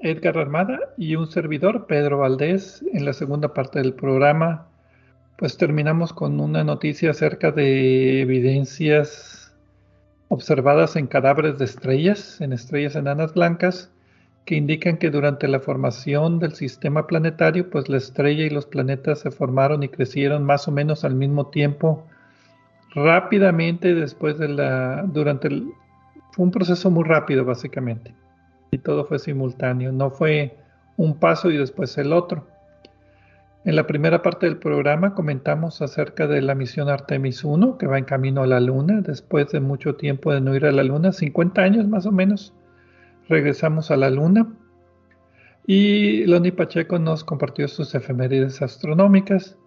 Edgar 0.00 0.38
Armada 0.38 0.78
y 0.96 1.16
un 1.16 1.26
servidor, 1.26 1.86
Pedro 1.86 2.18
Valdés, 2.18 2.84
en 2.92 3.04
la 3.04 3.12
segunda 3.12 3.52
parte 3.52 3.80
del 3.80 3.94
programa. 3.94 4.68
Pues 5.36 5.56
terminamos 5.56 6.12
con 6.12 6.40
una 6.40 6.64
noticia 6.64 7.10
acerca 7.10 7.50
de 7.50 8.20
evidencias 8.20 9.54
observadas 10.28 10.96
en 10.96 11.06
cadáveres 11.06 11.58
de 11.58 11.64
estrellas, 11.64 12.40
en 12.40 12.52
estrellas 12.52 12.94
enanas 12.96 13.34
blancas, 13.34 13.90
que 14.44 14.54
indican 14.54 14.98
que 14.98 15.10
durante 15.10 15.48
la 15.48 15.60
formación 15.60 16.38
del 16.38 16.54
sistema 16.54 17.06
planetario, 17.06 17.68
pues 17.68 17.88
la 17.88 17.98
estrella 17.98 18.44
y 18.44 18.50
los 18.50 18.66
planetas 18.66 19.20
se 19.20 19.30
formaron 19.30 19.82
y 19.82 19.88
crecieron 19.88 20.44
más 20.44 20.68
o 20.68 20.72
menos 20.72 21.04
al 21.04 21.14
mismo 21.14 21.48
tiempo, 21.48 22.06
rápidamente 22.94 23.94
después 23.94 24.38
de 24.38 24.48
la, 24.48 25.02
durante 25.06 25.48
el, 25.48 25.72
fue 26.32 26.44
un 26.44 26.50
proceso 26.50 26.90
muy 26.90 27.04
rápido 27.04 27.44
básicamente 27.44 28.14
y 28.70 28.78
todo 28.78 29.04
fue 29.04 29.18
simultáneo, 29.18 29.92
no 29.92 30.10
fue 30.10 30.56
un 30.96 31.18
paso 31.18 31.50
y 31.50 31.56
después 31.56 31.96
el 31.98 32.12
otro. 32.12 32.46
En 33.64 33.76
la 33.76 33.86
primera 33.86 34.22
parte 34.22 34.46
del 34.46 34.56
programa 34.56 35.14
comentamos 35.14 35.82
acerca 35.82 36.26
de 36.26 36.40
la 36.40 36.54
misión 36.54 36.88
Artemis 36.88 37.44
1 37.44 37.76
que 37.76 37.86
va 37.86 37.98
en 37.98 38.04
camino 38.04 38.42
a 38.42 38.46
la 38.46 38.60
Luna 38.60 39.00
después 39.00 39.48
de 39.48 39.60
mucho 39.60 39.96
tiempo 39.96 40.32
de 40.32 40.40
no 40.40 40.54
ir 40.54 40.64
a 40.64 40.72
la 40.72 40.84
Luna, 40.84 41.12
50 41.12 41.60
años 41.60 41.88
más 41.88 42.06
o 42.06 42.12
menos. 42.12 42.54
Regresamos 43.28 43.90
a 43.90 43.96
la 43.96 44.10
Luna 44.10 44.46
y 45.66 46.24
Loni 46.24 46.50
Pacheco 46.50 46.98
nos 46.98 47.24
compartió 47.24 47.68
sus 47.68 47.94
efemérides 47.94 48.62
astronómicas. 48.62 49.58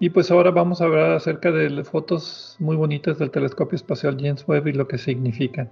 Y 0.00 0.08
pues 0.08 0.30
ahora 0.30 0.50
vamos 0.50 0.80
a 0.80 0.84
hablar 0.84 1.10
acerca 1.10 1.50
de 1.50 1.84
fotos 1.84 2.56
muy 2.58 2.74
bonitas 2.74 3.18
del 3.18 3.30
telescopio 3.30 3.76
espacial 3.76 4.16
James 4.18 4.48
Webb 4.48 4.68
y 4.68 4.72
lo 4.72 4.88
que 4.88 4.96
significan. 4.96 5.70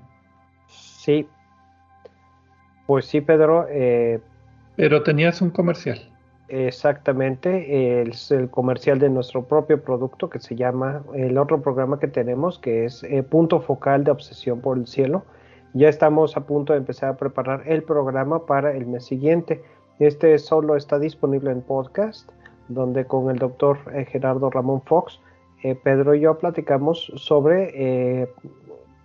Sí, 0.69 1.27
pues 2.87 3.07
sí, 3.07 3.21
Pedro. 3.21 3.67
Eh, 3.69 4.21
Pero 4.77 5.03
tenías 5.03 5.43
un 5.43 5.51
comercial. 5.51 6.01
Exactamente, 6.49 8.03
es 8.03 8.31
el 8.31 8.49
comercial 8.49 9.01
de 9.01 9.11
nuestro 9.11 9.43
propio 9.43 9.83
producto 9.83 10.31
que 10.31 10.39
se 10.39 10.55
llama, 10.55 11.03
el 11.13 11.39
otro 11.39 11.61
programa 11.61 11.99
que 11.99 12.07
tenemos, 12.07 12.61
que 12.61 12.85
es 12.85 13.03
eh, 13.03 13.25
Punto 13.25 13.61
Focal 13.61 14.05
de 14.05 14.13
Obsesión 14.13 14.61
por 14.61 14.79
el 14.79 14.87
Cielo. 14.87 15.25
Ya 15.75 15.89
estamos 15.89 16.37
a 16.37 16.47
punto 16.47 16.73
de 16.73 16.79
empezar 16.79 17.11
a 17.11 17.17
preparar 17.17 17.65
el 17.67 17.83
programa 17.83 18.47
para 18.47 18.77
el 18.77 18.87
mes 18.87 19.05
siguiente. 19.05 19.61
Este 19.99 20.39
solo 20.39 20.77
está 20.77 21.01
disponible 21.01 21.51
en 21.51 21.63
podcast, 21.63 22.31
donde 22.69 23.05
con 23.07 23.29
el 23.29 23.39
doctor 23.39 23.79
eh, 23.93 24.05
Gerardo 24.05 24.49
Ramón 24.51 24.83
Fox, 24.83 25.21
Pedro 25.83 26.15
y 26.15 26.21
yo 26.21 26.39
platicamos 26.39 27.11
sobre 27.17 28.29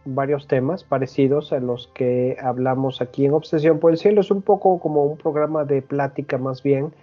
varios 0.05 0.47
temas 0.47 0.83
parecidos 0.83 1.53
a 1.53 1.59
los 1.59 1.87
que 1.93 2.37
hablamos 2.41 3.01
aquí 3.01 3.25
en 3.25 3.33
Obsesión 3.33 3.79
por 3.79 3.91
el 3.91 3.97
Cielo. 3.97 4.21
Es 4.21 4.31
un 4.31 4.41
poco 4.41 4.79
como 4.79 5.03
un 5.03 5.17
programa 5.17 5.63
de 5.65 5.81
plática 5.81 6.37
más 6.37 6.63
bien. 6.63 6.93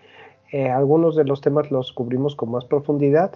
Eh, 0.51 0.69
algunos 0.69 1.15
de 1.15 1.25
los 1.25 1.41
temas 1.41 1.71
los 1.71 1.93
cubrimos 1.93 2.35
con 2.35 2.51
más 2.51 2.65
profundidad 2.65 3.33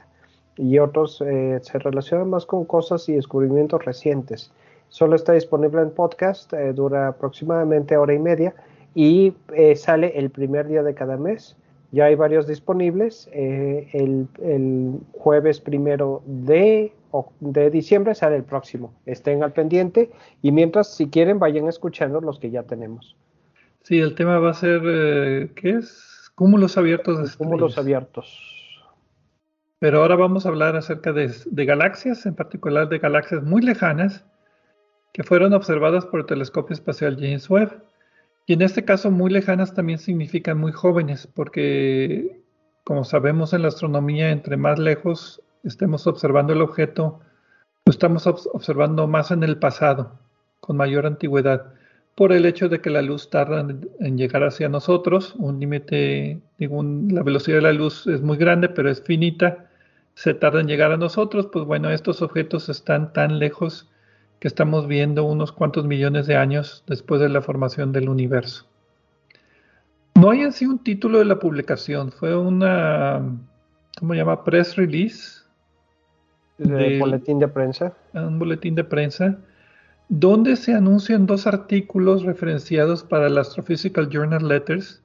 y 0.56 0.78
otros 0.78 1.22
eh, 1.26 1.60
se 1.62 1.78
relacionan 1.78 2.30
más 2.30 2.46
con 2.46 2.64
cosas 2.64 3.08
y 3.08 3.14
descubrimientos 3.14 3.84
recientes. 3.84 4.50
Solo 4.88 5.16
está 5.16 5.32
disponible 5.32 5.82
en 5.82 5.90
podcast, 5.90 6.52
eh, 6.52 6.72
dura 6.72 7.08
aproximadamente 7.08 7.96
hora 7.96 8.14
y 8.14 8.18
media 8.18 8.54
y 8.94 9.34
sale 9.74 10.18
el 10.18 10.28
primer 10.28 10.68
día 10.68 10.82
de 10.82 10.94
cada 10.94 11.16
mes. 11.16 11.56
Ya 11.92 12.06
hay 12.06 12.14
varios 12.14 12.46
disponibles. 12.46 13.28
el, 13.32 14.26
el 14.42 14.98
jueves 15.12 15.60
primero 15.60 16.22
de 16.26 16.92
de 17.40 17.70
diciembre 17.70 18.14
sale 18.14 18.36
el 18.36 18.44
próximo. 18.44 18.94
Estén 19.06 19.42
al 19.42 19.52
pendiente 19.52 20.10
y 20.40 20.52
mientras, 20.52 20.94
si 20.94 21.08
quieren, 21.08 21.38
vayan 21.38 21.68
escuchando 21.68 22.20
los 22.20 22.38
que 22.38 22.50
ya 22.50 22.62
tenemos. 22.62 23.16
Sí, 23.82 23.98
el 23.98 24.14
tema 24.14 24.38
va 24.38 24.50
a 24.50 24.54
ser, 24.54 24.80
eh, 24.84 25.50
¿qué 25.54 25.70
es? 25.70 26.30
Cúmulos 26.34 26.78
abiertos 26.78 27.18
de 27.18 27.36
Cúmulos 27.36 27.78
abiertos. 27.78 28.52
Pero 29.78 30.00
ahora 30.00 30.14
vamos 30.14 30.46
a 30.46 30.48
hablar 30.48 30.76
acerca 30.76 31.12
de, 31.12 31.34
de, 31.44 31.64
galaxias, 31.64 32.24
en 32.24 32.36
particular 32.36 32.88
de 32.88 32.98
galaxias 32.98 33.42
muy 33.42 33.60
lejanas, 33.62 34.24
que 35.12 35.24
fueron 35.24 35.52
observadas 35.52 36.06
por 36.06 36.20
el 36.20 36.26
telescopio 36.26 36.74
espacial 36.74 37.16
James 37.16 37.50
Webb. 37.50 37.82
Y 38.46 38.54
en 38.54 38.62
este 38.62 38.84
caso, 38.84 39.10
muy 39.10 39.30
lejanas 39.30 39.74
también 39.74 39.98
significan 39.98 40.58
muy 40.58 40.72
jóvenes, 40.72 41.26
porque, 41.26 42.40
como 42.84 43.04
sabemos 43.04 43.52
en 43.52 43.62
la 43.62 43.68
astronomía, 43.68 44.30
entre 44.30 44.56
más 44.56 44.78
lejos 44.78 45.42
estemos 45.64 46.06
observando 46.06 46.52
el 46.52 46.62
objeto, 46.62 47.20
lo 47.84 47.90
estamos 47.90 48.26
observando 48.26 49.06
más 49.06 49.30
en 49.30 49.42
el 49.42 49.58
pasado, 49.58 50.18
con 50.60 50.76
mayor 50.76 51.06
antigüedad, 51.06 51.72
por 52.14 52.32
el 52.32 52.44
hecho 52.44 52.68
de 52.68 52.80
que 52.80 52.90
la 52.90 53.02
luz 53.02 53.30
tarda 53.30 53.66
en, 54.00 54.18
llegar 54.18 54.44
hacia 54.44 54.68
nosotros, 54.68 55.34
un 55.38 55.58
límite, 55.58 56.40
la 56.58 57.22
velocidad 57.22 57.56
de 57.56 57.62
la 57.62 57.72
luz 57.72 58.06
es 58.06 58.20
muy 58.20 58.36
grande, 58.36 58.68
pero 58.68 58.90
es 58.90 59.02
finita, 59.02 59.70
se 60.14 60.34
tarda 60.34 60.60
en 60.60 60.66
llegar 60.66 60.92
a 60.92 60.98
nosotros, 60.98 61.48
pues 61.50 61.64
bueno, 61.64 61.90
estos 61.90 62.20
objetos 62.20 62.68
están 62.68 63.12
tan 63.12 63.38
lejos 63.38 63.88
que 64.40 64.48
estamos 64.48 64.86
viendo 64.86 65.24
unos 65.24 65.52
cuantos 65.52 65.86
millones 65.86 66.26
de 66.26 66.36
años 66.36 66.84
después 66.86 67.20
de 67.20 67.28
la 67.28 67.40
formación 67.40 67.92
del 67.92 68.08
universo. 68.08 68.66
No 70.14 70.30
hay 70.30 70.42
así 70.42 70.66
un 70.66 70.78
título 70.78 71.18
de 71.18 71.24
la 71.24 71.38
publicación, 71.38 72.12
fue 72.12 72.36
una, 72.36 73.22
¿cómo 73.98 74.12
se 74.12 74.18
llama? 74.18 74.44
Press 74.44 74.76
release. 74.76 75.41
De 76.64 76.98
boletín 76.98 77.38
de 77.38 77.48
prensa. 77.48 77.92
Un 78.12 78.38
boletín 78.38 78.74
de 78.74 78.84
prensa, 78.84 79.38
donde 80.08 80.56
se 80.56 80.74
anuncian 80.74 81.26
dos 81.26 81.46
artículos 81.46 82.22
referenciados 82.24 83.02
para 83.02 83.28
el 83.28 83.38
Astrophysical 83.38 84.08
Journal 84.10 84.46
Letters, 84.46 85.02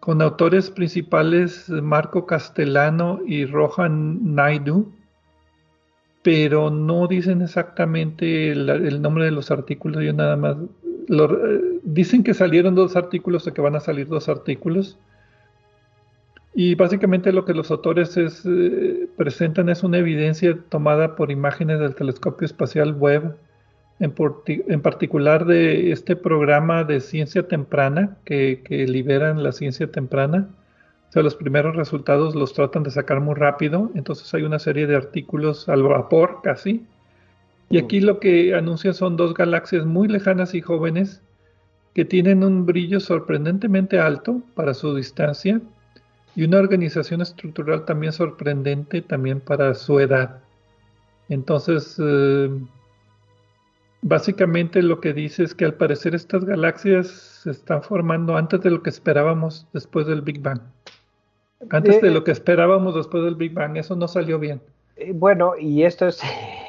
con 0.00 0.20
autores 0.20 0.70
principales 0.70 1.68
Marco 1.70 2.26
Castellano 2.26 3.20
y 3.26 3.46
Rohan 3.46 4.34
Naidu, 4.34 4.92
pero 6.22 6.70
no 6.70 7.06
dicen 7.06 7.42
exactamente 7.42 8.50
el, 8.50 9.02
nombre 9.02 9.26
de 9.26 9.30
los 9.30 9.50
artículos, 9.50 10.02
yo 10.02 10.12
nada 10.12 10.36
más 10.36 10.56
eh, 11.08 11.80
dicen 11.82 12.22
que 12.22 12.32
salieron 12.32 12.74
dos 12.74 12.96
artículos 12.96 13.46
o 13.46 13.52
que 13.52 13.60
van 13.60 13.76
a 13.76 13.80
salir 13.80 14.08
dos 14.08 14.28
artículos. 14.28 14.98
Y 16.54 16.76
básicamente 16.76 17.32
lo 17.32 17.44
que 17.44 17.54
los 17.54 17.70
autores 17.70 18.16
eh, 18.16 19.08
presentan 19.16 19.68
es 19.68 19.82
una 19.82 19.98
evidencia 19.98 20.56
tomada 20.68 21.16
por 21.16 21.30
imágenes 21.30 21.80
del 21.80 21.94
telescopio 21.94 22.46
espacial 22.46 22.94
Webb, 22.94 23.36
en, 24.00 24.80
particular 24.82 25.46
de 25.46 25.92
este 25.92 26.16
programa 26.16 26.84
de 26.84 27.00
ciencia 27.00 27.46
temprana 27.46 28.16
que, 28.24 28.62
liberan 28.88 29.42
la 29.42 29.52
ciencia 29.52 29.90
temprana 29.90 30.48
sea, 31.14 31.22
los 31.22 31.36
primeros 31.36 31.76
resultados 31.76 32.34
los 32.34 32.52
tratan 32.52 32.82
de 32.82 32.90
sacar 32.90 33.20
muy 33.20 33.36
rápido, 33.36 33.90
entonces 33.94 34.34
hay 34.34 34.42
una 34.42 34.58
serie 34.58 34.88
de 34.88 34.96
artículos 34.96 35.68
al 35.68 35.84
vapor 35.84 36.40
casi. 36.42 36.84
Y 37.70 37.78
aquí 37.78 38.00
lo 38.00 38.18
que 38.18 38.54
anuncia 38.54 38.92
son 38.92 39.16
dos 39.16 39.32
galaxias 39.32 39.86
muy 39.86 40.08
lejanas 40.08 40.54
y 40.54 40.60
jóvenes 40.60 41.22
que 41.94 42.04
tienen 42.04 42.42
un 42.42 42.66
brillo 42.66 42.98
sorprendentemente 42.98 44.00
alto 44.00 44.42
para 44.56 44.74
su 44.74 44.94
distancia 44.96 45.60
y 46.36 46.44
una 46.44 46.58
organización 46.58 47.20
estructural 47.20 47.84
también 47.84 48.12
sorprendente 48.12 49.02
también 49.02 49.40
para 49.40 49.74
su 49.74 50.00
edad. 50.00 50.40
Entonces, 51.28 51.96
eh, 52.02 52.50
básicamente 54.02 54.82
lo 54.82 55.00
que 55.00 55.12
dice 55.12 55.44
es 55.44 55.54
que 55.54 55.64
al 55.64 55.74
parecer 55.74 56.14
estas 56.14 56.44
galaxias 56.44 57.08
se 57.42 57.50
están 57.50 57.82
formando 57.82 58.36
antes 58.36 58.60
de 58.60 58.70
lo 58.70 58.82
que 58.82 58.90
esperábamos 58.90 59.66
después 59.72 60.06
del 60.06 60.22
Big 60.22 60.40
Bang. 60.40 60.60
Antes 61.70 62.02
de 62.02 62.10
lo 62.10 62.24
que 62.24 62.32
esperábamos 62.32 62.94
después 62.94 63.24
del 63.24 63.36
Big 63.36 63.54
Bang, 63.54 63.76
eso 63.76 63.96
no 63.96 64.06
salió 64.06 64.38
bien. 64.38 64.60
Eh, 64.96 65.12
bueno, 65.14 65.54
y 65.58 65.84
esto 65.84 66.06
es 66.08 66.20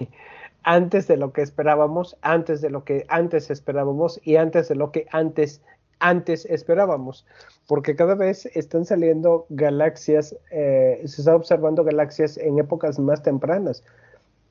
antes 0.64 1.08
de 1.08 1.18
lo 1.18 1.34
que 1.34 1.42
esperábamos, 1.42 2.16
antes 2.22 2.62
de 2.62 2.70
lo 2.70 2.86
que 2.86 3.06
antes 3.10 3.52
esperábamos 3.52 4.22
y 4.24 4.38
antes 4.38 4.70
de 4.70 4.76
lo 4.76 4.92
que 4.92 5.06
antes 5.12 5.62
antes 6.10 6.46
esperábamos, 6.46 7.26
porque 7.68 7.96
cada 7.96 8.16
vez 8.16 8.46
están 8.54 8.86
saliendo 8.86 9.46
galaxias, 9.50 10.36
eh, 10.52 11.02
se 11.06 11.22
están 11.22 11.36
observando 11.36 11.84
galaxias 11.84 12.38
en 12.38 12.60
épocas 12.60 13.00
más 13.00 13.24
tempranas. 13.24 13.84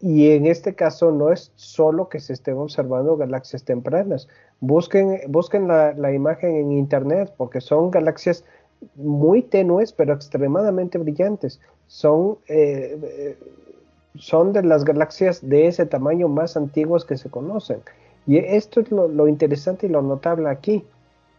Y 0.00 0.32
en 0.32 0.46
este 0.46 0.74
caso 0.74 1.12
no 1.12 1.32
es 1.32 1.52
solo 1.54 2.08
que 2.08 2.20
se 2.20 2.32
estén 2.32 2.56
observando 2.56 3.16
galaxias 3.16 3.64
tempranas. 3.64 4.28
Busquen, 4.60 5.20
busquen 5.28 5.68
la, 5.68 5.92
la 5.94 6.12
imagen 6.12 6.56
en 6.56 6.72
internet 6.72 7.32
porque 7.36 7.60
son 7.60 7.90
galaxias 7.90 8.44
muy 8.96 9.42
tenues, 9.42 9.92
pero 9.92 10.12
extremadamente 10.12 10.98
brillantes. 10.98 11.60
Son, 11.86 12.38
eh, 12.48 13.36
son 14.16 14.52
de 14.52 14.62
las 14.62 14.84
galaxias 14.84 15.48
de 15.48 15.68
ese 15.68 15.86
tamaño 15.86 16.28
más 16.28 16.56
antiguas 16.56 17.04
que 17.04 17.16
se 17.16 17.30
conocen. 17.30 17.80
Y 18.26 18.38
esto 18.38 18.80
es 18.80 18.90
lo, 18.90 19.28
interesante 19.28 19.86
y 19.86 19.90
lo 19.90 20.02
notable 20.02 20.48
aquí, 20.48 20.84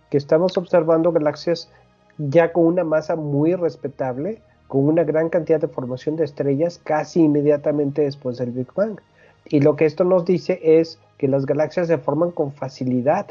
que 0.10 0.18
estamos 0.18 0.58
observando 0.58 1.12
galaxias 1.12 1.70
ya 2.18 2.52
con 2.54 2.66
una 2.66 2.84
masa 2.84 3.16
muy 3.16 3.56
respetable, 3.56 4.42
con 4.68 4.86
una 4.86 5.04
gran 5.04 5.30
cantidad 5.30 5.60
de 5.60 5.68
formación 5.68 6.16
de 6.16 6.26
estrellas 6.26 6.80
casi 6.84 7.22
inmediatamente 7.22 8.04
después 8.04 8.38
del 8.38 8.52
Big 8.52 8.74
Bang. 8.76 9.00
Y 9.46 9.60
lo 9.62 9.76
que 9.76 9.86
esto 9.86 10.04
nos 10.04 10.26
dice 10.26 10.60
es 10.62 11.00
que 11.18 11.28
las 11.28 11.46
galaxias 11.46 11.88
se 11.88 11.98
forman 11.98 12.32
con 12.32 12.52
facilidad 12.52 13.28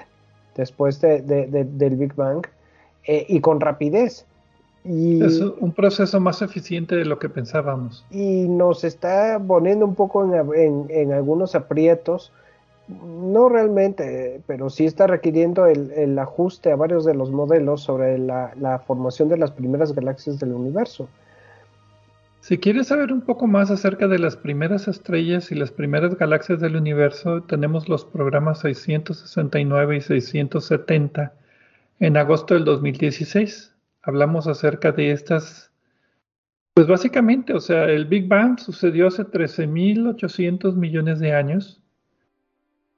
después 0.57 1.01
del 1.01 1.97
Big 1.97 2.15
Bang 2.15 2.47
eh, 3.07 3.27
y 3.29 3.41
con 3.41 3.61
rapidez. 3.61 4.27
Y, 4.85 5.23
es 5.25 5.41
un 5.41 5.73
proceso 5.73 6.21
más 6.21 6.43
eficiente 6.43 6.95
de 6.95 7.07
lo 7.07 7.19
que 7.19 7.29
pensábamos. 7.29 8.05
Y 8.11 8.47
nos 8.49 8.85
está 8.85 9.41
poniendo 9.45 9.87
un 9.87 9.95
poco 9.95 10.23
en, 10.55 11.13
algunos 11.13 11.55
aprietos, 11.55 12.33
no 12.89 13.49
realmente, 13.49 14.43
pero 14.47 14.69
sí 14.69 14.85
está 14.85 15.07
requiriendo 15.07 15.67
el, 15.67 16.19
ajuste 16.19 16.71
a 16.71 16.77
varios 16.77 17.05
de 17.05 17.15
los 17.15 17.31
modelos 17.31 17.83
sobre 17.83 18.19
la, 18.19 18.83
formación 18.87 19.29
de 19.29 19.39
las 19.39 19.51
primeras 19.51 19.95
galaxias 19.95 20.39
del 20.39 20.53
universo. 20.53 21.09
Si 22.41 22.59
quieres 22.59 22.89
saber 22.89 23.11
un 23.11 23.23
poco 23.23 23.47
más 23.47 23.71
acerca 23.71 24.07
de 24.07 24.19
las 24.19 24.37
primeras 24.37 24.87
estrellas 24.87 25.51
y 25.51 25.55
las 25.55 25.71
primeras 25.71 26.15
galaxias 26.19 26.61
del 26.61 26.77
universo, 26.77 27.43
tenemos 27.43 27.89
los 27.89 28.05
programas 28.05 28.61
669 28.61 29.97
y 29.97 30.01
670 30.03 31.33
en 32.01 32.17
agosto 32.19 32.53
del 32.53 32.67
2016. 32.67 33.75
Hablamos 34.03 34.47
acerca 34.47 34.93
de 34.93 35.13
estas, 35.13 35.73
pues 36.75 36.87
básicamente, 36.87 37.55
o 37.55 37.61
sea, 37.61 37.85
el 37.85 38.05
Big 38.05 38.29
Bang 38.29 38.59
sucedió 38.59 39.07
hace 39.07 39.25
13.800 39.25 40.75
millones 40.75 41.21
de 41.21 41.33
años 41.33 41.81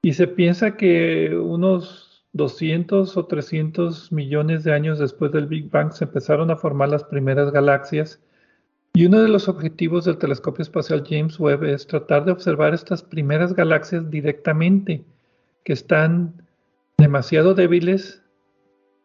y 0.07 0.13
se 0.13 0.25
piensa 0.25 0.77
que 0.77 1.37
unos 1.37 2.23
200 2.31 3.17
o 3.17 3.25
300 3.25 4.09
millones 4.13 4.63
de 4.63 4.71
años 4.71 4.99
después 4.99 5.33
del 5.33 5.47
Big 5.47 5.69
Bang 5.69 5.91
se 5.91 6.05
empezaron 6.05 6.49
a 6.49 6.55
formar 6.55 6.87
las 6.87 7.03
primeras 7.03 7.51
galaxias. 7.51 8.21
Y 8.93 9.05
uno 9.05 9.21
de 9.21 9.27
los 9.27 9.49
objetivos 9.49 10.05
del 10.05 10.17
telescopio 10.17 10.61
espacial 10.61 11.03
James 11.05 11.37
Webb 11.37 11.65
es 11.65 11.87
tratar 11.87 12.23
de 12.23 12.31
observar 12.31 12.73
estas 12.73 13.03
primeras 13.03 13.53
galaxias 13.53 14.09
directamente, 14.09 15.03
que 15.65 15.73
están 15.73 16.41
demasiado 16.97 17.53
débiles 17.53 18.23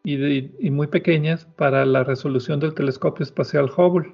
y, 0.05 0.71
muy 0.71 0.87
pequeñas 0.87 1.43
para 1.57 1.85
la 1.85 2.05
resolución 2.05 2.61
del 2.61 2.75
telescopio 2.75 3.23
espacial 3.25 3.69
Hubble. 3.75 4.13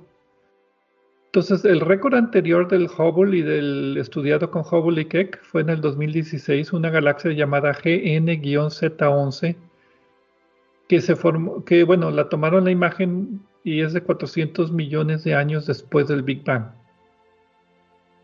Entonces, 1.30 1.64
el 1.64 1.82
récord 1.82 2.16
anterior 2.16 2.68
del 2.68 2.88
Hubble 2.88 3.38
y 3.38 3.44
del 3.44 3.98
estudiado 4.00 4.50
con 4.50 4.64
Hubble 4.64 5.02
y 5.02 5.06
Keck 5.06 5.40
fue 5.44 5.62
en 5.62 5.70
el 5.70 5.80
2016 5.80 6.74
una 6.74 6.90
galaxia 6.90 7.32
llamada 7.34 7.72
GN-Z11 7.72 9.56
que 10.88 11.02
se 11.02 11.16
formó, 11.16 11.64
que 11.64 11.84
bueno, 11.84 12.10
la 12.10 12.30
tomaron 12.30 12.66
la 12.66 12.72
imagen 12.72 13.42
y 13.64 13.82
es 13.82 13.94
de 13.94 14.02
400 14.02 14.72
millones 14.72 15.24
de 15.24 15.36
años 15.36 15.68
después 15.68 16.08
del 16.08 16.24
Big 16.24 16.44
Bang. 16.44 16.72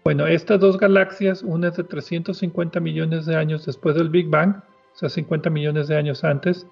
Bueno, 0.03 0.25
estas 0.25 0.59
dos 0.59 0.79
galaxias, 0.79 1.43
una 1.43 1.67
es 1.67 1.77
de 1.77 1.83
350 1.83 2.79
millones 2.79 3.27
de 3.27 3.35
años 3.35 3.67
después 3.67 3.93
del 3.93 4.09
Big 4.09 4.29
Bang, 4.29 4.63
o 4.95 4.97
sea, 4.97 5.09
50 5.09 5.51
millones 5.51 5.89
de 5.89 5.95
años 5.95 6.23
antes, 6.23 6.65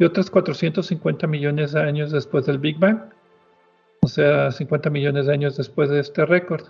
y 0.00 0.04
otras 0.04 0.28
450 0.28 1.28
millones 1.28 1.70
de 1.70 1.80
años 1.82 2.10
después 2.10 2.46
del 2.46 2.58
Big 2.58 2.80
Bang, 2.80 2.98
o 4.00 4.08
sea, 4.08 4.50
50 4.50 4.90
millones 4.90 5.26
de 5.26 5.32
años 5.32 5.56
después 5.56 5.90
de 5.90 6.00
este 6.00 6.24
récord. 6.24 6.64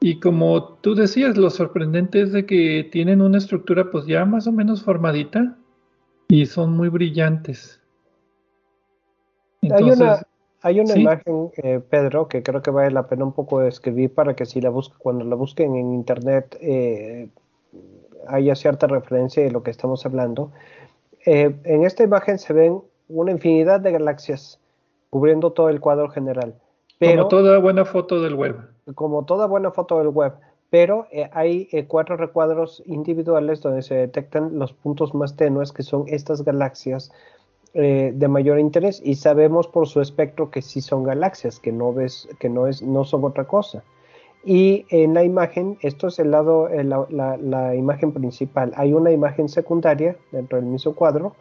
Y 0.00 0.20
como 0.20 0.74
tú 0.74 0.94
decías, 0.94 1.36
lo 1.36 1.50
sorprendente 1.50 2.22
es 2.22 2.32
de 2.32 2.46
que 2.46 2.88
tienen 2.90 3.20
una 3.20 3.38
estructura 3.38 3.90
pues 3.90 4.06
ya 4.06 4.24
más 4.24 4.46
o 4.46 4.52
menos 4.52 4.82
formadita 4.82 5.56
y 6.28 6.46
son 6.46 6.76
muy 6.76 6.88
brillantes. 6.88 7.80
hay 9.62 9.82
una, 9.82 10.22
hay 10.62 10.80
una 10.80 10.96
imagen, 10.96 11.50
eh, 11.56 11.80
Pedro, 11.80 12.28
que 12.28 12.42
creo 12.42 12.62
que 12.62 12.70
vale 12.70 12.90
la 12.90 13.08
pena 13.08 13.24
un 13.24 13.32
poco 13.32 13.60
describir 13.60 14.14
para 14.14 14.36
que 14.36 14.46
si 14.46 14.60
la 14.60 14.70
busque, 14.70 14.94
cuando 14.98 15.24
la 15.24 15.34
busquen 15.34 15.74
en 15.74 15.94
internet 15.94 16.56
eh, 16.60 17.28
haya 18.28 18.54
cierta 18.54 18.86
referencia 18.86 19.42
de 19.42 19.50
lo 19.50 19.62
que 19.62 19.70
estamos 19.70 20.06
hablando. 20.06 20.52
Eh, 21.26 21.56
en 21.64 21.84
esta 21.84 22.04
imagen 22.04 22.38
se 22.38 22.52
ven 22.52 22.80
una 23.08 23.32
infinidad 23.32 23.80
de 23.80 23.92
galaxias 23.92 24.60
cubriendo 25.10 25.52
todo 25.52 25.68
el 25.68 25.80
cuadro 25.80 26.08
general. 26.08 26.54
como 27.00 27.28
toda 27.28 27.58
buena 27.58 27.84
foto 27.84 28.20
del 28.20 28.34
web. 28.34 28.56
Como 28.94 29.24
toda 29.24 29.46
buena 29.46 29.70
foto 29.70 29.98
del 29.98 30.08
web. 30.08 30.34
Pero 30.70 31.06
eh, 31.10 31.30
hay 31.32 31.68
eh, 31.72 31.86
cuatro 31.86 32.16
recuadros 32.16 32.82
individuales 32.86 33.60
donde 33.62 33.82
se 33.82 33.94
detectan 33.94 34.58
los 34.58 34.72
puntos 34.72 35.14
más 35.14 35.36
tenues, 35.36 35.72
que 35.72 35.82
son 35.82 36.04
estas 36.08 36.44
galaxias 36.44 37.10
de 37.74 38.28
mayor 38.28 38.58
interés. 38.58 39.00
Y 39.04 39.14
sabemos 39.14 39.68
por 39.68 39.86
su 39.86 40.00
espectro 40.00 40.50
que 40.50 40.62
sí 40.62 40.80
son 40.80 41.04
galaxias, 41.04 41.60
que 41.60 41.70
no 41.70 41.92
ves, 41.92 42.28
que 42.40 42.48
no 42.48 42.66
es, 42.66 42.82
no 42.82 43.04
son 43.04 43.24
otra 43.24 43.44
cosa. 43.44 43.84
Y 44.44 44.86
en 44.90 45.14
la 45.14 45.24
imagen, 45.24 45.78
esto 45.82 46.06
es 46.08 46.18
el 46.18 46.30
lado, 46.30 46.68
eh, 46.68 46.84
la, 46.84 47.74
imagen 47.74 48.12
principal. 48.12 48.72
Hay 48.76 48.92
una 48.92 49.10
imagen 49.10 49.48
secundaria 49.48 50.16
dentro 50.32 50.56
del 50.56 50.66
mismo 50.66 50.94
cuadro, 50.94 51.34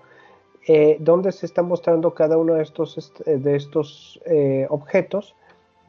eh, 0.70 0.97
donde 0.99 1.32
se 1.32 1.45
está 1.45 1.63
mostrando 1.63 2.13
cada 2.13 2.38
uno 2.38 2.55
de 2.55 2.63
estos, 2.63 3.13
de 3.26 3.55
estos 3.55 4.20
eh, 4.26 4.68
objetos 4.70 5.34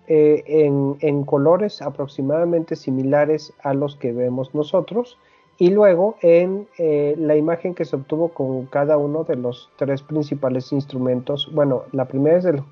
en, 0.07 1.24
colores 1.24 1.83
aproximadamente 1.83 2.76
similares 2.76 3.53
a 3.62 3.74
los 3.74 3.97
que 3.97 4.12
vemos 4.12 4.55
nosotros 4.55 5.18
Y 5.59 5.70
luego 5.70 6.14
en 6.22 6.68
eh, 6.79 7.16
la 7.18 7.37
imagen 7.37 7.74
que 7.74 7.85
se 7.85 7.97
obtuvo 7.97 8.29
con 8.29 8.66
cada 8.66 8.97
uno 8.97 9.24
de 9.24 9.35
los 9.35 9.68
tres 9.76 10.03
principales 10.03 10.72
instrumentos, 10.72 11.51
bueno, 11.53 11.83
la 11.91 12.05
primera 12.05 12.39
es 12.39 12.45
del, 12.45 12.62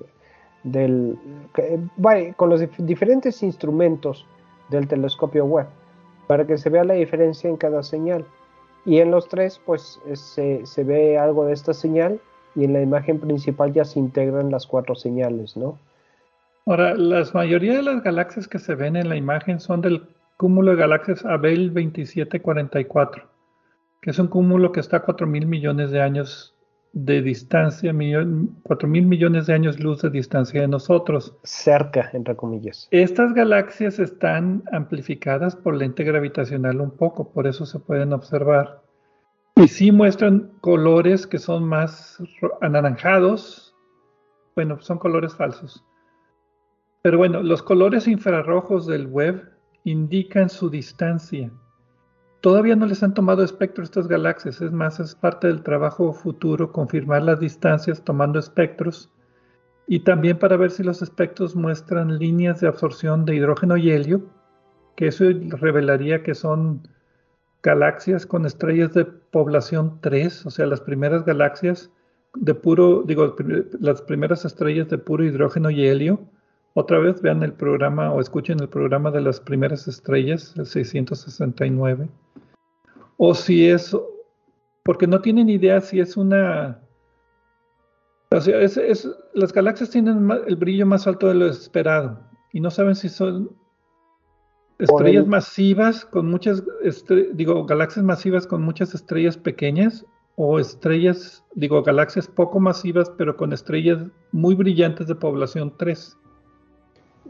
del 0.63 1.19
con 2.37 2.49
los 2.49 2.63
diferentes 2.77 3.43
instrumentos 3.43 4.25
del 4.69 4.87
telescopio 4.87 5.43
web, 5.45 5.67
para 6.27 6.47
que 6.47 6.57
se 6.57 6.69
vea 6.69 6.85
la 6.85 6.93
diferencia 6.93 7.49
en 7.49 7.57
cada 7.57 7.83
señal. 7.83 8.25
Y 8.87 8.99
en 9.01 9.11
los 9.11 9.27
tres, 9.27 9.61
pues 9.65 9.99
se, 10.13 10.65
se 10.65 10.83
ve 10.85 11.17
algo 11.17 11.45
de 11.45 11.53
esta 11.53 11.73
señal 11.73 12.21
y 12.55 12.63
en 12.63 12.73
la 12.73 12.81
imagen 12.81 13.19
principal 13.19 13.73
ya 13.73 13.83
se 13.85 13.99
integran 13.99 14.49
las 14.49 14.65
cuatro 14.65 14.95
señales, 14.95 15.57
¿no? 15.57 15.77
Ahora, 16.65 16.95
la 16.95 17.23
mayoría 17.33 17.75
de 17.75 17.83
las 17.83 18.01
galaxias 18.01 18.47
que 18.47 18.59
se 18.59 18.75
ven 18.75 18.95
en 18.95 19.09
la 19.09 19.15
imagen 19.15 19.59
son 19.59 19.81
del 19.81 20.07
cúmulo 20.37 20.71
de 20.71 20.77
galaxias 20.77 21.25
Abel 21.25 21.73
2744, 21.73 23.23
que 24.01 24.09
es 24.09 24.19
un 24.19 24.27
cúmulo 24.27 24.71
que 24.71 24.79
está 24.79 24.97
a 24.97 25.03
4 25.03 25.27
mil 25.27 25.47
millones 25.47 25.91
de 25.91 26.01
años 26.01 26.56
de 27.05 27.21
distancia, 27.21 27.93
4 28.63 28.89
mil 28.89 29.05
millones 29.05 29.45
de 29.45 29.53
años 29.53 29.79
luz 29.79 30.01
de 30.01 30.09
distancia 30.09 30.61
de 30.61 30.67
nosotros. 30.67 31.37
Cerca, 31.43 32.09
entre 32.13 32.35
comillas. 32.35 32.87
Estas 32.89 33.35
galaxias 33.35 33.99
están 33.99 34.63
amplificadas 34.71 35.55
por 35.55 35.75
lente 35.75 36.03
gravitacional 36.03 36.81
un 36.81 36.89
poco, 36.89 37.31
por 37.31 37.45
eso 37.45 37.67
se 37.67 37.77
pueden 37.77 38.13
observar. 38.13 38.81
Y 39.57 39.67
sí 39.67 39.91
muestran 39.91 40.51
colores 40.61 41.27
que 41.27 41.37
son 41.37 41.65
más 41.65 42.17
anaranjados. 42.61 43.75
Bueno, 44.55 44.81
son 44.81 44.97
colores 44.97 45.35
falsos. 45.35 45.85
Pero 47.03 47.19
bueno, 47.19 47.43
los 47.43 47.61
colores 47.61 48.07
infrarrojos 48.07 48.87
del 48.87 49.05
web 49.05 49.51
indican 49.83 50.49
su 50.49 50.71
distancia. 50.71 51.51
Todavía 52.47 52.77
no 52.77 52.85
les 52.85 53.03
han 53.03 53.13
tomado 53.13 53.43
espectro 53.43 53.83
estas 53.83 54.07
galaxias, 54.07 54.61
es 54.61 54.71
más, 54.71 55.01
es 55.01 55.15
parte 55.15 55.47
del 55.47 55.63
trabajo 55.63 56.13
futuro 56.13 56.71
confirmar 56.71 57.23
las 57.23 57.41
distancias 57.41 58.01
tomando 58.01 58.39
espectros 58.39 59.11
y 59.85 59.99
también 60.05 60.39
para 60.39 60.55
ver 60.55 60.71
si 60.71 60.81
los 60.81 61.01
espectros 61.01 61.57
muestran 61.57 62.17
líneas 62.17 62.61
de 62.61 62.69
absorción 62.69 63.25
de 63.25 63.35
hidrógeno 63.35 63.75
y 63.75 63.91
helio, 63.91 64.21
que 64.95 65.07
eso 65.07 65.25
revelaría 65.59 66.23
que 66.23 66.35
son 66.35 66.87
galaxias 67.63 68.25
con 68.25 68.45
estrellas 68.45 68.93
de 68.93 69.03
población 69.03 69.99
3, 69.99 70.45
o 70.45 70.49
sea, 70.49 70.67
las 70.67 70.79
primeras 70.79 71.25
galaxias 71.25 71.91
de 72.33 72.55
puro, 72.55 73.03
digo, 73.05 73.35
las 73.81 74.01
primeras 74.03 74.45
estrellas 74.45 74.87
de 74.87 74.97
puro 74.97 75.25
hidrógeno 75.25 75.69
y 75.69 75.85
helio, 75.85 76.21
otra 76.75 76.99
vez 76.99 77.21
vean 77.21 77.43
el 77.43 77.51
programa 77.51 78.13
o 78.13 78.21
escuchen 78.21 78.61
el 78.61 78.69
programa 78.69 79.11
de 79.11 79.19
las 79.19 79.41
primeras 79.41 79.89
estrellas, 79.89 80.53
el 80.57 80.65
669. 80.65 82.07
O 83.17 83.33
si 83.33 83.67
es, 83.67 83.95
porque 84.83 85.07
no 85.07 85.21
tienen 85.21 85.49
idea 85.49 85.81
si 85.81 85.99
es 85.99 86.17
una... 86.17 86.81
O 88.29 88.41
sea, 88.41 88.59
es, 88.61 89.09
las 89.33 89.53
galaxias 89.53 89.89
tienen 89.89 90.29
el 90.47 90.55
brillo 90.55 90.85
más 90.85 91.07
alto 91.07 91.27
de 91.27 91.35
lo 91.35 91.47
esperado 91.47 92.19
y 92.51 92.59
no 92.59 92.69
saben 92.69 92.95
si 92.95 93.07
son 93.07 93.49
estrellas 94.79 95.25
masivas 95.25 96.05
con 96.05 96.29
muchas, 96.29 96.63
digo, 97.33 97.65
galaxias 97.65 98.05
masivas 98.05 98.45
con 98.45 98.61
muchas 98.61 98.93
estrellas 98.93 99.37
pequeñas 99.37 100.05
o 100.35 100.59
estrellas, 100.59 101.43
digo, 101.55 101.81
galaxias 101.83 102.27
poco 102.27 102.59
masivas 102.59 103.11
pero 103.17 103.35
con 103.37 103.53
estrellas 103.53 104.03
muy 104.31 104.55
brillantes 104.55 105.07
de 105.07 105.15
población 105.15 105.73
3. 105.77 106.17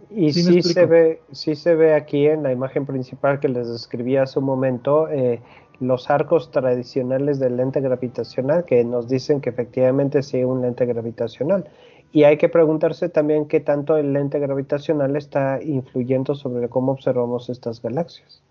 Y 0.09 0.31
sí, 0.31 0.61
se 0.61 0.85
ve, 0.85 1.21
sí 1.31 1.55
se 1.55 1.75
ve 1.75 1.93
aquí 1.93 2.27
en 2.27 2.43
la 2.43 2.51
imagen 2.51 2.85
principal 2.85 3.39
que 3.39 3.49
les 3.49 3.69
describí 3.69 4.15
hace 4.15 4.39
un 4.39 4.45
momento 4.45 5.09
eh, 5.09 5.41
los 5.79 6.09
arcos 6.09 6.51
tradicionales 6.51 7.39
del 7.39 7.57
lente 7.57 7.81
gravitacional 7.81 8.65
que 8.65 8.83
nos 8.83 9.07
dicen 9.07 9.41
que 9.41 9.49
efectivamente 9.49 10.23
sí 10.23 10.43
un 10.43 10.61
lente 10.61 10.85
gravitacional. 10.85 11.69
Y 12.11 12.23
hay 12.23 12.37
que 12.37 12.49
preguntarse 12.49 13.09
también 13.09 13.47
qué 13.47 13.59
tanto 13.59 13.97
el 13.97 14.13
lente 14.13 14.39
gravitacional 14.39 15.15
está 15.15 15.61
influyendo 15.61 16.35
sobre 16.35 16.69
cómo 16.69 16.93
observamos 16.93 17.49
estas 17.49 17.81
galaxias. 17.81 18.41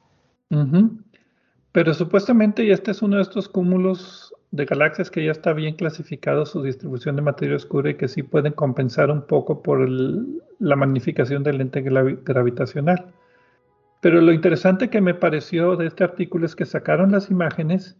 Pero 1.72 1.94
supuestamente 1.94 2.70
este 2.70 2.92
es 2.92 3.02
uno 3.02 3.16
de 3.16 3.22
estos 3.22 3.48
cúmulos 3.48 4.32
de 4.50 4.64
galaxias 4.64 5.10
que 5.10 5.24
ya 5.24 5.32
está 5.32 5.52
bien 5.52 5.74
clasificado 5.74 6.46
su 6.46 6.62
distribución 6.62 7.16
de 7.16 7.22
materia 7.22 7.56
oscura 7.56 7.90
y 7.90 7.96
que 7.96 8.08
sí 8.08 8.22
pueden 8.22 8.52
compensar 8.52 9.10
un 9.10 9.22
poco 9.22 9.62
por 9.62 9.86
la 9.88 10.76
magnificación 10.76 11.42
del 11.42 11.58
lente 11.58 11.82
gravitacional. 11.82 13.12
Pero 14.06 14.20
lo 14.20 14.32
interesante 14.32 14.88
que 14.88 15.00
me 15.00 15.14
pareció 15.14 15.74
de 15.74 15.88
este 15.88 16.04
artículo 16.04 16.46
es 16.46 16.54
que 16.54 16.64
sacaron 16.64 17.10
las 17.10 17.28
imágenes, 17.28 17.96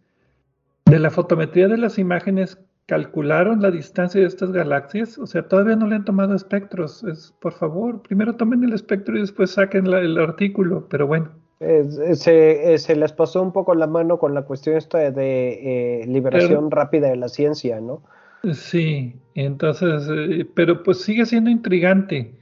de 0.84 1.00
la 1.00 1.10
fotometría 1.10 1.66
de 1.66 1.78
las 1.78 1.98
imágenes 1.98 2.60
calcularon 2.86 3.60
la 3.60 3.72
distancia 3.72 4.20
de 4.20 4.28
estas 4.28 4.52
galaxias, 4.52 5.18
o 5.18 5.26
sea, 5.26 5.48
todavía 5.48 5.74
no 5.74 5.88
le 5.88 5.96
han 5.96 6.04
tomado 6.04 6.36
espectros. 6.36 7.02
Es, 7.02 7.34
por 7.40 7.54
favor, 7.54 8.02
primero 8.02 8.36
tomen 8.36 8.62
el 8.62 8.72
espectro 8.72 9.16
y 9.16 9.22
después 9.22 9.50
saquen 9.50 9.88
el 9.88 10.16
artículo, 10.16 10.86
pero 10.88 11.08
bueno. 11.08 11.28
se, 11.58 12.72
eh, 12.72 12.78
se, 12.78 12.94
les 12.94 13.12
pasó 13.12 13.42
un 13.42 13.52
poco 13.52 13.74
la 13.74 13.88
mano 13.88 14.20
con 14.20 14.32
la 14.32 14.42
cuestión 14.42 14.76
esta 14.76 15.10
de 15.10 16.02
eh, 16.02 16.06
liberación 16.06 16.70
rápida 16.70 17.08
de 17.08 17.16
la 17.16 17.28
ciencia, 17.28 17.80
¿no? 17.80 18.04
Sí, 18.52 19.16
entonces, 19.34 20.08
eh, 20.08 20.48
pero 20.54 20.84
pues 20.84 21.00
sigue 21.00 21.26
siendo 21.26 21.50
intrigante 21.50 22.32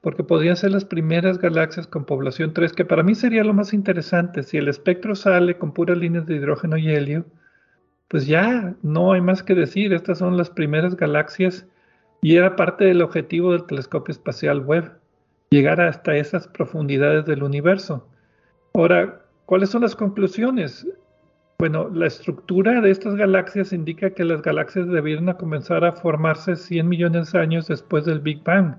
porque 0.00 0.24
podrían 0.24 0.56
ser 0.56 0.72
las 0.72 0.84
primeras 0.84 1.38
galaxias 1.38 1.86
con 1.86 2.04
población 2.04 2.54
3, 2.54 2.72
que 2.72 2.84
para 2.84 3.02
mí 3.02 3.14
sería 3.14 3.44
lo 3.44 3.52
más 3.52 3.74
interesante. 3.74 4.42
Si 4.42 4.56
el 4.56 4.68
espectro 4.68 5.14
sale 5.14 5.58
con 5.58 5.72
puras 5.72 5.98
líneas 5.98 6.26
de 6.26 6.36
hidrógeno 6.36 6.78
y 6.78 6.88
helio, 6.88 7.26
pues 8.08 8.26
ya 8.26 8.74
no 8.82 9.12
hay 9.12 9.20
más 9.20 9.42
que 9.42 9.54
decir, 9.54 9.92
estas 9.92 10.18
son 10.18 10.36
las 10.36 10.50
primeras 10.50 10.96
galaxias 10.96 11.66
y 12.22 12.36
era 12.36 12.56
parte 12.56 12.84
del 12.84 13.02
objetivo 13.02 13.52
del 13.52 13.66
telescopio 13.66 14.12
espacial 14.12 14.64
Webb, 14.64 14.92
llegar 15.50 15.80
hasta 15.80 16.16
esas 16.16 16.48
profundidades 16.48 17.26
del 17.26 17.42
universo. 17.42 18.08
Ahora, 18.74 19.22
¿cuáles 19.46 19.68
son 19.68 19.82
las 19.82 19.96
conclusiones? 19.96 20.86
Bueno, 21.58 21.90
la 21.90 22.06
estructura 22.06 22.80
de 22.80 22.90
estas 22.90 23.16
galaxias 23.16 23.74
indica 23.74 24.10
que 24.10 24.24
las 24.24 24.40
galaxias 24.40 24.88
debieron 24.88 25.30
comenzar 25.34 25.84
a 25.84 25.92
formarse 25.92 26.56
100 26.56 26.88
millones 26.88 27.32
de 27.32 27.38
años 27.38 27.66
después 27.68 28.06
del 28.06 28.20
Big 28.20 28.42
Bang 28.42 28.76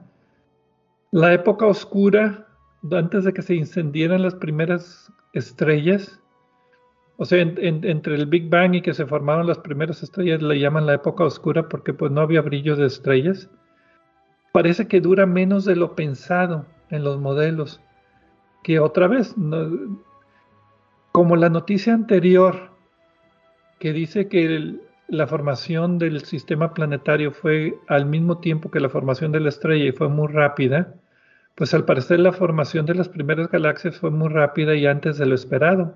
la 1.11 1.33
época 1.33 1.65
oscura, 1.65 2.47
antes 2.91 3.25
de 3.25 3.33
que 3.33 3.41
se 3.41 3.55
incendieran 3.55 4.23
las 4.23 4.35
primeras 4.35 5.11
estrellas, 5.33 6.21
o 7.17 7.25
sea, 7.25 7.39
entre 7.41 8.15
el 8.15 8.25
Big 8.25 8.49
Bang 8.49 8.73
y 8.73 8.81
que 8.81 8.95
se 8.95 9.05
formaron 9.05 9.45
las 9.45 9.59
primeras 9.59 10.01
estrellas, 10.01 10.41
le 10.41 10.59
llaman 10.59 10.87
la 10.87 10.95
época 10.95 11.23
oscura 11.23 11.69
porque 11.69 11.93
pues 11.93 12.11
no 12.11 12.21
había 12.21 12.41
brillo 12.41 12.75
de 12.75 12.87
estrellas. 12.87 13.47
Parece 14.51 14.87
que 14.87 15.01
dura 15.01 15.27
menos 15.27 15.65
de 15.65 15.75
lo 15.75 15.95
pensado 15.95 16.65
en 16.89 17.03
los 17.03 17.19
modelos. 17.19 17.79
Que 18.63 18.79
otra 18.79 19.07
vez, 19.07 19.35
como 21.11 21.35
la 21.35 21.49
noticia 21.49 21.93
anterior, 21.93 22.71
que 23.79 23.93
dice 23.93 24.27
que 24.27 24.79
la 25.07 25.27
formación 25.27 25.99
del 25.99 26.21
sistema 26.21 26.73
planetario 26.73 27.31
fue 27.31 27.77
al 27.87 28.05
mismo 28.05 28.39
tiempo 28.39 28.71
que 28.71 28.79
la 28.79 28.89
formación 28.89 29.31
de 29.31 29.41
la 29.41 29.49
estrella 29.49 29.85
y 29.85 29.91
fue 29.91 30.09
muy 30.09 30.27
rápida, 30.27 30.95
pues 31.55 31.73
al 31.73 31.85
parecer 31.85 32.19
la 32.19 32.33
formación 32.33 32.85
de 32.85 32.95
las 32.95 33.09
primeras 33.09 33.49
galaxias 33.49 33.97
fue 33.97 34.11
muy 34.11 34.29
rápida 34.29 34.75
y 34.75 34.85
antes 34.85 35.17
de 35.17 35.25
lo 35.25 35.35
esperado. 35.35 35.93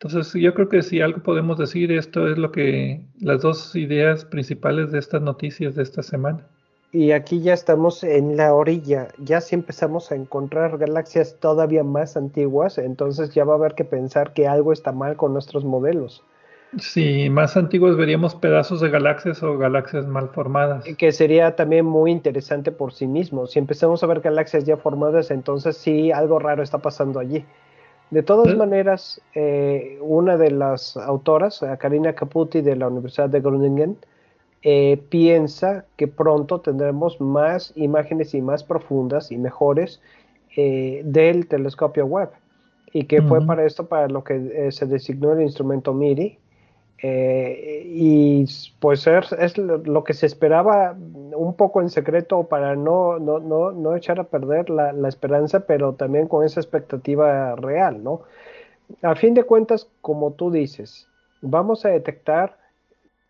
Entonces 0.00 0.32
yo 0.40 0.52
creo 0.54 0.68
que 0.68 0.82
si 0.82 1.00
algo 1.00 1.22
podemos 1.22 1.58
decir, 1.58 1.92
esto 1.92 2.26
es 2.26 2.36
lo 2.36 2.50
que 2.50 3.06
las 3.20 3.42
dos 3.42 3.76
ideas 3.76 4.24
principales 4.24 4.90
de 4.90 4.98
estas 4.98 5.22
noticias 5.22 5.76
de 5.76 5.82
esta 5.84 6.02
semana. 6.02 6.46
Y 6.90 7.12
aquí 7.12 7.40
ya 7.40 7.54
estamos 7.54 8.04
en 8.04 8.36
la 8.36 8.52
orilla, 8.52 9.08
ya 9.16 9.40
si 9.40 9.54
empezamos 9.54 10.12
a 10.12 10.14
encontrar 10.14 10.76
galaxias 10.76 11.36
todavía 11.40 11.84
más 11.84 12.18
antiguas, 12.18 12.76
entonces 12.76 13.30
ya 13.32 13.44
va 13.44 13.54
a 13.54 13.56
haber 13.56 13.74
que 13.74 13.84
pensar 13.84 14.34
que 14.34 14.46
algo 14.46 14.74
está 14.74 14.92
mal 14.92 15.16
con 15.16 15.32
nuestros 15.32 15.64
modelos. 15.64 16.22
Sí, 16.78 17.28
más 17.28 17.56
antiguos 17.56 17.96
veríamos 17.96 18.34
pedazos 18.34 18.80
de 18.80 18.88
galaxias 18.88 19.42
o 19.42 19.58
galaxias 19.58 20.06
mal 20.06 20.30
formadas. 20.30 20.84
Que 20.96 21.12
sería 21.12 21.54
también 21.54 21.84
muy 21.84 22.10
interesante 22.10 22.72
por 22.72 22.94
sí 22.94 23.06
mismo. 23.06 23.46
Si 23.46 23.58
empezamos 23.58 24.02
a 24.02 24.06
ver 24.06 24.20
galaxias 24.20 24.64
ya 24.64 24.78
formadas, 24.78 25.30
entonces 25.30 25.76
sí, 25.76 26.12
algo 26.12 26.38
raro 26.38 26.62
está 26.62 26.78
pasando 26.78 27.20
allí. 27.20 27.44
De 28.10 28.22
todas 28.22 28.54
maneras, 28.56 29.22
eh, 29.34 29.98
una 30.02 30.36
de 30.36 30.50
las 30.50 30.98
autoras, 30.98 31.62
eh, 31.62 31.76
Karina 31.78 32.14
Caputi 32.14 32.60
de 32.60 32.76
la 32.76 32.88
Universidad 32.88 33.30
de 33.30 33.40
Groningen, 33.40 33.96
eh, 34.62 35.00
piensa 35.08 35.86
que 35.96 36.08
pronto 36.08 36.60
tendremos 36.60 37.20
más 37.20 37.72
imágenes 37.74 38.34
y 38.34 38.42
más 38.42 38.64
profundas 38.64 39.32
y 39.32 39.38
mejores 39.38 40.00
del 40.54 41.46
telescopio 41.46 42.04
Webb. 42.04 42.32
Y 42.92 43.04
que 43.04 43.22
fue 43.22 43.40
para 43.46 43.64
esto 43.64 43.86
para 43.86 44.08
lo 44.08 44.22
que 44.22 44.70
se 44.70 44.84
designó 44.84 45.32
el 45.32 45.40
instrumento 45.40 45.94
MIRI, 45.94 46.38
eh, 47.04 47.82
y 47.84 48.44
pues 48.78 49.08
es, 49.08 49.58
lo 49.58 50.04
que 50.04 50.14
se 50.14 50.26
esperaba 50.26 50.96
un 51.34 51.54
poco 51.56 51.80
en 51.80 51.90
secreto 51.90 52.44
para 52.44 52.76
no, 52.76 53.18
no, 53.18 53.40
no, 53.40 53.96
echar 53.96 54.20
a 54.20 54.24
perder 54.24 54.70
la, 54.70 55.08
esperanza, 55.08 55.66
pero 55.66 55.94
también 55.94 56.28
con 56.28 56.44
esa 56.44 56.60
expectativa 56.60 57.56
real, 57.56 58.04
¿no? 58.04 58.22
a 59.02 59.14
fin 59.16 59.34
de 59.34 59.44
cuentas, 59.44 59.88
como 60.00 60.32
tú 60.32 60.50
dices, 60.50 61.08
vamos 61.40 61.84
a 61.84 61.88
detectar 61.88 62.58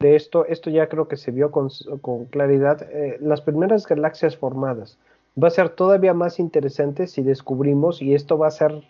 de 0.00 0.16
esto, 0.16 0.44
esto 0.46 0.68
ya 0.68 0.88
creo 0.88 1.08
que 1.08 1.16
se 1.16 1.30
vio 1.30 1.50
con, 1.50 1.70
claridad, 2.30 2.82
eh, 2.90 3.16
las 3.20 3.40
primeras 3.40 3.86
galaxias 3.86 4.36
formadas. 4.36 4.98
Va 5.42 5.48
a 5.48 5.50
ser 5.50 5.70
todavía 5.70 6.12
más 6.12 6.38
interesante 6.38 7.06
si 7.06 7.22
descubrimos, 7.22 8.02
y 8.02 8.14
esto 8.14 8.36
va 8.36 8.48
a 8.48 8.50
ser 8.50 8.82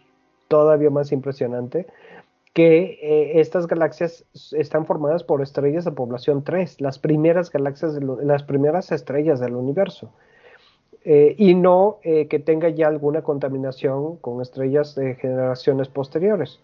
todavía 0.49 0.91
más 0.91 1.13
impresionante, 1.13 1.87
que 2.53 2.99
eh, 3.03 3.41
estas 3.41 3.67
galaxias 3.67 4.25
están 4.53 4.87
formadas 4.87 5.25
por 5.25 5.43
estrellas 5.43 5.85
de 5.85 5.93
población 5.93 6.45
3, 6.45 6.81
las 6.81 6.99
primeras 6.99 7.51
galaxias, 7.51 7.99
las 8.23 8.43
primeras 8.43 8.93
estrellas 8.93 9.41
del 9.41 9.55
universo. 9.55 10.13
Eh, 11.05 11.35
y 11.37 11.55
no 11.55 11.99
que 12.03 12.39
tenga 12.39 12.69
ya 12.69 12.87
alguna 12.87 13.23
contaminación 13.23 14.19
con 14.19 14.41
estrellas 14.41 14.95
de 14.95 15.17
generaciones 15.17 15.89
posteriores. 15.89 16.61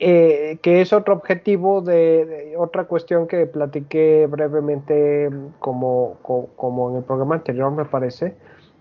Eh, 0.00 0.58
que 0.60 0.80
es 0.80 0.92
otro 0.92 1.14
objetivo 1.14 1.80
de, 1.80 2.54
otra 2.58 2.84
cuestión 2.84 3.28
que 3.28 3.46
platiqué 3.46 4.26
brevemente 4.28 5.30
como, 5.60 6.18
como, 6.56 6.90
en 6.90 6.96
el 6.96 7.04
programa 7.04 7.36
anterior 7.36 7.70
me 7.70 7.84
parece, 7.84 8.34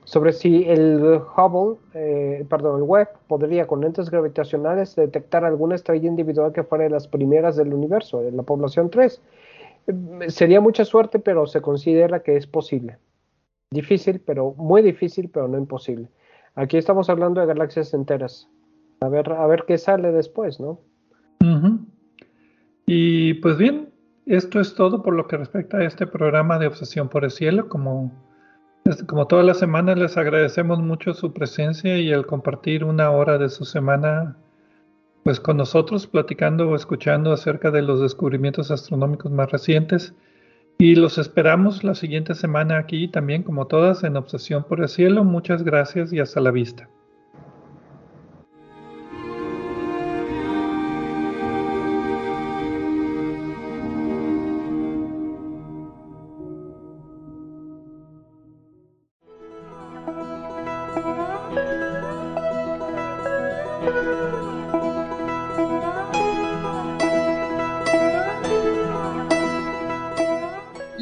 sobre 0.06 0.34
si 0.34 0.64
el 0.66 1.22
Hubble, 1.36 1.78
eh, 1.93 2.45
perdón, 2.49 2.82
el 2.82 2.84
Webb 2.84 3.10
podría 3.28 3.68
con 3.68 3.82
lentes 3.82 4.10
gravitacionales 4.10 4.95
detectar 4.95 5.45
alguna 5.45 5.76
estrella 5.76 6.08
individual 6.08 6.51
que 6.51 6.64
fuera 6.64 6.84
de 6.84 6.89
las 6.89 7.08
primeras 7.08 7.56
del 7.56 7.74
universo, 7.74 8.22
de 8.22 8.32
la 8.32 8.43
población 8.43 8.89
3. 8.89 9.22
Sería 10.28 10.62
mucha 10.62 10.86
suerte, 10.86 11.20
pero 11.20 11.45
se 11.45 11.62
considera 11.62 12.22
que 12.22 12.38
es 12.38 12.47
posible. 12.47 12.97
Difícil, 13.72 14.20
pero 14.20 14.54
muy 14.58 14.82
difícil, 14.82 15.30
pero 15.30 15.47
no 15.47 15.58
imposible. 15.58 16.08
Aquí 16.56 16.78
estamos 16.78 17.10
hablando 17.10 17.41
de 17.41 17.47
galaxias 17.47 17.93
enteras. 17.93 18.47
A 19.01 19.10
ver, 19.10 19.32
a 19.32 19.47
ver 19.47 19.66
qué 19.68 19.78
sale 19.78 20.12
después, 20.12 20.60
¿no? 20.60 20.80
Y 22.86 23.36
pues 23.36 23.58
bien, 23.58 23.89
esto 24.26 24.60
es 24.60 24.76
todo 24.76 25.01
por 25.01 25.16
lo 25.16 25.28
que 25.28 25.38
respecta 25.38 25.78
a 25.78 25.86
este 25.86 26.08
programa 26.08 26.60
de 26.60 26.68
Obsesión 26.68 27.10
por 27.10 27.24
el 27.24 27.32
Cielo. 27.32 27.68
Como, 27.68 28.12
como 29.08 29.28
todas 29.28 29.46
las 29.46 29.60
semanas 29.60 29.98
les 29.98 30.18
agradecemos 30.18 30.80
mucho 30.80 31.14
su 31.14 31.32
presencia 31.32 31.98
y 31.98 32.12
el 32.12 32.26
compartir 32.26 32.84
una 32.84 33.12
hora 33.12 33.38
de 33.38 33.50
su 33.50 33.64
semana 33.66 34.36
pues 35.24 35.40
con 35.40 35.56
nosotros 35.58 36.06
platicando 36.06 36.70
o 36.70 36.76
escuchando 36.76 37.32
acerca 37.32 37.72
de 37.72 37.82
los 37.82 38.02
descubrimientos 38.02 38.72
astronómicos 38.72 39.32
más 39.32 39.52
recientes. 39.52 40.14
Y 40.78 40.96
los 40.96 41.18
esperamos 41.18 41.84
la 41.84 41.96
siguiente 41.96 42.36
semana 42.36 42.78
aquí 42.78 43.08
también 43.08 43.44
como 43.44 43.68
todas 43.68 44.04
en 44.04 44.18
Obsesión 44.18 44.66
por 44.66 44.82
el 44.82 44.90
Cielo. 44.90 45.24
Muchas 45.24 45.64
gracias 45.64 46.12
y 46.12 46.20
hasta 46.20 46.42
la 46.42 46.52
vista. 46.52 46.90